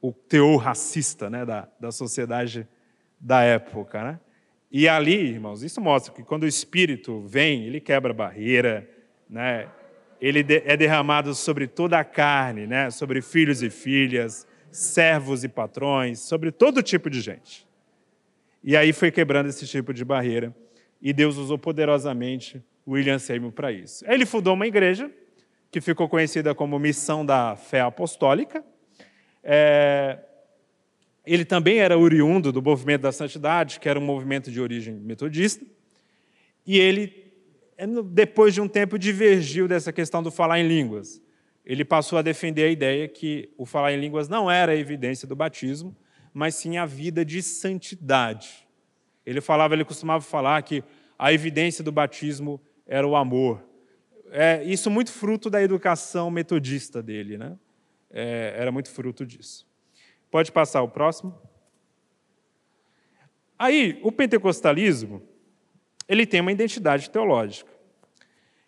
o 0.00 0.12
teor 0.12 0.56
racista 0.56 1.28
né, 1.28 1.44
da, 1.44 1.68
da 1.80 1.90
sociedade 1.90 2.66
da 3.20 3.42
época. 3.42 4.04
Né? 4.04 4.20
E 4.70 4.88
ali, 4.88 5.14
irmãos, 5.14 5.62
isso 5.62 5.80
mostra 5.80 6.12
que 6.12 6.22
quando 6.22 6.44
o 6.44 6.48
Espírito 6.48 7.20
vem, 7.22 7.64
ele 7.64 7.80
quebra 7.80 8.12
barreira, 8.12 8.88
né? 9.28 9.68
ele 10.20 10.44
é 10.64 10.76
derramado 10.76 11.34
sobre 11.34 11.66
toda 11.66 11.98
a 11.98 12.04
carne, 12.04 12.66
né? 12.66 12.90
sobre 12.90 13.20
filhos 13.20 13.62
e 13.62 13.70
filhas, 13.70 14.45
servos 14.70 15.44
e 15.44 15.48
patrões, 15.48 16.20
sobre 16.20 16.50
todo 16.50 16.82
tipo 16.82 17.08
de 17.08 17.20
gente. 17.20 17.66
E 18.62 18.76
aí 18.76 18.92
foi 18.92 19.10
quebrando 19.10 19.48
esse 19.48 19.66
tipo 19.66 19.94
de 19.94 20.04
barreira. 20.04 20.54
E 21.00 21.12
Deus 21.12 21.36
usou 21.36 21.58
poderosamente 21.58 22.62
William 22.86 23.18
Seymour 23.18 23.52
para 23.52 23.70
isso. 23.70 24.04
Ele 24.08 24.26
fundou 24.26 24.54
uma 24.54 24.66
igreja 24.66 25.10
que 25.70 25.80
ficou 25.80 26.08
conhecida 26.08 26.54
como 26.54 26.78
Missão 26.78 27.24
da 27.24 27.54
Fé 27.56 27.80
Apostólica. 27.80 28.64
É... 29.42 30.18
Ele 31.24 31.44
também 31.44 31.78
era 31.78 31.98
oriundo 31.98 32.52
do 32.52 32.62
movimento 32.62 33.02
da 33.02 33.12
santidade, 33.12 33.80
que 33.80 33.88
era 33.88 33.98
um 33.98 34.04
movimento 34.04 34.50
de 34.50 34.60
origem 34.60 34.94
metodista. 34.94 35.64
E 36.64 36.78
ele, 36.78 37.32
depois 38.12 38.54
de 38.54 38.60
um 38.60 38.68
tempo, 38.68 38.98
divergiu 38.98 39.66
dessa 39.68 39.92
questão 39.92 40.22
do 40.22 40.30
falar 40.30 40.60
em 40.60 40.66
línguas. 40.66 41.20
Ele 41.66 41.84
passou 41.84 42.16
a 42.16 42.22
defender 42.22 42.62
a 42.62 42.70
ideia 42.70 43.08
que 43.08 43.50
o 43.58 43.66
falar 43.66 43.92
em 43.92 44.00
línguas 44.00 44.28
não 44.28 44.48
era 44.48 44.70
a 44.70 44.76
evidência 44.76 45.26
do 45.26 45.34
batismo, 45.34 45.96
mas 46.32 46.54
sim 46.54 46.76
a 46.76 46.86
vida 46.86 47.24
de 47.24 47.42
santidade. 47.42 48.68
Ele 49.26 49.40
falava, 49.40 49.74
ele 49.74 49.84
costumava 49.84 50.22
falar 50.22 50.62
que 50.62 50.84
a 51.18 51.32
evidência 51.32 51.82
do 51.82 51.90
batismo 51.90 52.60
era 52.86 53.04
o 53.04 53.16
amor. 53.16 53.64
É, 54.30 54.62
isso 54.62 54.88
muito 54.88 55.10
fruto 55.10 55.50
da 55.50 55.60
educação 55.60 56.30
metodista 56.30 57.02
dele, 57.02 57.36
né? 57.36 57.58
É, 58.10 58.54
era 58.56 58.70
muito 58.70 58.88
fruto 58.88 59.26
disso. 59.26 59.66
Pode 60.30 60.52
passar 60.52 60.82
o 60.82 60.88
próximo. 60.88 61.36
Aí, 63.58 63.98
o 64.04 64.12
pentecostalismo, 64.12 65.22
ele 66.08 66.26
tem 66.26 66.40
uma 66.40 66.52
identidade 66.52 67.10
teológica. 67.10 67.75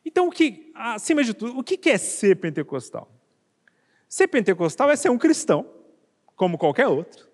Então, 0.08 0.28
o 0.28 0.30
que, 0.30 0.72
acima 0.74 1.22
de 1.22 1.34
tudo, 1.34 1.58
o 1.58 1.62
que 1.62 1.90
é 1.90 1.98
ser 1.98 2.36
pentecostal? 2.36 3.12
Ser 4.08 4.26
pentecostal 4.26 4.90
é 4.90 4.96
ser 4.96 5.10
um 5.10 5.18
cristão, 5.18 5.70
como 6.34 6.56
qualquer 6.56 6.86
outro, 6.86 7.28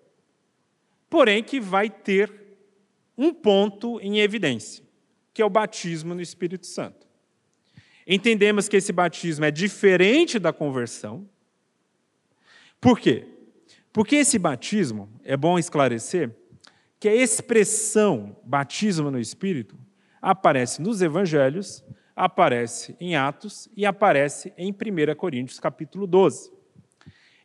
porém 1.09 1.41
que 1.41 1.57
vai 1.57 1.89
ter 1.89 2.29
um 3.17 3.33
ponto 3.33 3.97
em 4.01 4.19
evidência, 4.19 4.83
que 5.33 5.41
é 5.41 5.45
o 5.45 5.49
batismo 5.49 6.13
no 6.13 6.21
Espírito 6.21 6.67
Santo. 6.67 7.07
Entendemos 8.05 8.67
que 8.67 8.75
esse 8.75 8.91
batismo 8.91 9.45
é 9.45 9.51
diferente 9.51 10.37
da 10.37 10.51
conversão. 10.51 11.25
Por 12.81 12.99
quê? 12.99 13.25
Porque 13.93 14.17
esse 14.17 14.37
batismo, 14.37 15.09
é 15.23 15.37
bom 15.37 15.57
esclarecer, 15.57 16.29
que 16.99 17.07
a 17.07 17.15
expressão 17.15 18.35
batismo 18.43 19.09
no 19.09 19.19
Espírito 19.19 19.77
aparece 20.21 20.81
nos 20.81 21.01
evangelhos, 21.01 21.81
aparece 22.15 22.95
em 22.99 23.15
Atos 23.15 23.67
e 23.75 23.85
aparece 23.85 24.53
em 24.57 24.71
1 24.71 25.15
Coríntios 25.15 25.59
capítulo 25.59 26.07
12. 26.07 26.51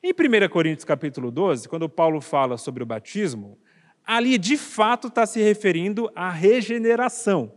Em 0.03 0.13
1 0.13 0.49
Coríntios 0.49 0.85
capítulo 0.85 1.31
12, 1.31 1.69
quando 1.69 1.89
Paulo 1.89 2.21
fala 2.21 2.57
sobre 2.57 2.83
o 2.83 2.87
batismo, 2.87 3.59
ali 4.07 4.39
de 4.39 4.57
fato 4.57 5.09
está 5.09 5.27
se 5.27 5.43
referindo 5.43 6.11
à 6.15 6.31
regeneração. 6.31 7.53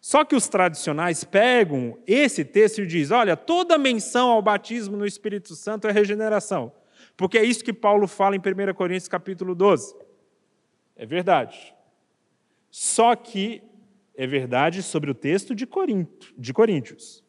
Só 0.00 0.22
que 0.22 0.36
os 0.36 0.48
tradicionais 0.48 1.24
pegam 1.24 1.98
esse 2.06 2.44
texto 2.44 2.82
e 2.82 2.86
dizem: 2.86 3.16
olha, 3.16 3.36
toda 3.36 3.78
menção 3.78 4.28
ao 4.28 4.42
batismo 4.42 4.98
no 4.98 5.06
Espírito 5.06 5.54
Santo 5.54 5.88
é 5.88 5.92
regeneração. 5.92 6.72
Porque 7.16 7.38
é 7.38 7.44
isso 7.44 7.64
que 7.64 7.72
Paulo 7.72 8.06
fala 8.06 8.36
em 8.36 8.38
1 8.38 8.74
Coríntios 8.74 9.08
capítulo 9.08 9.54
12. 9.54 9.96
É 10.94 11.06
verdade. 11.06 11.74
Só 12.70 13.16
que 13.16 13.62
é 14.16 14.26
verdade 14.26 14.82
sobre 14.82 15.10
o 15.10 15.14
texto 15.14 15.54
de, 15.54 15.66
Corinto, 15.66 16.32
de 16.38 16.52
Coríntios. 16.52 17.22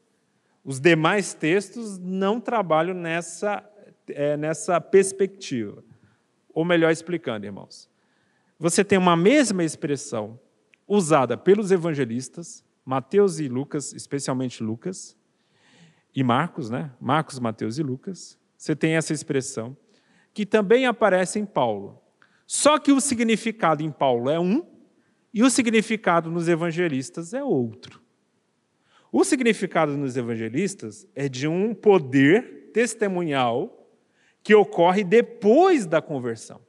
Os 0.63 0.79
demais 0.79 1.33
textos 1.33 1.97
não 1.97 2.39
trabalham 2.39 2.95
nessa, 2.95 3.63
é, 4.07 4.35
nessa 4.37 4.79
perspectiva. 4.79 5.83
Ou 6.53 6.63
melhor 6.63 6.91
explicando, 6.91 7.45
irmãos. 7.45 7.89
Você 8.57 8.83
tem 8.83 8.97
uma 8.97 9.15
mesma 9.15 9.63
expressão 9.63 10.39
usada 10.87 11.37
pelos 11.37 11.71
evangelistas, 11.71 12.63
Mateus 12.85 13.39
e 13.39 13.47
Lucas, 13.47 13.93
especialmente 13.93 14.63
Lucas, 14.63 15.17
e 16.15 16.23
Marcos, 16.23 16.69
né? 16.69 16.91
Marcos, 16.99 17.39
Mateus 17.39 17.77
e 17.77 17.83
Lucas. 17.83 18.39
Você 18.57 18.75
tem 18.75 18.95
essa 18.95 19.11
expressão, 19.11 19.75
que 20.33 20.45
também 20.45 20.85
aparece 20.85 21.39
em 21.39 21.45
Paulo. 21.45 22.01
Só 22.47 22.79
que 22.79 22.91
o 22.91 23.01
significado 23.01 23.83
em 23.83 23.91
Paulo 23.91 24.29
é 24.29 24.39
um 24.39 24.65
e 25.35 25.43
o 25.43 25.49
significado 25.49 26.31
nos 26.31 26.47
evangelistas 26.47 27.33
é 27.33 27.43
outro. 27.43 28.01
O 29.11 29.25
significado 29.25 29.97
nos 29.97 30.15
evangelistas 30.15 31.05
é 31.13 31.27
de 31.27 31.45
um 31.45 31.75
poder 31.75 32.69
testemunhal 32.73 33.85
que 34.41 34.55
ocorre 34.55 35.03
depois 35.03 35.85
da 35.85 36.01
conversão. 36.01 36.61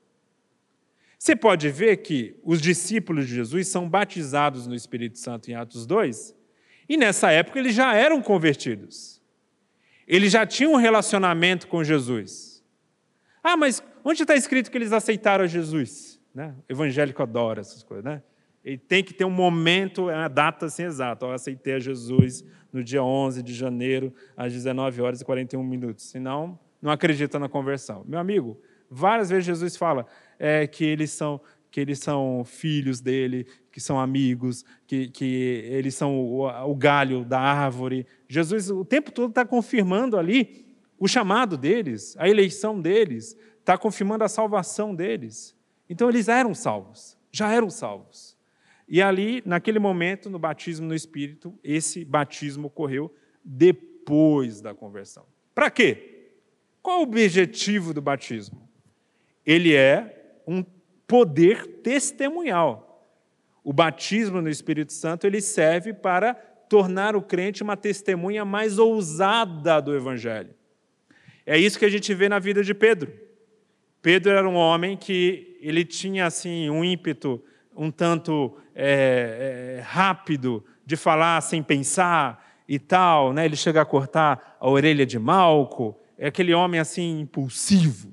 Você 1.16 1.36
pode 1.36 1.68
ver 1.70 1.98
que 1.98 2.40
os 2.42 2.60
discípulos 2.60 3.28
de 3.28 3.36
Jesus 3.36 3.68
são 3.68 3.88
batizados 3.88 4.66
no 4.66 4.74
Espírito 4.74 5.20
Santo 5.20 5.48
em 5.48 5.54
Atos 5.54 5.86
2, 5.86 6.34
e 6.88 6.96
nessa 6.96 7.30
época 7.30 7.60
eles 7.60 7.74
já 7.74 7.94
eram 7.94 8.20
convertidos. 8.20 9.22
Eles 10.08 10.32
já 10.32 10.44
tinham 10.44 10.72
um 10.72 10.76
relacionamento 10.76 11.68
com 11.68 11.84
Jesus. 11.84 12.64
Ah, 13.44 13.56
mas 13.56 13.80
onde 14.04 14.22
está 14.22 14.34
escrito 14.34 14.72
que 14.72 14.78
eles 14.78 14.92
aceitaram 14.92 15.46
Jesus? 15.46 16.20
Né? 16.34 16.52
O 16.68 16.72
evangélico 16.72 17.22
adora 17.22 17.60
essas 17.60 17.84
coisas, 17.84 18.04
né? 18.04 18.22
Ele 18.66 18.78
tem 18.78 19.04
que 19.04 19.14
ter 19.14 19.24
um 19.24 19.30
momento, 19.30 20.10
é 20.10 20.16
uma 20.16 20.28
data 20.28 20.66
assim 20.66 20.82
exata. 20.82 21.24
Eu 21.24 21.30
aceitei 21.30 21.74
a 21.74 21.78
Jesus 21.78 22.44
no 22.72 22.82
dia 22.82 23.00
11 23.00 23.40
de 23.40 23.54
janeiro, 23.54 24.12
às 24.36 24.52
19 24.52 25.00
horas 25.00 25.20
e 25.20 25.24
41 25.24 25.62
minutos. 25.62 26.06
Senão, 26.06 26.58
não 26.82 26.90
acredita 26.90 27.38
na 27.38 27.48
conversão. 27.48 28.04
Meu 28.08 28.18
amigo, 28.18 28.60
várias 28.90 29.30
vezes 29.30 29.44
Jesus 29.44 29.76
fala: 29.76 30.04
é, 30.36 30.66
que 30.66 30.84
eles 30.84 31.12
são 31.12 31.40
que 31.70 31.80
eles 31.80 31.98
são 31.98 32.42
filhos 32.44 33.00
dele, 33.00 33.46
que 33.70 33.80
são 33.80 34.00
amigos, 34.00 34.64
que, 34.86 35.08
que 35.08 35.62
eles 35.70 35.94
são 35.94 36.18
o, 36.18 36.48
o 36.68 36.74
galho 36.74 37.24
da 37.24 37.38
árvore. 37.38 38.04
Jesus 38.28 38.68
o 38.68 38.84
tempo 38.84 39.12
todo 39.12 39.28
está 39.28 39.44
confirmando 39.44 40.18
ali 40.18 40.66
o 40.98 41.06
chamado 41.06 41.56
deles, 41.56 42.16
a 42.18 42.28
eleição 42.28 42.80
deles, 42.80 43.36
está 43.60 43.78
confirmando 43.78 44.24
a 44.24 44.28
salvação 44.28 44.92
deles. 44.92 45.54
Então 45.88 46.08
eles 46.08 46.26
eram 46.26 46.52
salvos, 46.52 47.16
já 47.30 47.52
eram 47.52 47.70
salvos. 47.70 48.36
E 48.89 49.03
ali, 49.03 49.43
naquele 49.45 49.78
momento, 49.78 50.30
no 50.30 50.39
batismo 50.39 50.87
no 50.87 50.95
Espírito, 50.95 51.59
esse 51.62 52.05
batismo 52.05 52.68
ocorreu 52.68 53.12
depois 53.45 54.61
da 54.61 54.74
conversão. 54.74 55.26
Para 55.55 55.70
quê? 55.70 56.30
Qual 56.80 57.01
o 57.01 57.03
objetivo 57.03 57.93
do 57.93 58.01
batismo? 58.01 58.68
Ele 59.45 59.74
é 59.74 60.41
um 60.47 60.64
poder 61.07 61.66
testemunhal. 61.82 62.87
O 63.64 63.72
batismo 63.72 64.41
no 64.41 64.49
Espírito 64.49 64.93
Santo 64.93 65.26
ele 65.26 65.41
serve 65.41 65.93
para 65.93 66.34
tornar 66.68 67.16
o 67.16 67.22
crente 67.22 67.62
uma 67.62 67.76
testemunha 67.76 68.45
mais 68.45 68.78
ousada 68.78 69.80
do 69.80 69.95
Evangelho. 69.97 70.55
É 71.45 71.59
isso 71.59 71.78
que 71.78 71.84
a 71.84 71.91
gente 71.91 72.12
vê 72.14 72.28
na 72.28 72.39
vida 72.39 72.62
de 72.62 72.74
Pedro. 72.74 73.12
Pedro 74.03 74.32
era 74.32 74.49
um 74.49 74.55
homem 74.55 74.97
que 74.97 75.59
ele 75.61 75.84
tinha 75.84 76.26
assim 76.26 76.70
um 76.70 76.84
ímpeto 76.84 77.43
um 77.77 77.91
tanto 77.91 78.57
é, 78.74 79.77
é, 79.79 79.81
rápido 79.83 80.64
de 80.85 80.97
falar 80.97 81.41
sem 81.43 81.62
pensar 81.62 82.45
e 82.68 82.79
tal, 82.79 83.33
né? 83.33 83.45
Ele 83.45 83.57
chega 83.57 83.83
a 83.83 83.85
cortar 83.85 84.57
a 84.59 84.68
orelha 84.68 85.05
de 85.05 85.18
Malco. 85.18 85.97
É 86.18 86.29
aquele 86.29 86.55
homem 86.55 86.81
assim 86.81 87.20
impulsivo. 87.20 88.12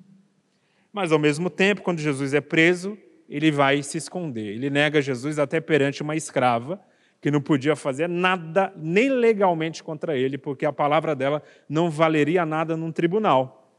Mas, 0.91 1.11
ao 1.11 1.17
mesmo 1.17 1.49
tempo, 1.49 1.81
quando 1.81 1.99
Jesus 1.99 2.33
é 2.33 2.41
preso, 2.41 2.97
ele 3.27 3.51
vai 3.51 3.81
se 3.81 3.97
esconder. 3.97 4.53
Ele 4.53 4.69
nega 4.69 5.01
Jesus 5.01 5.39
até 5.39 5.59
perante 5.59 6.03
uma 6.03 6.15
escrava, 6.15 6.79
que 7.19 7.31
não 7.31 7.41
podia 7.41 7.75
fazer 7.75 8.07
nada, 8.09 8.71
nem 8.75 9.09
legalmente 9.09 9.81
contra 9.81 10.15
ele, 10.17 10.37
porque 10.37 10.65
a 10.65 10.73
palavra 10.73 11.15
dela 11.15 11.41
não 11.69 11.89
valeria 11.89 12.45
nada 12.45 12.75
num 12.75 12.91
tribunal. 12.91 13.71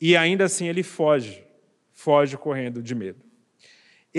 E 0.00 0.16
ainda 0.16 0.44
assim 0.44 0.68
ele 0.68 0.84
foge, 0.84 1.44
foge 1.92 2.36
correndo 2.36 2.80
de 2.80 2.94
medo. 2.94 3.27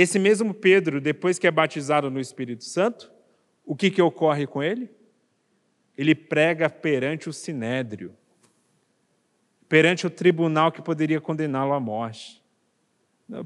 Esse 0.02 0.18
mesmo 0.18 0.54
Pedro, 0.54 1.02
depois 1.02 1.38
que 1.38 1.48
é 1.48 1.52
batizado 1.52 2.10
no 2.10 2.20
Espírito 2.20 2.64
Santo, 2.64 3.12
o 3.66 3.76
que, 3.76 3.92
que 3.92 4.02
ocorre 4.02 4.48
com 4.48 4.64
ele? 4.64 4.90
Ele 5.98 6.16
prega 6.16 6.70
perante 6.70 7.28
o 7.28 7.34
sinédrio 7.34 8.16
perante 9.70 10.08
o 10.08 10.10
tribunal 10.10 10.72
que 10.72 10.82
poderia 10.82 11.22
condená-lo 11.22 11.74
à 11.74 11.80
morte. 11.80 12.42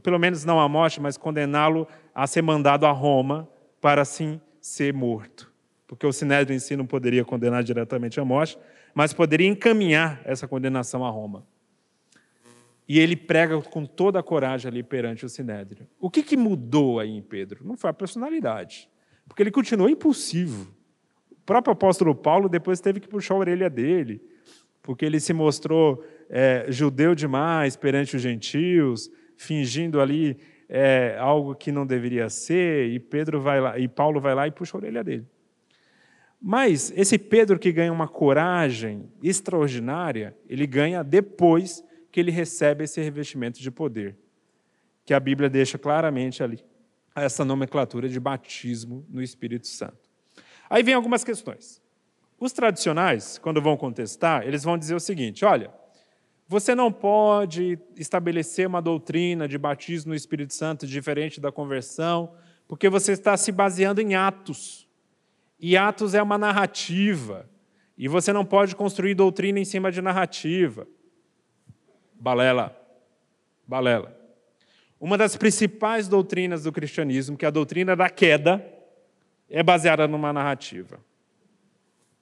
Pelo 0.01 0.17
menos 0.17 0.45
não 0.45 0.59
à 0.59 0.69
morte, 0.69 1.01
mas 1.01 1.17
condená-lo 1.17 1.85
a 2.15 2.25
ser 2.25 2.41
mandado 2.41 2.85
a 2.85 2.91
Roma 2.91 3.49
para 3.81 4.03
assim 4.03 4.39
ser 4.61 4.93
morto. 4.93 5.51
Porque 5.85 6.07
o 6.07 6.13
Sinédrio 6.13 6.55
em 6.55 6.59
si 6.59 6.77
não 6.77 6.85
poderia 6.85 7.25
condenar 7.25 7.61
diretamente 7.63 8.19
à 8.19 8.23
morte, 8.23 8.57
mas 8.93 9.11
poderia 9.11 9.47
encaminhar 9.49 10.21
essa 10.23 10.47
condenação 10.47 11.03
a 11.03 11.09
Roma. 11.09 11.45
E 12.93 12.99
ele 12.99 13.15
prega 13.15 13.59
com 13.59 13.87
toda 13.87 14.19
a 14.19 14.23
coragem 14.23 14.69
ali 14.69 14.83
perante 14.83 15.25
o 15.25 15.29
Sinédrio. 15.29 15.87
O 15.99 16.11
que, 16.11 16.21
que 16.21 16.37
mudou 16.37 16.99
aí 16.99 17.09
em 17.09 17.23
Pedro? 17.23 17.65
Não 17.65 17.75
foi 17.75 17.89
a 17.89 17.93
personalidade, 17.93 18.87
porque 19.27 19.41
ele 19.41 19.49
continuou 19.49 19.89
impulsivo. 19.89 20.71
O 21.31 21.43
próprio 21.43 21.73
apóstolo 21.73 22.13
Paulo 22.13 22.47
depois 22.47 22.79
teve 22.79 22.99
que 22.99 23.07
puxar 23.07 23.33
a 23.33 23.37
orelha 23.39 23.67
dele, 23.67 24.21
porque 24.83 25.03
ele 25.03 25.19
se 25.19 25.33
mostrou 25.33 26.05
é, 26.29 26.67
judeu 26.69 27.15
demais 27.15 27.75
perante 27.75 28.15
os 28.15 28.21
gentios, 28.21 29.09
fingindo 29.35 29.99
ali 29.99 30.37
é, 30.69 31.17
algo 31.19 31.55
que 31.55 31.71
não 31.71 31.87
deveria 31.87 32.29
ser, 32.29 32.89
e 32.91 32.99
Pedro 32.99 33.41
vai 33.41 33.59
lá, 33.59 33.79
e 33.79 33.87
Paulo 33.87 34.21
vai 34.21 34.35
lá 34.35 34.47
e 34.47 34.51
puxa 34.51 34.77
a 34.77 34.81
orelha 34.81 35.03
dele. 35.03 35.25
Mas 36.39 36.93
esse 36.95 37.17
Pedro 37.17 37.57
que 37.57 37.71
ganha 37.71 37.91
uma 37.91 38.07
coragem 38.07 39.09
extraordinária, 39.23 40.37
ele 40.47 40.67
ganha 40.67 41.03
depois 41.03 41.83
que 42.13 42.19
ele 42.19 42.29
recebe 42.29 42.83
esse 42.83 43.01
revestimento 43.01 43.59
de 43.59 43.71
poder, 43.71 44.15
que 45.03 45.15
a 45.15 45.19
Bíblia 45.19 45.49
deixa 45.49 45.79
claramente 45.79 46.43
ali, 46.43 46.63
essa 47.15 47.43
nomenclatura 47.43 48.07
de 48.07 48.19
batismo 48.19 49.03
no 49.09 49.19
Espírito 49.19 49.65
Santo. 49.65 50.09
Aí 50.69 50.83
vem 50.83 50.93
algumas 50.93 51.23
questões. 51.23 51.81
Os 52.39 52.53
tradicionais, 52.53 53.39
quando 53.39 53.59
vão 53.59 53.75
contestar, 53.75 54.45
eles 54.47 54.63
vão 54.63 54.77
dizer 54.77 54.93
o 54.93 54.99
seguinte: 54.99 55.43
olha, 55.43 55.73
você 56.47 56.75
não 56.75 56.91
pode 56.91 57.79
estabelecer 57.97 58.67
uma 58.67 58.81
doutrina 58.81 59.47
de 59.47 59.57
batismo 59.57 60.09
no 60.09 60.15
Espírito 60.15 60.53
Santo 60.53 60.85
diferente 60.85 61.41
da 61.41 61.51
conversão, 61.51 62.31
Porque 62.67 62.89
você 62.89 63.13
está 63.13 63.35
se 63.35 63.51
baseando 63.51 64.01
em 64.01 64.13
atos. 64.13 64.87
E 65.59 65.75
atos 65.75 66.13
é 66.13 66.21
uma 66.21 66.37
narrativa. 66.37 67.49
E 67.97 68.07
você 68.07 68.31
não 68.31 68.45
pode 68.45 68.75
construir 68.75 69.15
doutrina 69.15 69.59
em 69.59 69.65
cima 69.65 69.91
de 69.91 70.01
narrativa. 70.01 70.87
Balela. 72.19 72.75
Balela. 73.67 74.17
Uma 74.99 75.17
das 75.17 75.35
principais 75.35 76.07
doutrinas 76.07 76.63
do 76.63 76.71
cristianismo, 76.71 77.35
que 77.35 77.45
é 77.45 77.47
a 77.47 77.51
doutrina 77.51 77.95
da 77.95 78.09
queda, 78.09 78.65
é 79.49 79.61
baseada 79.61 80.07
numa 80.07 80.31
narrativa. 80.31 80.99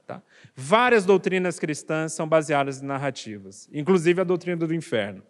Tá? 0.07 0.21
Várias 0.55 1.05
doutrinas 1.05 1.59
cristãs 1.59 2.13
são 2.13 2.27
baseadas 2.27 2.81
em 2.81 2.85
narrativas, 2.85 3.69
inclusive 3.71 4.19
a 4.21 4.23
doutrina 4.23 4.65
do 4.65 4.73
inferno. 4.73 5.23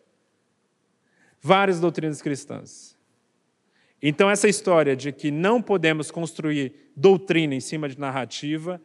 Várias 1.42 1.80
doutrinas 1.80 2.22
cristãs. 2.22 2.98
Então, 4.02 4.30
essa 4.30 4.48
história 4.48 4.96
de 4.96 5.12
que 5.12 5.30
não 5.30 5.62
podemos 5.62 6.10
construir 6.10 6.92
doutrina 6.96 7.54
em 7.54 7.60
cima 7.60 7.88
de 7.88 8.00
narrativa, 8.00 8.82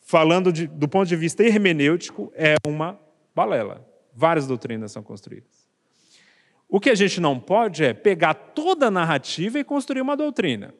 falando 0.00 0.52
de, 0.52 0.66
do 0.66 0.88
ponto 0.88 1.06
de 1.06 1.14
vista 1.14 1.44
hermenêutico, 1.44 2.32
é 2.34 2.56
uma 2.66 2.98
balela. 3.34 3.87
Várias 4.18 4.48
doutrinas 4.48 4.90
são 4.90 5.00
construídas. 5.00 5.68
O 6.68 6.80
que 6.80 6.90
a 6.90 6.94
gente 6.96 7.20
não 7.20 7.38
pode 7.38 7.84
é 7.84 7.94
pegar 7.94 8.34
toda 8.34 8.88
a 8.88 8.90
narrativa 8.90 9.60
e 9.60 9.64
construir 9.64 10.00
uma 10.00 10.16
doutrina. 10.16 10.74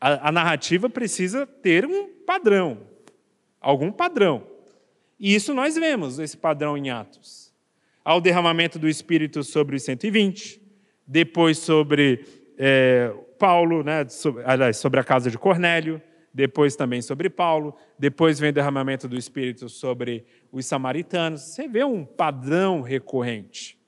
A, 0.00 0.30
a 0.30 0.32
narrativa 0.32 0.88
precisa 0.88 1.46
ter 1.46 1.84
um 1.84 2.08
padrão, 2.26 2.86
algum 3.60 3.92
padrão. 3.92 4.46
E 5.20 5.34
isso 5.34 5.52
nós 5.52 5.74
vemos, 5.74 6.18
esse 6.18 6.34
padrão 6.34 6.74
em 6.74 6.88
Atos. 6.88 7.52
Há 8.02 8.16
o 8.16 8.20
derramamento 8.20 8.78
do 8.78 8.88
Espírito 8.88 9.44
sobre 9.44 9.76
os 9.76 9.82
120, 9.82 10.58
depois 11.06 11.58
sobre 11.58 12.24
é, 12.56 13.14
Paulo, 13.38 13.84
né, 13.84 14.08
sobre, 14.08 14.42
aliás, 14.46 14.78
sobre 14.78 14.98
a 14.98 15.04
casa 15.04 15.30
de 15.30 15.36
Cornélio, 15.36 16.00
depois 16.32 16.74
também 16.74 17.02
sobre 17.02 17.28
Paulo, 17.28 17.76
depois 17.98 18.38
vem 18.38 18.50
o 18.50 18.52
derramamento 18.52 19.06
do 19.06 19.16
Espírito 19.16 19.68
sobre 19.68 20.24
os 20.50 20.64
samaritanos. 20.64 21.42
Você 21.42 21.68
vê 21.68 21.84
um 21.84 22.04
padrão 22.04 22.80
recorrente. 22.80 23.78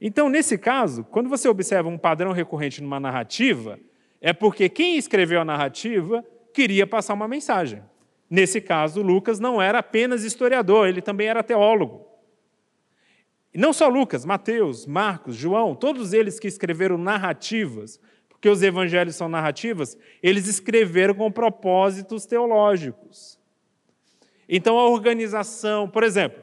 Então, 0.00 0.28
nesse 0.28 0.56
caso, 0.58 1.04
quando 1.04 1.28
você 1.28 1.48
observa 1.48 1.88
um 1.88 1.98
padrão 1.98 2.32
recorrente 2.32 2.82
numa 2.82 3.00
narrativa, 3.00 3.78
é 4.20 4.32
porque 4.32 4.68
quem 4.68 4.96
escreveu 4.96 5.40
a 5.40 5.44
narrativa 5.44 6.24
queria 6.52 6.86
passar 6.86 7.14
uma 7.14 7.28
mensagem. 7.28 7.82
Nesse 8.28 8.60
caso, 8.60 9.02
Lucas 9.02 9.40
não 9.40 9.60
era 9.60 9.78
apenas 9.78 10.24
historiador, 10.24 10.88
ele 10.88 11.02
também 11.02 11.26
era 11.26 11.42
teólogo. 11.42 12.06
E 13.52 13.58
não 13.58 13.72
só 13.72 13.88
Lucas, 13.88 14.24
Mateus, 14.24 14.86
Marcos, 14.86 15.34
João, 15.34 15.74
todos 15.74 16.12
eles 16.12 16.38
que 16.38 16.46
escreveram 16.46 16.96
narrativas, 16.96 18.00
porque 18.40 18.48
os 18.48 18.62
evangelhos 18.62 19.16
são 19.16 19.28
narrativas, 19.28 19.98
eles 20.22 20.46
escreveram 20.46 21.12
com 21.12 21.30
propósitos 21.30 22.24
teológicos. 22.24 23.38
Então, 24.48 24.78
a 24.78 24.88
organização, 24.88 25.86
por 25.86 26.02
exemplo, 26.02 26.42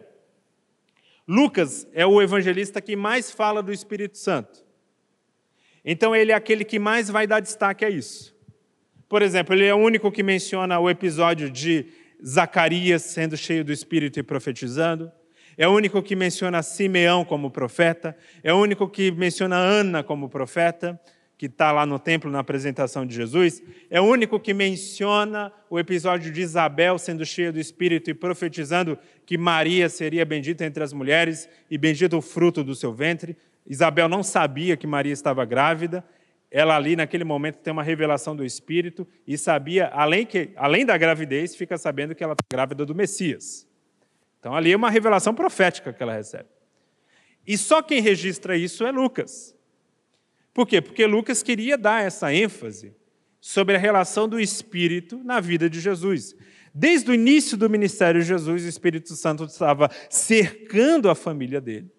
Lucas 1.27 1.87
é 1.93 2.05
o 2.05 2.21
evangelista 2.21 2.79
que 2.79 2.95
mais 2.95 3.31
fala 3.31 3.63
do 3.63 3.73
Espírito 3.73 4.15
Santo. 4.15 4.63
Então 5.83 6.15
ele 6.15 6.31
é 6.31 6.35
aquele 6.35 6.63
que 6.63 6.77
mais 6.77 7.09
vai 7.09 7.25
dar 7.25 7.39
destaque 7.39 7.83
a 7.83 7.89
isso. 7.89 8.35
Por 9.09 9.21
exemplo, 9.21 9.55
ele 9.55 9.65
é 9.65 9.73
o 9.73 9.77
único 9.77 10.11
que 10.11 10.21
menciona 10.21 10.79
o 10.79 10.89
episódio 10.89 11.49
de 11.49 11.87
Zacarias 12.25 13.01
sendo 13.01 13.35
cheio 13.35 13.65
do 13.65 13.73
Espírito 13.73 14.19
e 14.19 14.23
profetizando. 14.23 15.11
É 15.57 15.67
o 15.67 15.71
único 15.71 16.01
que 16.03 16.15
menciona 16.15 16.61
Simeão 16.61 17.25
como 17.25 17.49
profeta. 17.49 18.15
É 18.43 18.53
o 18.53 18.57
único 18.57 18.87
que 18.87 19.11
menciona 19.11 19.57
Ana 19.57 20.03
como 20.03 20.29
profeta 20.29 20.99
que 21.37 21.45
está 21.45 21.71
lá 21.71 21.85
no 21.85 21.99
templo 21.99 22.31
na 22.31 22.39
apresentação 22.39 23.05
de 23.05 23.13
Jesus, 23.13 23.61
é 23.91 24.01
o 24.01 24.05
único 24.05 24.39
que 24.39 24.53
menciona 24.53 25.51
o 25.69 25.77
episódio 25.77 26.31
de 26.31 26.41
Isabel 26.41 26.97
sendo 26.97 27.23
cheia 27.25 27.51
do 27.51 27.59
Espírito 27.59 28.09
e 28.09 28.13
profetizando 28.13 28.97
que 29.25 29.37
Maria 29.37 29.87
seria 29.87 30.25
bendita 30.25 30.65
entre 30.65 30.83
as 30.83 30.91
mulheres 30.91 31.47
e 31.69 31.77
bendito 31.77 32.17
o 32.17 32.21
fruto 32.21 32.63
do 32.63 32.73
seu 32.73 32.91
ventre. 32.91 33.37
Isabel 33.67 34.09
não 34.09 34.23
sabia 34.23 34.75
que 34.75 34.87
Maria 34.87 35.13
estava 35.13 35.45
grávida, 35.45 36.03
ela 36.49 36.75
ali 36.75 36.95
naquele 36.95 37.23
momento 37.23 37.57
tem 37.57 37.71
uma 37.71 37.83
revelação 37.83 38.35
do 38.35 38.43
Espírito 38.43 39.05
e 39.27 39.37
sabia, 39.37 39.87
além, 39.89 40.25
que, 40.25 40.51
além 40.55 40.85
da 40.85 40.97
gravidez, 40.97 41.55
fica 41.55 41.77
sabendo 41.77 42.15
que 42.15 42.23
ela 42.23 42.33
está 42.33 42.45
grávida 42.49 42.85
do 42.85 42.95
Messias. 42.95 43.67
Então 44.39 44.55
ali 44.55 44.71
é 44.71 44.75
uma 44.75 44.89
revelação 44.89 45.35
profética 45.35 45.93
que 45.93 46.01
ela 46.01 46.13
recebe. 46.13 46.49
E 47.45 47.57
só 47.57 47.81
quem 47.81 48.01
registra 48.01 48.57
isso 48.57 48.85
é 48.85 48.91
Lucas. 48.91 49.56
Por 50.57 50.65
quê? 50.65 50.81
Porque 50.81 51.05
Lucas 51.05 51.43
queria 51.43 51.77
dar 51.77 52.03
essa 52.03 52.33
ênfase 52.33 52.91
sobre 53.39 53.75
a 53.75 53.77
relação 53.77 54.27
do 54.27 54.39
Espírito 54.39 55.21
na 55.23 55.39
vida 55.39 55.69
de 55.69 55.79
Jesus. 55.79 56.35
Desde 56.73 57.11
o 57.11 57.13
início 57.13 57.55
do 57.55 57.69
ministério 57.69 58.19
de 58.19 58.27
Jesus, 58.27 58.65
o 58.65 58.67
Espírito 58.67 59.15
Santo 59.15 59.43
estava 59.43 59.87
cercando 60.09 61.11
a 61.11 61.13
família 61.13 61.61
dele 61.61 61.91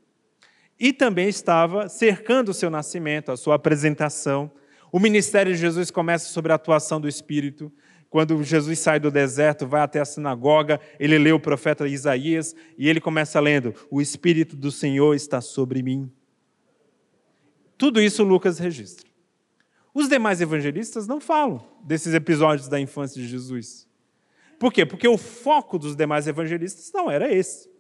e 0.76 0.92
também 0.92 1.28
estava 1.28 1.88
cercando 1.88 2.48
o 2.48 2.54
seu 2.54 2.68
nascimento, 2.68 3.30
a 3.30 3.36
sua 3.36 3.54
apresentação. 3.54 4.50
O 4.90 4.98
ministério 4.98 5.52
de 5.52 5.60
Jesus 5.60 5.92
começa 5.92 6.28
sobre 6.32 6.50
a 6.50 6.56
atuação 6.56 7.00
do 7.00 7.06
Espírito. 7.06 7.70
Quando 8.10 8.42
Jesus 8.42 8.76
sai 8.80 8.98
do 8.98 9.08
deserto, 9.08 9.68
vai 9.68 9.82
até 9.82 10.00
a 10.00 10.04
sinagoga, 10.04 10.80
ele 10.98 11.16
lê 11.16 11.30
o 11.30 11.38
profeta 11.38 11.86
Isaías 11.86 12.56
e 12.76 12.88
ele 12.88 13.00
começa 13.00 13.38
lendo: 13.38 13.72
O 13.88 14.00
Espírito 14.02 14.56
do 14.56 14.72
Senhor 14.72 15.14
está 15.14 15.40
sobre 15.40 15.80
mim 15.80 16.10
tudo 17.78 18.02
isso 18.02 18.24
Lucas 18.24 18.58
registra. 18.58 19.08
Os 19.94 20.08
demais 20.08 20.40
evangelistas 20.40 21.06
não 21.06 21.20
falam 21.20 21.64
desses 21.82 22.12
episódios 22.12 22.68
da 22.68 22.78
infância 22.78 23.22
de 23.22 23.26
Jesus. 23.26 23.88
Por 24.58 24.72
quê? 24.72 24.84
Porque 24.84 25.06
o 25.06 25.16
foco 25.16 25.78
dos 25.78 25.94
demais 25.94 26.26
evangelistas 26.26 26.90
não 26.92 27.10
era 27.10 27.32
esse. 27.32 27.70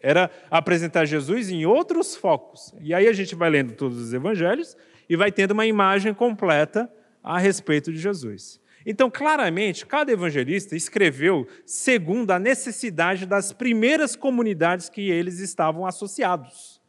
Era 0.00 0.30
apresentar 0.50 1.04
Jesus 1.04 1.50
em 1.50 1.66
outros 1.66 2.16
focos. 2.16 2.72
E 2.80 2.94
aí 2.94 3.06
a 3.06 3.12
gente 3.12 3.34
vai 3.34 3.50
lendo 3.50 3.74
todos 3.74 3.98
os 3.98 4.14
evangelhos 4.14 4.76
e 5.08 5.16
vai 5.16 5.30
tendo 5.30 5.50
uma 5.50 5.66
imagem 5.66 6.14
completa 6.14 6.90
a 7.22 7.38
respeito 7.38 7.92
de 7.92 7.98
Jesus. 7.98 8.60
Então, 8.86 9.10
claramente, 9.10 9.84
cada 9.84 10.10
evangelista 10.10 10.74
escreveu 10.74 11.46
segundo 11.66 12.30
a 12.30 12.38
necessidade 12.38 13.26
das 13.26 13.52
primeiras 13.52 14.16
comunidades 14.16 14.88
que 14.88 15.10
eles 15.10 15.38
estavam 15.38 15.84
associados. 15.84 16.79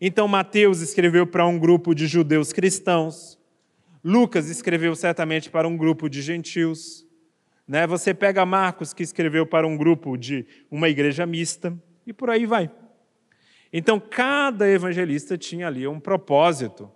Então, 0.00 0.28
Mateus 0.28 0.80
escreveu 0.80 1.26
para 1.26 1.46
um 1.46 1.58
grupo 1.58 1.94
de 1.94 2.06
judeus 2.06 2.52
cristãos, 2.52 3.38
Lucas 4.02 4.48
escreveu 4.48 4.94
certamente 4.94 5.50
para 5.50 5.66
um 5.66 5.76
grupo 5.76 6.08
de 6.08 6.22
gentios. 6.22 7.04
Né? 7.66 7.86
Você 7.86 8.14
pega 8.14 8.46
Marcos, 8.46 8.94
que 8.94 9.02
escreveu 9.02 9.44
para 9.44 9.66
um 9.66 9.76
grupo 9.76 10.16
de 10.16 10.46
uma 10.70 10.88
igreja 10.88 11.26
mista, 11.26 11.76
e 12.06 12.12
por 12.12 12.30
aí 12.30 12.46
vai. 12.46 12.70
Então, 13.72 14.00
cada 14.00 14.68
evangelista 14.68 15.36
tinha 15.36 15.66
ali 15.66 15.86
um 15.86 16.00
propósito. 16.00 16.90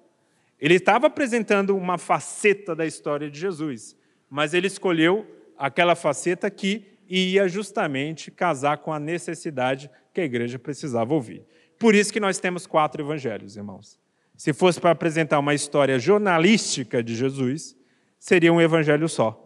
Ele 0.59 0.74
estava 0.74 1.09
apresentando 1.09 1.76
uma 1.76 1.98
faceta 1.98 2.74
da 2.74 2.86
história 2.86 3.28
de 3.28 3.38
Jesus, 3.38 3.96
mas 4.30 4.55
ele 4.55 4.68
escolheu 4.68 5.26
aquela 5.59 5.94
faceta 5.94 6.48
que 6.50 6.86
ia 7.09 7.46
justamente 7.48 8.30
casar 8.30 8.78
com 8.78 8.92
a 8.92 8.98
necessidade 8.98 9.90
que 10.14 10.20
a 10.20 10.24
igreja 10.24 10.59
precisava 10.59 11.12
ouvir. 11.12 11.44
Por 11.83 11.97
isso 11.97 12.12
que 12.12 12.20
nós 12.20 12.39
temos 12.39 12.64
quatro 12.64 13.03
evangelhos, 13.03 13.57
irmãos. 13.57 13.99
Se 14.37 14.53
fosse 14.53 14.80
para 14.80 14.93
apresentar 14.93 15.41
uma 15.41 15.53
história 15.53 15.99
jornalística 15.99 17.03
de 17.03 17.12
Jesus, 17.12 17.76
seria 18.20 18.53
um 18.53 18.61
evangelho 18.61 19.09
só. 19.09 19.37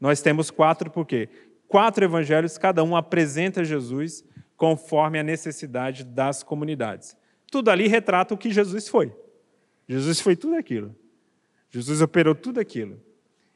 Nós 0.00 0.20
temos 0.20 0.50
quatro 0.50 0.90
porque 0.90 1.28
quatro 1.68 2.04
evangelhos, 2.04 2.58
cada 2.58 2.82
um 2.82 2.96
apresenta 2.96 3.62
Jesus 3.62 4.24
conforme 4.56 5.20
a 5.20 5.22
necessidade 5.22 6.02
das 6.02 6.42
comunidades. 6.42 7.16
Tudo 7.48 7.70
ali 7.70 7.86
retrata 7.86 8.34
o 8.34 8.38
que 8.38 8.50
Jesus 8.50 8.88
foi. 8.88 9.14
Jesus 9.88 10.18
foi 10.18 10.34
tudo 10.34 10.56
aquilo. 10.56 10.96
Jesus 11.70 12.02
operou 12.02 12.34
tudo 12.34 12.58
aquilo. 12.58 13.00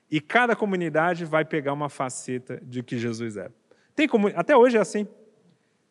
E 0.09 0.21
cada 0.21 0.55
comunidade 0.55 1.25
vai 1.25 1.45
pegar 1.45 1.73
uma 1.73 1.89
faceta 1.89 2.63
de 2.63 2.85
que 2.85 2.97
Jesus 2.97 3.37
é. 3.37 3.51
Tem 3.97 4.07
como, 4.07 4.29
até 4.29 4.57
hoje 4.57 4.77
é 4.77 4.81
assim. 4.81 5.09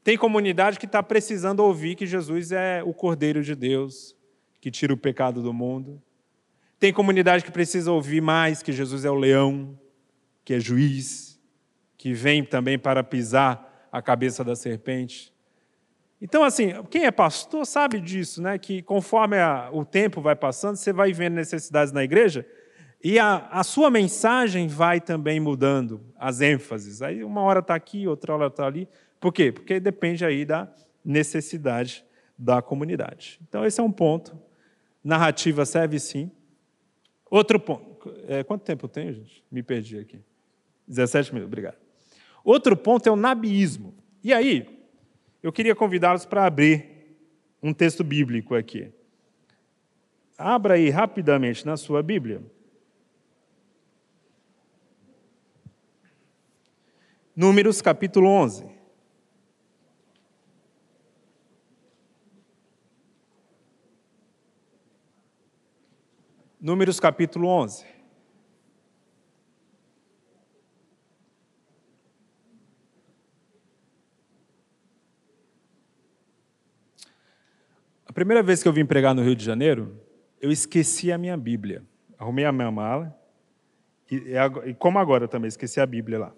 Tem 0.04 0.18
comunidade 0.18 0.80
que 0.80 0.86
está 0.86 1.04
precisando 1.04 1.60
ouvir 1.60 1.96
que 1.96 2.06
Jesus 2.06 2.52
é 2.52 2.82
o 2.84 2.94
Cordeiro 2.94 3.44
de 3.44 3.56
Deus, 3.56 4.16
que 4.60 4.72
tira 4.72 4.94
o 4.94 4.98
pecado 4.98 5.42
do 5.42 5.54
mundo. 5.54 6.02
Tem 6.80 6.92
comunidade 6.92 7.44
que 7.44 7.52
precisa 7.52 7.92
ouvir 7.92 8.22
mais 8.22 8.64
que 8.64 8.72
Jesus 8.72 9.06
é 9.06 9.12
o 9.12 9.16
leão, 9.16 9.80
que 10.44 10.56
é 10.56 10.60
juiz, 10.60 11.40
que 11.98 12.14
vem 12.14 12.44
também 12.44 12.80
para 12.80 13.04
pisar 13.04 13.88
a 13.92 14.02
cabeça 14.02 14.44
da 14.44 14.56
serpente. 14.56 15.32
Então, 16.20 16.44
assim, 16.44 16.72
quem 16.90 17.06
é 17.06 17.12
pastor 17.12 17.66
sabe 17.66 18.00
disso, 18.00 18.42
né? 18.42 18.58
Que 18.58 18.82
conforme 18.82 19.38
a, 19.38 19.70
o 19.72 19.86
tempo 19.86 20.22
vai 20.22 20.36
passando, 20.36 20.76
você 20.76 20.92
vai 20.92 21.14
vendo 21.14 21.34
necessidades 21.34 21.94
na 21.94 22.04
igreja 22.04 22.46
e 23.04 23.18
a, 23.18 23.48
a 23.52 23.64
sua 23.64 23.90
mensagem 23.90 24.68
vai 24.68 25.02
também 25.02 25.40
mudando, 25.40 26.02
as 26.18 26.40
ênfases. 26.40 27.02
Aí 27.02 27.24
uma 27.24 27.42
hora 27.42 27.60
está 27.60 27.74
aqui, 27.74 28.08
outra 28.08 28.36
hora 28.36 28.48
está 28.48 28.66
ali. 28.66 28.88
Por 29.22 29.32
quê? 29.32 29.52
Porque 29.52 29.80
depende 29.80 30.26
aí 30.26 30.44
da 30.44 30.68
necessidade 31.06 32.04
da 32.36 32.60
comunidade. 32.60 33.40
Então, 33.48 33.64
esse 33.64 33.80
é 33.80 33.84
um 33.84 33.92
ponto. 33.92 34.38
Narrativa 35.04 35.64
serve 35.64 36.00
sim. 36.00 36.32
Outro 37.30 37.60
ponto. 37.60 38.12
é, 38.28 38.44
quanto 38.44 38.64
tempo 38.64 38.86
eu 38.86 38.90
tenho, 38.90 39.14
gente? 39.14 39.46
Me 39.52 39.62
perdi 39.62 40.00
aqui. 40.00 40.20
17 40.88 41.36
minutos, 41.36 41.48
obrigado. 41.48 41.78
Outro 42.44 42.76
ponto 42.76 43.08
é 43.08 43.12
o 43.12 43.16
nabiísmo. 43.16 43.94
E 44.24 44.34
aí, 44.34 44.68
eu 45.44 45.52
queria 45.52 45.76
convidá-los 45.76 46.26
para 46.26 46.46
abrir 46.46 47.16
um 47.62 47.74
texto 47.74 48.04
bíblico 48.04 48.56
aqui. 48.56 48.92
Abra 50.36 50.74
aí 50.74 50.90
rapidamente 50.90 51.64
na 51.64 51.78
sua 51.78 52.02
Bíblia. 52.02 52.42
Números 57.36 57.84
capítulo 57.84 58.28
11. 58.28 58.81
Números 66.62 67.00
capítulo 67.00 67.48
11. 67.48 67.84
A 78.06 78.14
primeira 78.14 78.44
vez 78.44 78.62
que 78.62 78.70
eu 78.70 78.74
vim 78.74 78.86
pregar 78.86 79.16
no 79.16 79.24
Rio 79.24 79.36
de 79.36 79.44
Janeiro, 79.44 80.00
eu 80.40 80.52
esqueci 80.52 81.12
a 81.12 81.18
minha 81.18 81.36
Bíblia. 81.36 81.84
Arrumei 82.16 82.46
a 82.46 82.52
minha 82.52 82.70
mala, 82.70 83.20
e, 84.12 84.36
e 84.66 84.74
como 84.76 85.00
agora 85.00 85.28
também, 85.28 85.48
esqueci 85.48 85.82
a 85.82 85.86
Bíblia 85.88 86.20
lá. 86.20 86.34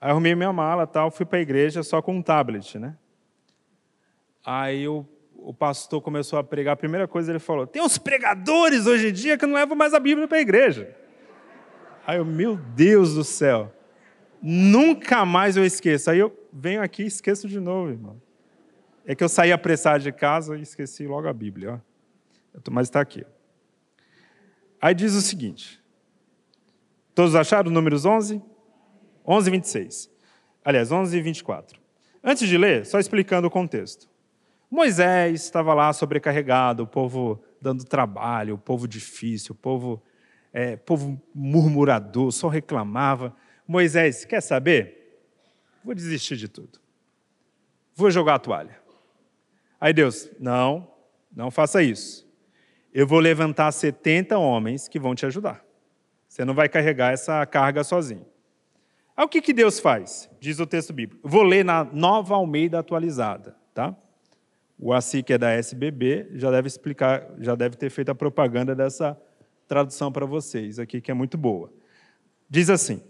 Aí 0.00 0.10
arrumei 0.10 0.34
minha 0.34 0.54
mala 0.54 0.86
tal, 0.86 1.10
fui 1.10 1.26
para 1.26 1.38
a 1.38 1.42
igreja 1.42 1.82
só 1.82 2.00
com 2.00 2.16
um 2.16 2.22
tablet, 2.22 2.78
né? 2.78 2.96
Aí 4.42 4.88
o, 4.88 5.06
o 5.46 5.54
pastor 5.54 6.02
começou 6.02 6.40
a 6.40 6.42
pregar, 6.42 6.72
a 6.72 6.76
primeira 6.76 7.06
coisa 7.06 7.30
ele 7.30 7.38
falou: 7.38 7.68
tem 7.68 7.80
uns 7.80 7.96
pregadores 7.98 8.84
hoje 8.84 9.08
em 9.08 9.12
dia 9.12 9.38
que 9.38 9.46
não 9.46 9.54
levam 9.54 9.76
mais 9.76 9.94
a 9.94 10.00
Bíblia 10.00 10.26
para 10.26 10.38
a 10.38 10.40
igreja. 10.40 10.92
Aí 12.04 12.18
eu, 12.18 12.24
meu 12.24 12.56
Deus 12.56 13.14
do 13.14 13.22
céu, 13.22 13.72
nunca 14.42 15.24
mais 15.24 15.56
eu 15.56 15.64
esqueço. 15.64 16.10
Aí 16.10 16.18
eu 16.18 16.36
venho 16.52 16.82
aqui 16.82 17.04
e 17.04 17.06
esqueço 17.06 17.46
de 17.46 17.60
novo, 17.60 17.90
irmão. 17.90 18.20
É 19.06 19.14
que 19.14 19.22
eu 19.22 19.28
saí 19.28 19.52
apressado 19.52 20.02
de 20.02 20.10
casa 20.10 20.56
e 20.58 20.62
esqueci 20.62 21.06
logo 21.06 21.28
a 21.28 21.32
Bíblia. 21.32 21.80
Ó. 22.52 22.70
Mas 22.72 22.88
está 22.88 23.00
aqui. 23.00 23.24
Aí 24.80 24.94
diz 24.96 25.14
o 25.14 25.22
seguinte: 25.22 25.80
Todos 27.14 27.36
acharam 27.36 27.70
números 27.70 28.04
11? 28.04 28.42
11, 29.24 29.50
26. 29.52 30.10
Aliás, 30.64 30.90
11 30.90 31.16
e 31.16 31.20
24. 31.22 31.80
Antes 32.22 32.48
de 32.48 32.58
ler, 32.58 32.84
só 32.84 32.98
explicando 32.98 33.46
o 33.46 33.50
contexto. 33.50 34.15
Moisés 34.70 35.42
estava 35.42 35.72
lá 35.74 35.92
sobrecarregado, 35.92 36.82
o 36.82 36.86
povo 36.86 37.42
dando 37.60 37.84
trabalho, 37.84 38.54
o 38.54 38.58
povo 38.58 38.86
difícil, 38.86 39.52
o 39.52 39.56
povo, 39.56 40.02
é, 40.52 40.76
povo 40.76 41.20
murmurador, 41.34 42.32
só 42.32 42.48
reclamava. 42.48 43.34
Moisés, 43.66 44.24
quer 44.24 44.40
saber? 44.40 45.22
Vou 45.84 45.94
desistir 45.94 46.36
de 46.36 46.48
tudo. 46.48 46.80
Vou 47.94 48.10
jogar 48.10 48.34
a 48.34 48.38
toalha. 48.38 48.78
Aí 49.80 49.92
Deus, 49.92 50.28
não, 50.38 50.90
não 51.34 51.50
faça 51.50 51.82
isso. 51.82 52.26
Eu 52.92 53.06
vou 53.06 53.20
levantar 53.20 53.70
70 53.72 54.38
homens 54.38 54.88
que 54.88 54.98
vão 54.98 55.14
te 55.14 55.26
ajudar. 55.26 55.64
Você 56.26 56.44
não 56.44 56.54
vai 56.54 56.68
carregar 56.68 57.12
essa 57.12 57.44
carga 57.46 57.84
sozinho. 57.84 58.26
Aí 59.16 59.24
o 59.24 59.28
que, 59.28 59.40
que 59.40 59.52
Deus 59.52 59.78
faz? 59.78 60.28
Diz 60.40 60.58
o 60.60 60.66
texto 60.66 60.92
bíblico. 60.92 61.26
Vou 61.26 61.42
ler 61.42 61.64
na 61.64 61.84
nova 61.84 62.34
Almeida 62.34 62.78
atualizada, 62.78 63.56
tá? 63.72 63.96
O 64.78 64.92
Assi, 64.92 65.22
que 65.22 65.32
é 65.32 65.38
da 65.38 65.50
SBB, 65.50 66.28
já 66.34 66.50
deve 66.50 66.68
explicar, 66.68 67.26
já 67.38 67.54
deve 67.54 67.76
ter 67.76 67.90
feito 67.90 68.10
a 68.10 68.14
propaganda 68.14 68.74
dessa 68.74 69.18
tradução 69.66 70.12
para 70.12 70.26
vocês 70.26 70.78
aqui, 70.78 71.00
que 71.00 71.10
é 71.10 71.14
muito 71.14 71.38
boa. 71.38 71.72
Diz 72.48 72.68
assim: 72.68 73.00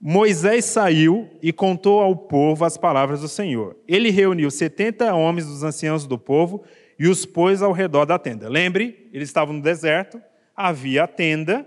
Moisés 0.00 0.66
saiu 0.66 1.28
e 1.42 1.52
contou 1.52 2.00
ao 2.00 2.14
povo 2.14 2.64
as 2.64 2.76
palavras 2.76 3.22
do 3.22 3.28
Senhor. 3.28 3.76
Ele 3.88 4.10
reuniu 4.10 4.50
70 4.50 5.14
homens 5.14 5.46
dos 5.46 5.62
anciãos 5.62 6.06
do 6.06 6.18
povo 6.18 6.62
e 6.98 7.08
os 7.08 7.24
pôs 7.24 7.62
ao 7.62 7.72
redor 7.72 8.04
da 8.04 8.18
tenda. 8.18 8.48
Lembre, 8.48 9.08
eles 9.12 9.28
estavam 9.28 9.54
no 9.54 9.62
deserto, 9.62 10.20
havia 10.54 11.04
a 11.04 11.06
tenda 11.06 11.66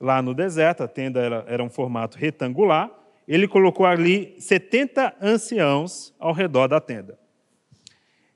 lá 0.00 0.20
no 0.20 0.34
deserto, 0.34 0.82
a 0.82 0.88
tenda 0.88 1.20
era, 1.20 1.44
era 1.46 1.62
um 1.62 1.70
formato 1.70 2.18
retangular, 2.18 2.90
ele 3.28 3.46
colocou 3.46 3.86
ali 3.86 4.34
70 4.38 5.14
anciãos 5.20 6.12
ao 6.18 6.32
redor 6.32 6.66
da 6.66 6.80
tenda. 6.80 7.19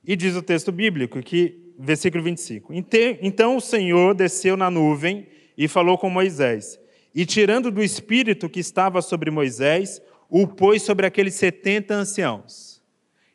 E 0.06 0.16
diz 0.16 0.36
o 0.36 0.42
texto 0.42 0.70
bíblico 0.70 1.20
que, 1.22 1.72
versículo 1.78 2.22
25: 2.22 2.72
Então 3.20 3.56
o 3.56 3.60
Senhor 3.60 4.14
desceu 4.14 4.56
na 4.56 4.70
nuvem 4.70 5.26
e 5.56 5.68
falou 5.68 5.96
com 5.96 6.10
Moisés, 6.10 6.78
e 7.14 7.24
tirando 7.24 7.70
do 7.70 7.82
espírito 7.82 8.48
que 8.48 8.60
estava 8.60 9.00
sobre 9.00 9.30
Moisés, 9.30 10.02
o 10.28 10.46
pôs 10.46 10.82
sobre 10.82 11.06
aqueles 11.06 11.34
70 11.34 11.94
anciãos. 11.94 12.82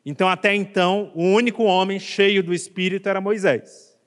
Então, 0.05 0.27
até 0.27 0.53
então, 0.55 1.11
o 1.13 1.23
único 1.23 1.63
homem 1.63 1.99
cheio 1.99 2.41
do 2.41 2.53
espírito 2.53 3.07
era 3.07 3.21
Moisés. 3.21 3.97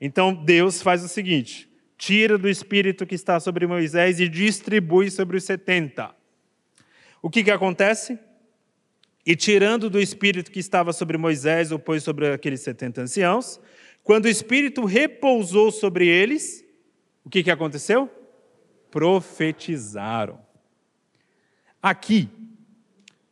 Então, 0.00 0.34
Deus 0.34 0.82
faz 0.82 1.04
o 1.04 1.08
seguinte: 1.08 1.68
tira 1.96 2.36
do 2.36 2.48
espírito 2.48 3.06
que 3.06 3.14
está 3.14 3.38
sobre 3.40 3.66
Moisés 3.66 4.20
e 4.20 4.28
distribui 4.28 5.10
sobre 5.10 5.36
os 5.36 5.44
70. 5.44 6.14
O 7.20 7.30
que, 7.30 7.44
que 7.44 7.50
acontece? 7.50 8.18
E 9.24 9.36
tirando 9.36 9.88
do 9.88 10.00
espírito 10.00 10.50
que 10.50 10.58
estava 10.58 10.92
sobre 10.92 11.16
Moisés, 11.16 11.70
o 11.70 11.78
pôs 11.78 12.02
sobre 12.02 12.32
aqueles 12.32 12.60
70 12.60 13.02
anciãos. 13.02 13.60
Quando 14.02 14.24
o 14.24 14.28
espírito 14.28 14.84
repousou 14.84 15.70
sobre 15.70 16.08
eles, 16.08 16.64
o 17.24 17.30
que, 17.30 17.42
que 17.42 17.50
aconteceu? 17.50 18.10
Profetizaram. 18.90 20.40
Aqui, 21.80 22.28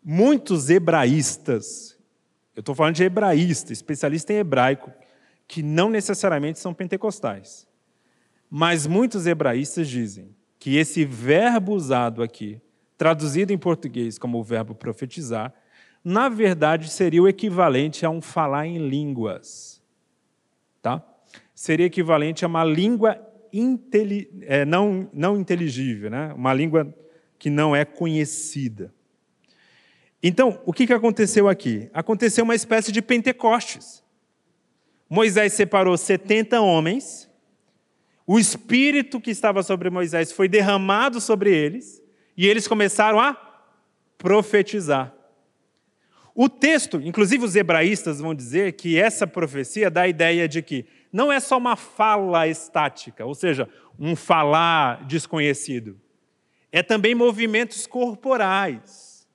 muitos 0.03 0.71
hebraístas, 0.71 1.99
eu 2.55 2.61
estou 2.61 2.75
falando 2.75 2.95
de 2.95 3.05
hebraísta, 3.05 3.73
especialista 3.73 4.33
em 4.33 4.37
hebraico, 4.37 4.93
que 5.47 5.63
não 5.63 5.91
necessariamente 5.91 6.61
são 6.61 6.73
pentecostais. 6.73 7.67
Mas 8.49 8.87
muitos 8.87 9.27
hebraístas 9.27 9.89
dizem 9.89 10.35
que 10.59 10.77
esse 10.77 11.05
verbo 11.05 11.73
usado 11.75 12.23
aqui, 12.23 12.61
traduzido 12.97 13.53
em 13.53 13.59
português 13.59 14.19
como 14.19 14.39
o 14.39 14.45
verbo 14.45 14.75
profetizar, 14.75 15.55
na 16.05 16.29
verdade 16.29 16.91
seria 16.91 17.23
o 17.23 17.29
equivalente 17.29 18.07
a 18.07 18.11
um 18.11 18.21
falar 18.21 18.67
em 18.67 18.89
línguas. 18.89 19.83
Tá? 20.83 21.05
Seria 21.55 21.87
equivalente 21.87 22.45
a 22.45 22.49
uma 22.49 22.65
língua 22.65 23.27
é, 24.43 24.65
não, 24.65 25.09
não 25.13 25.37
inteligível, 25.37 26.11
né? 26.11 26.33
uma 26.35 26.55
língua 26.55 26.95
que 27.39 27.51
não 27.51 27.75
é 27.75 27.85
conhecida. 27.85 28.93
Então, 30.23 30.61
o 30.67 30.73
que, 30.73 30.87
que 30.87 30.93
aconteceu 30.93 31.49
aqui? 31.49 31.89
Aconteceu 31.93 32.45
uma 32.45 32.55
espécie 32.55 32.93
de 32.93 33.01
Pentecostes. 33.01 34.05
Moisés 35.09 35.55
separou 35.55 35.97
70 35.97 36.61
homens, 36.61 37.29
o 38.27 38.39
espírito 38.39 39.21
que 39.21 39.31
estava 39.31 39.63
sobre 39.63 39.91
Moisés 39.91 40.31
foi 40.31 40.47
derramado 40.49 41.21
sobre 41.21 41.53
eles, 41.53 42.01
e 42.37 42.47
eles 42.47 42.69
começaram 42.69 43.19
a 43.19 43.35
profetizar. 44.17 45.13
O 46.35 46.49
texto, 46.49 47.01
inclusive 47.01 47.45
os 47.45 47.57
hebraístas 47.57 48.21
vão 48.21 48.35
dizer 48.35 48.73
que 48.73 48.99
essa 48.99 49.27
profecia 49.27 49.91
dá 49.91 50.03
a 50.03 50.09
ideia 50.09 50.49
de 50.49 50.63
que 50.63 50.87
não 51.13 51.33
é 51.33 51.41
só 51.41 51.59
uma 51.59 51.77
fala 51.77 52.47
estática, 52.47 53.25
ou 53.27 53.35
seja, 53.35 53.69
um 53.99 54.15
falar 54.15 55.05
desconhecido. 55.07 56.01
É 56.71 56.83
também 56.83 57.15
movimentos 57.15 57.87
corporais. 57.87 59.29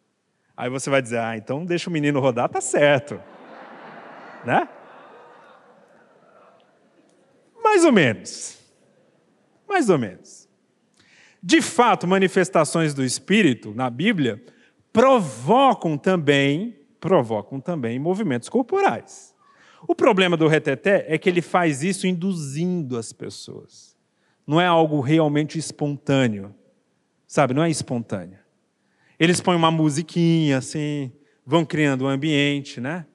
Aí 0.55 0.69
você 0.69 0.89
vai 0.89 1.01
dizer: 1.01 1.19
"Ah, 1.19 1.35
então 1.35 1.65
deixa 1.65 1.89
o 1.89 1.93
menino 1.93 2.19
rodar, 2.19 2.47
tá 2.47 2.61
certo". 2.61 3.21
né? 4.45 4.67
Mais 7.61 7.83
ou 7.83 7.91
menos. 7.91 8.57
Mais 9.67 9.89
ou 9.89 9.97
menos. 9.97 10.47
De 11.43 11.61
fato, 11.61 12.07
manifestações 12.07 12.93
do 12.93 13.03
Espírito 13.03 13.73
na 13.75 13.89
Bíblia 13.89 14.41
provocam 14.91 15.97
também, 15.97 16.75
provocam 17.05 17.59
também 17.59 17.99
movimentos 17.99 18.49
corporais. 18.49 19.35
O 19.87 19.93
problema 19.93 20.35
do 20.35 20.47
reteté 20.47 21.05
é 21.07 21.19
que 21.19 21.29
ele 21.29 21.39
faz 21.39 21.83
isso 21.83 22.07
induzindo 22.07 22.97
as 22.97 23.13
pessoas. 23.13 23.95
Não 24.47 24.59
é 24.59 24.65
algo 24.65 24.99
realmente 25.01 25.59
espontâneo. 25.59 26.51
Sabe, 27.27 27.53
não 27.53 27.61
é 27.61 27.69
espontâneo. 27.69 28.39
Eles 29.19 29.39
põem 29.39 29.55
uma 29.55 29.69
musiquinha 29.69 30.57
assim, 30.57 31.11
vão 31.45 31.63
criando 31.63 32.05
um 32.05 32.07
ambiente, 32.07 32.81
né? 32.81 33.05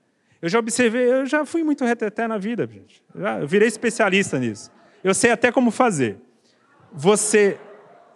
Eu 0.40 0.48
já 0.48 0.60
observei, 0.60 1.12
eu 1.12 1.26
já 1.26 1.44
fui 1.44 1.64
muito 1.64 1.84
reteté 1.84 2.28
na 2.28 2.38
vida, 2.38 2.68
gente. 2.72 3.02
Eu 3.12 3.48
virei 3.48 3.66
especialista 3.66 4.38
nisso. 4.38 4.70
Eu 5.02 5.14
sei 5.14 5.32
até 5.32 5.50
como 5.50 5.72
fazer. 5.72 6.16
Você 6.92 7.58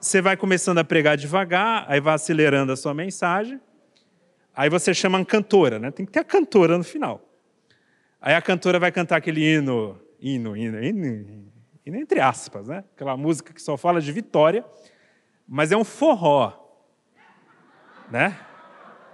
você 0.01 0.21
vai 0.21 0.37
começando 0.37 0.79
a 0.79 0.85
pregar 0.85 1.17
devagar, 1.17 1.85
aí 1.89 1.99
vai 1.99 2.15
acelerando 2.15 2.71
a 2.71 2.77
sua 2.77 2.93
mensagem, 2.93 3.59
aí 4.55 4.71
você 4.71 4.95
chama 4.95 5.19
a 5.19 5.25
cantora, 5.25 5.79
né? 5.79 5.91
Tem 5.91 6.07
que 6.07 6.13
ter 6.13 6.21
a 6.21 6.25
cantora 6.25 6.79
no 6.79 6.85
final. 6.85 7.21
Aí 8.21 8.35
a 8.35 8.41
cantora 8.41 8.79
vai 8.79 8.91
cantar 8.91 9.17
aquele 9.17 9.43
hino, 9.45 10.01
hino, 10.19 10.57
hino, 10.57 10.83
hino, 10.83 11.51
E 11.85 11.91
entre 11.91 12.21
aspas, 12.21 12.69
né? 12.69 12.85
Aquela 12.95 13.17
música 13.17 13.53
que 13.53 13.61
só 13.61 13.77
fala 13.77 14.01
de 14.01 14.11
vitória, 14.11 14.65
mas 15.47 15.73
é 15.73 15.77
um 15.77 15.85
forró, 15.85 16.53
né? 18.11 18.39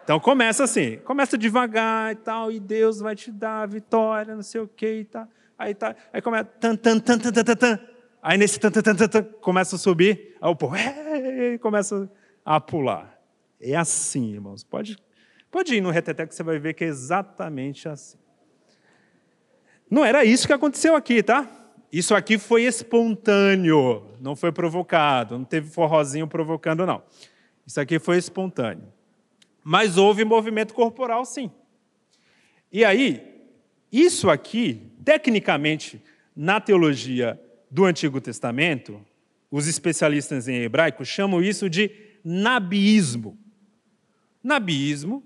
Então 0.05 0.19
começa 0.19 0.65
assim, 0.65 0.99
começa 0.99 1.39
devagar 1.39 2.13
e 2.13 2.17
tal, 2.17 2.51
e 2.51 2.59
Deus 2.59 3.01
vai 3.01 3.15
te 3.15 3.31
dar 3.31 3.63
a 3.63 3.67
vitória, 3.67 4.35
não 4.35 4.43
sei 4.43 4.61
o 4.61 4.69
que 4.69 5.01
e 5.01 5.05
tal. 5.05 5.29
Aí, 5.59 5.75
tá, 5.75 5.95
aí 6.13 6.23
começa 6.23 6.45
tan, 6.45 6.75
tan, 6.75 6.99
tan, 6.99 7.19
tan, 7.19 7.33
tan, 7.33 7.57
tan. 7.57 7.79
Aí 8.23 8.39
nesse 8.39 8.59
tan, 8.59 8.71
tan, 8.71 8.83
tan, 8.83 9.09
tan, 9.09 9.23
começa 9.41 9.77
a 9.77 9.79
subir, 9.79 10.37
aí 10.41 10.51
o 10.51 10.57
povo 10.57 10.75
começa 11.61 12.11
a 12.45 12.61
pular. 12.61 13.21
É 13.61 13.77
assim, 13.77 14.33
irmãos. 14.33 14.65
Pode, 14.65 14.97
pode 15.51 15.75
ir 15.75 15.81
no 15.81 15.91
reteté 15.91 16.27
que 16.27 16.35
você 16.35 16.43
vai 16.43 16.59
ver 16.59 16.75
que 16.75 16.85
é 16.85 16.87
exatamente 16.87 17.89
assim. 17.89 18.19
Não 19.91 20.05
era 20.05 20.25
isso 20.25 20.47
que 20.47 20.53
aconteceu 20.53 20.95
aqui, 20.95 21.23
tá? 21.23 21.49
Isso 21.93 22.15
aqui 22.15 22.39
foi 22.39 22.63
espontâneo, 22.63 24.07
não 24.21 24.37
foi 24.37 24.53
provocado, 24.53 25.37
não 25.37 25.45
teve 25.45 25.69
forrozinho 25.69 26.29
provocando, 26.29 26.87
não. 26.87 27.03
Isso 27.67 27.81
aqui 27.81 27.99
foi 27.99 28.17
espontâneo. 28.17 28.93
Mas 29.65 29.97
houve 29.97 30.25
movimento 30.25 30.73
corporal, 30.73 31.25
sim. 31.25 31.51
E 32.73 32.85
aí, 32.85 33.49
isso 33.91 34.31
aqui, 34.31 34.93
tecnicamente, 35.05 36.01
na 36.35 36.61
teologia 36.61 37.41
do 37.69 37.85
Antigo 37.85 38.21
Testamento, 38.21 39.05
os 39.51 39.67
especialistas 39.67 40.47
em 40.47 40.63
hebraico 40.63 41.05
chamam 41.05 41.43
isso 41.43 41.69
de 41.69 41.91
nabiismo. 42.25 43.37
Nabiismo 44.43 45.25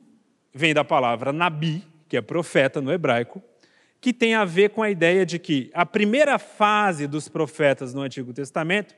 vem 0.55 0.73
da 0.73 0.85
palavra 0.85 1.33
nabi, 1.33 1.85
que 2.09 2.17
é 2.17 2.23
profeta 2.23 2.81
no 2.81 2.93
hebraico, 2.93 3.43
que 4.01 4.13
tem 4.13 4.35
a 4.35 4.45
ver 4.45 4.71
com 4.71 4.83
a 4.83 4.91
ideia 4.91 5.27
de 5.27 5.39
que 5.39 5.71
a 5.75 5.85
primeira 5.85 6.39
fase 6.39 7.07
dos 7.07 7.29
profetas 7.29 7.93
no 7.93 8.03
Antigo 8.03 8.33
Testamento 8.33 8.95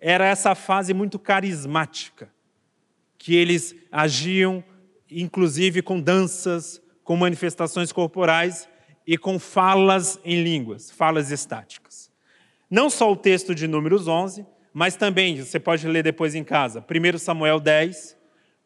era 0.00 0.24
essa 0.26 0.54
fase 0.54 0.94
muito 0.94 1.18
carismática, 1.18 2.30
que 3.18 3.34
eles 3.34 3.74
agiam 3.90 4.62
inclusive 5.10 5.82
com 5.82 6.00
danças, 6.00 6.80
com 7.02 7.16
manifestações 7.16 7.90
corporais 7.90 8.68
e 9.06 9.18
com 9.18 9.38
falas 9.38 10.20
em 10.24 10.42
línguas, 10.42 10.90
falas 10.90 11.30
estáticas. 11.30 12.10
Não 12.70 12.88
só 12.88 13.10
o 13.10 13.16
texto 13.16 13.54
de 13.54 13.66
Números 13.66 14.06
11, 14.06 14.46
mas 14.72 14.94
também, 14.94 15.42
você 15.42 15.58
pode 15.58 15.86
ler 15.88 16.04
depois 16.04 16.34
em 16.34 16.44
casa, 16.44 16.84
1 16.88 17.18
Samuel 17.18 17.58
10, 17.58 18.16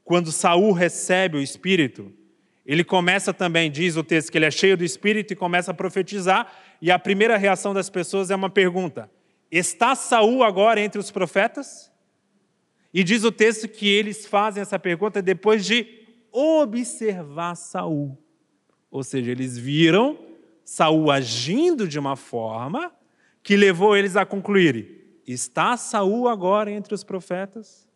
quando 0.05 0.31
Saul 0.31 0.73
recebe 0.73 1.39
o 1.39 1.43
Espírito, 1.43 2.13
ele 2.65 2.83
começa 2.83 3.35
também, 3.35 3.71
diz 3.71 3.97
o 3.97 4.03
texto, 4.03 4.33
que 4.33 4.39
ele 4.39 4.47
é 4.47 4.51
cheio 4.51 4.77
do 4.77 4.85
Espírito 4.85 5.33
e 5.33 5.37
começa 5.37 5.71
a 5.71 5.75
profetizar, 5.75 6.51
e 6.81 6.91
a 6.91 6.99
primeira 6.99 7.37
reação 7.37 7.75
das 7.75 7.91
pessoas 7.91 8.31
é 8.31 8.37
uma 8.37 8.49
pergunta: 8.49 9.11
Está 9.51 9.95
Saul 9.95 10.43
agora 10.43 10.81
entre 10.81 10.99
os 10.99 11.11
profetas? 11.11 11.93
E 12.93 13.03
diz 13.03 13.25
o 13.25 13.33
texto 13.33 13.69
que 13.69 13.89
eles 13.89 14.25
fazem 14.25 14.63
essa 14.63 14.79
pergunta 14.79 15.21
depois 15.21 15.67
de 15.67 15.87
observar 16.31 17.55
Saul. 17.55 18.17
Ou 18.91 19.03
seja, 19.03 19.31
eles 19.31 19.59
viram 19.59 20.19
Saul 20.65 21.11
agindo 21.11 21.87
de 21.87 21.99
uma 21.99 22.17
forma 22.17 22.93
que 23.43 23.57
levou 23.57 23.97
eles 23.97 24.17
a 24.17 24.25
concluírem: 24.25 24.89
está 25.27 25.77
Saul 25.77 26.29
agora 26.29 26.71
entre 26.71 26.95
os 26.95 27.05
profetas? 27.05 27.87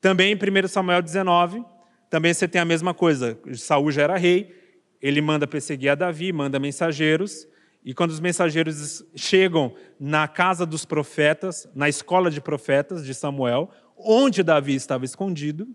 Também 0.00 0.32
em 0.32 0.36
1 0.36 0.68
Samuel 0.68 1.02
19, 1.02 1.64
também 2.10 2.32
você 2.32 2.48
tem 2.48 2.60
a 2.60 2.64
mesma 2.64 2.94
coisa. 2.94 3.38
Saul 3.54 3.90
já 3.90 4.02
era 4.02 4.16
rei, 4.16 4.54
ele 5.00 5.20
manda 5.20 5.46
perseguir 5.46 5.90
a 5.90 5.94
Davi, 5.94 6.32
manda 6.32 6.58
mensageiros, 6.58 7.46
e 7.84 7.94
quando 7.94 8.10
os 8.10 8.20
mensageiros 8.20 9.04
chegam 9.14 9.74
na 9.98 10.26
casa 10.26 10.66
dos 10.66 10.84
profetas, 10.84 11.68
na 11.74 11.88
escola 11.88 12.30
de 12.30 12.40
profetas 12.40 13.04
de 13.04 13.14
Samuel, 13.14 13.70
onde 13.96 14.42
Davi 14.42 14.74
estava 14.74 15.04
escondido, 15.04 15.66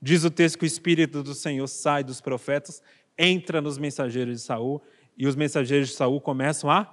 diz 0.00 0.24
o 0.24 0.30
texto 0.30 0.58
que 0.58 0.64
o 0.64 0.66
espírito 0.66 1.22
do 1.22 1.34
Senhor 1.34 1.66
sai 1.68 2.02
dos 2.02 2.20
profetas, 2.20 2.82
entra 3.16 3.60
nos 3.60 3.78
mensageiros 3.78 4.40
de 4.40 4.42
Saul, 4.42 4.82
e 5.16 5.26
os 5.26 5.36
mensageiros 5.36 5.90
de 5.90 5.94
Saul 5.94 6.20
começam 6.20 6.70
a 6.70 6.84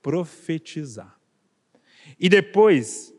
profetizar. 0.00 1.18
E 2.18 2.28
depois, 2.28 3.12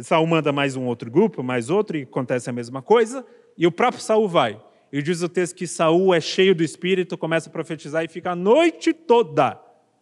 Saul 0.00 0.26
manda 0.26 0.52
mais 0.52 0.74
um 0.76 0.84
outro 0.86 1.10
grupo, 1.10 1.42
mais 1.42 1.70
outro, 1.70 1.96
e 1.96 2.02
acontece 2.02 2.50
a 2.50 2.52
mesma 2.52 2.82
coisa. 2.82 3.24
E 3.56 3.66
o 3.66 3.72
próprio 3.72 4.02
Saul 4.02 4.28
vai. 4.28 4.60
E 4.92 5.02
diz 5.02 5.22
o 5.22 5.28
texto 5.28 5.56
que 5.56 5.66
Saul 5.66 6.14
é 6.14 6.20
cheio 6.20 6.54
do 6.54 6.62
espírito, 6.62 7.18
começa 7.18 7.48
a 7.48 7.52
profetizar 7.52 8.04
e 8.04 8.08
fica 8.08 8.30
a 8.30 8.36
noite 8.36 8.92
toda 8.92 9.60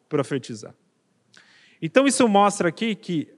profetizar. 0.08 0.74
Então 1.80 2.06
isso 2.06 2.28
mostra 2.28 2.68
aqui 2.68 2.94
que 2.94 3.28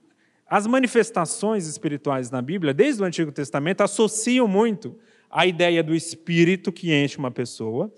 as 0.47 0.67
manifestações 0.67 1.67
espirituais 1.67 2.31
na 2.31 2.43
Bíblia, 2.43 2.75
desde 2.75 3.03
o 3.03 3.05
Antigo 3.05 3.33
Testamento, 3.33 3.83
associam 3.83 4.47
muito 4.47 4.99
a 5.31 5.47
ideia 5.47 5.83
do 5.83 5.95
espírito 5.95 6.71
que 6.71 6.93
enche 6.93 7.19
uma 7.19 7.31
pessoa, 7.31 7.93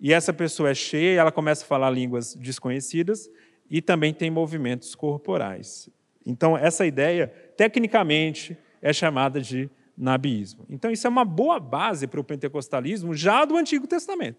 e 0.00 0.12
essa 0.12 0.32
pessoa 0.32 0.70
é 0.70 0.74
cheia, 0.74 1.20
ela 1.20 1.30
começa 1.30 1.64
a 1.64 1.66
falar 1.66 1.90
línguas 1.90 2.34
desconhecidas 2.34 3.30
e 3.70 3.80
também 3.80 4.12
tem 4.12 4.30
movimentos 4.30 4.94
corporais. 4.94 5.88
Então 6.26 6.58
essa 6.58 6.84
ideia, 6.84 7.28
tecnicamente, 7.56 8.56
é 8.80 8.92
chamada 8.92 9.40
de 9.40 9.70
nabiísmo. 9.96 10.64
Então, 10.68 10.90
isso 10.90 11.06
é 11.06 11.10
uma 11.10 11.24
boa 11.24 11.60
base 11.60 12.06
para 12.06 12.20
o 12.20 12.24
pentecostalismo 12.24 13.14
já 13.14 13.44
do 13.44 13.56
Antigo 13.56 13.86
Testamento. 13.86 14.38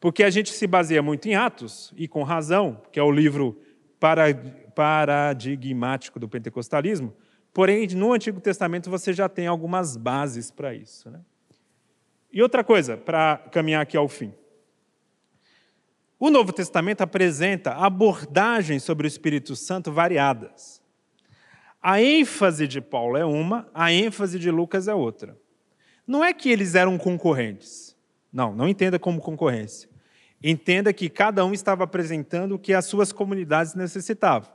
Porque 0.00 0.22
a 0.22 0.30
gente 0.30 0.52
se 0.52 0.66
baseia 0.66 1.02
muito 1.02 1.26
em 1.28 1.34
Atos, 1.34 1.92
e 1.96 2.06
com 2.06 2.22
razão, 2.22 2.80
que 2.92 3.00
é 3.00 3.02
o 3.02 3.10
livro 3.10 3.58
paradigmático 4.74 6.20
do 6.20 6.28
pentecostalismo, 6.28 7.12
porém, 7.52 7.86
no 7.88 8.12
Antigo 8.12 8.40
Testamento 8.40 8.88
você 8.88 9.12
já 9.12 9.28
tem 9.28 9.46
algumas 9.46 9.96
bases 9.96 10.50
para 10.50 10.72
isso. 10.72 11.10
Né? 11.10 11.20
E 12.32 12.40
outra 12.42 12.62
coisa, 12.62 12.96
para 12.96 13.38
caminhar 13.50 13.82
aqui 13.82 13.96
ao 13.96 14.06
fim. 14.06 14.32
O 16.20 16.30
Novo 16.30 16.52
Testamento 16.52 17.00
apresenta 17.00 17.72
abordagens 17.74 18.82
sobre 18.82 19.06
o 19.06 19.08
Espírito 19.08 19.54
Santo 19.54 19.92
variadas. 19.92 20.77
A 21.80 22.02
ênfase 22.02 22.66
de 22.66 22.80
Paulo 22.80 23.16
é 23.16 23.24
uma, 23.24 23.68
a 23.72 23.92
ênfase 23.92 24.38
de 24.38 24.50
Lucas 24.50 24.88
é 24.88 24.94
outra. 24.94 25.38
Não 26.06 26.24
é 26.24 26.32
que 26.32 26.50
eles 26.50 26.74
eram 26.74 26.98
concorrentes. 26.98 27.96
Não, 28.32 28.54
não 28.54 28.68
entenda 28.68 28.98
como 28.98 29.20
concorrência. 29.20 29.88
Entenda 30.42 30.92
que 30.92 31.08
cada 31.08 31.44
um 31.44 31.52
estava 31.52 31.84
apresentando 31.84 32.54
o 32.54 32.58
que 32.58 32.74
as 32.74 32.84
suas 32.84 33.12
comunidades 33.12 33.74
necessitavam. 33.74 34.50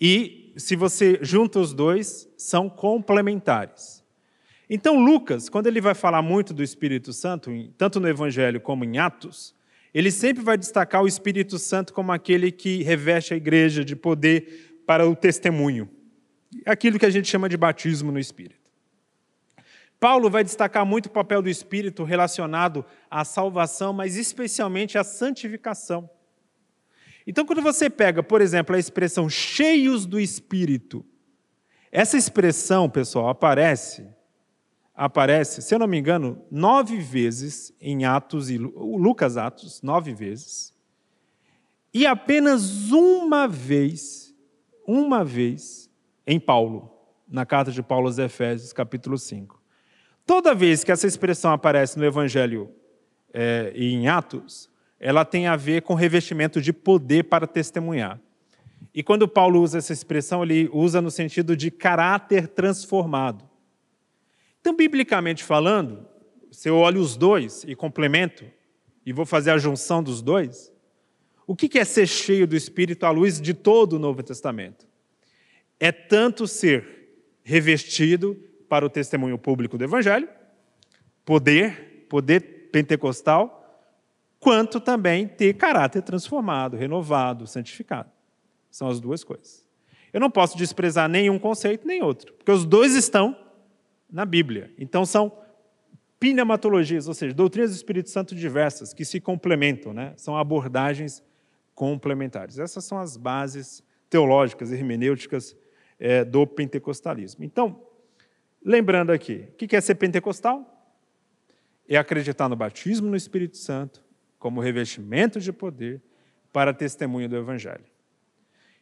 E, 0.00 0.52
se 0.56 0.76
você 0.76 1.18
junta 1.22 1.58
os 1.58 1.74
dois, 1.74 2.28
são 2.36 2.68
complementares. 2.68 4.04
Então, 4.70 5.02
Lucas, 5.02 5.48
quando 5.48 5.66
ele 5.66 5.80
vai 5.80 5.94
falar 5.94 6.22
muito 6.22 6.54
do 6.54 6.62
Espírito 6.62 7.12
Santo, 7.12 7.50
tanto 7.76 7.98
no 7.98 8.08
Evangelho 8.08 8.60
como 8.60 8.84
em 8.84 8.98
Atos, 8.98 9.54
ele 9.92 10.10
sempre 10.10 10.42
vai 10.42 10.56
destacar 10.56 11.02
o 11.02 11.08
Espírito 11.08 11.58
Santo 11.58 11.92
como 11.92 12.12
aquele 12.12 12.52
que 12.52 12.82
reveste 12.82 13.34
a 13.34 13.36
igreja 13.36 13.84
de 13.84 13.96
poder 13.96 14.82
para 14.86 15.08
o 15.08 15.16
testemunho 15.16 15.88
aquilo 16.64 16.98
que 16.98 17.06
a 17.06 17.10
gente 17.10 17.28
chama 17.28 17.48
de 17.48 17.56
batismo 17.56 18.10
no 18.10 18.18
Espírito. 18.18 18.68
Paulo 20.00 20.30
vai 20.30 20.44
destacar 20.44 20.86
muito 20.86 21.06
o 21.06 21.10
papel 21.10 21.42
do 21.42 21.48
Espírito 21.48 22.04
relacionado 22.04 22.84
à 23.10 23.24
salvação, 23.24 23.92
mas 23.92 24.16
especialmente 24.16 24.96
à 24.96 25.02
santificação. 25.02 26.08
Então, 27.26 27.44
quando 27.44 27.60
você 27.60 27.90
pega, 27.90 28.22
por 28.22 28.40
exemplo, 28.40 28.74
a 28.74 28.78
expressão 28.78 29.28
cheios 29.28 30.06
do 30.06 30.20
Espírito, 30.20 31.04
essa 31.90 32.16
expressão, 32.16 32.88
pessoal, 32.88 33.28
aparece, 33.28 34.06
aparece, 34.94 35.62
se 35.62 35.74
eu 35.74 35.78
não 35.78 35.86
me 35.86 35.98
engano, 35.98 36.42
nove 36.50 36.98
vezes 36.98 37.72
em 37.80 38.04
Atos 38.04 38.50
e 38.50 38.56
Lucas 38.56 39.36
Atos, 39.36 39.82
nove 39.82 40.14
vezes, 40.14 40.72
e 41.92 42.06
apenas 42.06 42.90
uma 42.92 43.48
vez, 43.48 44.34
uma 44.86 45.24
vez 45.24 45.87
em 46.30 46.38
Paulo, 46.38 46.92
na 47.26 47.46
carta 47.46 47.72
de 47.72 47.82
Paulo 47.82 48.06
aos 48.06 48.18
Efésios, 48.18 48.70
capítulo 48.70 49.16
5. 49.16 49.58
Toda 50.26 50.54
vez 50.54 50.84
que 50.84 50.92
essa 50.92 51.06
expressão 51.06 51.50
aparece 51.50 51.98
no 51.98 52.04
Evangelho 52.04 52.70
é, 53.32 53.72
e 53.74 53.94
em 53.94 54.08
Atos, 54.08 54.68
ela 55.00 55.24
tem 55.24 55.46
a 55.46 55.56
ver 55.56 55.80
com 55.80 55.94
revestimento 55.94 56.60
de 56.60 56.70
poder 56.70 57.24
para 57.24 57.46
testemunhar. 57.46 58.20
E 58.92 59.02
quando 59.02 59.26
Paulo 59.26 59.62
usa 59.62 59.78
essa 59.78 59.94
expressão, 59.94 60.42
ele 60.42 60.68
usa 60.70 61.00
no 61.00 61.10
sentido 61.10 61.56
de 61.56 61.70
caráter 61.70 62.46
transformado. 62.46 63.48
Então, 64.60 64.76
biblicamente 64.76 65.42
falando, 65.42 66.06
se 66.50 66.68
eu 66.68 66.76
olho 66.76 67.00
os 67.00 67.16
dois 67.16 67.64
e 67.66 67.74
complemento, 67.74 68.44
e 69.06 69.14
vou 69.14 69.24
fazer 69.24 69.52
a 69.52 69.56
junção 69.56 70.02
dos 70.02 70.20
dois, 70.20 70.70
o 71.46 71.56
que 71.56 71.78
é 71.78 71.84
ser 71.86 72.06
cheio 72.06 72.46
do 72.46 72.54
Espírito 72.54 73.06
à 73.06 73.10
luz 73.10 73.40
de 73.40 73.54
todo 73.54 73.94
o 73.94 73.98
Novo 73.98 74.22
Testamento? 74.22 74.87
É 75.80 75.92
tanto 75.92 76.46
ser 76.46 76.98
revestido 77.42 78.36
para 78.68 78.84
o 78.84 78.90
testemunho 78.90 79.38
público 79.38 79.78
do 79.78 79.84
Evangelho, 79.84 80.28
poder, 81.24 82.06
poder 82.08 82.70
pentecostal, 82.70 83.54
quanto 84.38 84.80
também 84.80 85.26
ter 85.26 85.54
caráter 85.54 86.02
transformado, 86.02 86.76
renovado, 86.76 87.46
santificado. 87.46 88.10
São 88.70 88.88
as 88.88 89.00
duas 89.00 89.24
coisas. 89.24 89.66
eu 90.12 90.20
não 90.20 90.30
posso 90.30 90.56
desprezar 90.56 91.08
nenhum 91.08 91.38
conceito 91.38 91.86
nem 91.86 92.02
outro, 92.02 92.32
porque 92.34 92.50
os 92.50 92.64
dois 92.64 92.94
estão 92.94 93.36
na 94.10 94.24
Bíblia. 94.24 94.72
Então 94.78 95.04
são 95.04 95.32
pneumatologias, 96.18 97.08
ou 97.08 97.14
seja, 97.14 97.34
doutrinas 97.34 97.70
do 97.70 97.76
Espírito 97.76 98.10
Santo 98.10 98.34
diversas 98.34 98.92
que 98.92 99.04
se 99.04 99.20
complementam, 99.20 99.92
né? 99.92 100.14
São 100.16 100.36
abordagens 100.36 101.22
complementares. 101.74 102.58
Essas 102.58 102.84
são 102.84 102.98
as 102.98 103.16
bases 103.16 103.82
teológicas 104.10 104.70
e 104.70 104.74
hermenêuticas 104.74 105.56
é, 105.98 106.24
do 106.24 106.46
pentecostalismo. 106.46 107.44
Então, 107.44 107.82
lembrando 108.64 109.10
aqui, 109.10 109.48
o 109.52 109.54
que 109.54 109.74
é 109.74 109.80
ser 109.80 109.96
pentecostal? 109.96 110.74
É 111.88 111.96
acreditar 111.96 112.48
no 112.48 112.56
batismo 112.56 113.08
no 113.08 113.16
Espírito 113.16 113.56
Santo 113.56 114.04
como 114.38 114.60
revestimento 114.60 115.40
de 115.40 115.52
poder 115.52 116.00
para 116.52 116.72
testemunho 116.72 117.28
do 117.28 117.36
Evangelho. 117.36 117.84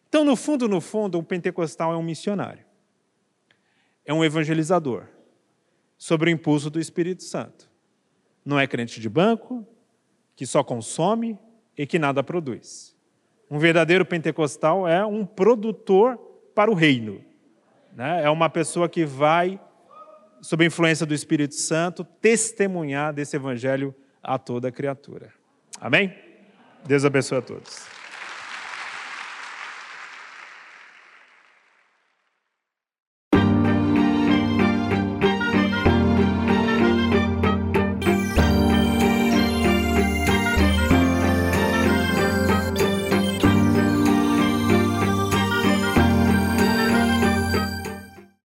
Então, 0.08 0.24
no 0.24 0.36
fundo, 0.36 0.68
no 0.68 0.80
fundo, 0.80 1.18
um 1.18 1.24
pentecostal 1.24 1.92
é 1.92 1.96
um 1.96 2.02
missionário, 2.02 2.64
é 4.04 4.14
um 4.14 4.24
evangelizador, 4.24 5.06
sob 5.98 6.26
o 6.26 6.28
impulso 6.28 6.70
do 6.70 6.78
Espírito 6.78 7.24
Santo. 7.24 7.70
Não 8.44 8.58
é 8.58 8.66
crente 8.66 9.00
de 9.00 9.08
banco, 9.08 9.66
que 10.36 10.46
só 10.46 10.62
consome 10.62 11.38
e 11.76 11.86
que 11.86 11.98
nada 11.98 12.22
produz. 12.22 12.94
Um 13.50 13.58
verdadeiro 13.58 14.04
pentecostal 14.04 14.86
é 14.86 15.04
um 15.04 15.24
produtor 15.26 16.18
para 16.56 16.70
o 16.70 16.74
reino. 16.74 17.22
Né? 17.92 18.24
É 18.24 18.30
uma 18.30 18.48
pessoa 18.48 18.88
que 18.88 19.04
vai, 19.04 19.60
sob 20.40 20.64
a 20.64 20.66
influência 20.66 21.04
do 21.04 21.12
Espírito 21.12 21.54
Santo, 21.54 22.02
testemunhar 22.02 23.12
desse 23.12 23.36
evangelho 23.36 23.94
a 24.22 24.38
toda 24.38 24.72
criatura. 24.72 25.32
Amém? 25.78 26.14
Deus 26.86 27.04
abençoe 27.04 27.38
a 27.38 27.42
todos. 27.42 27.95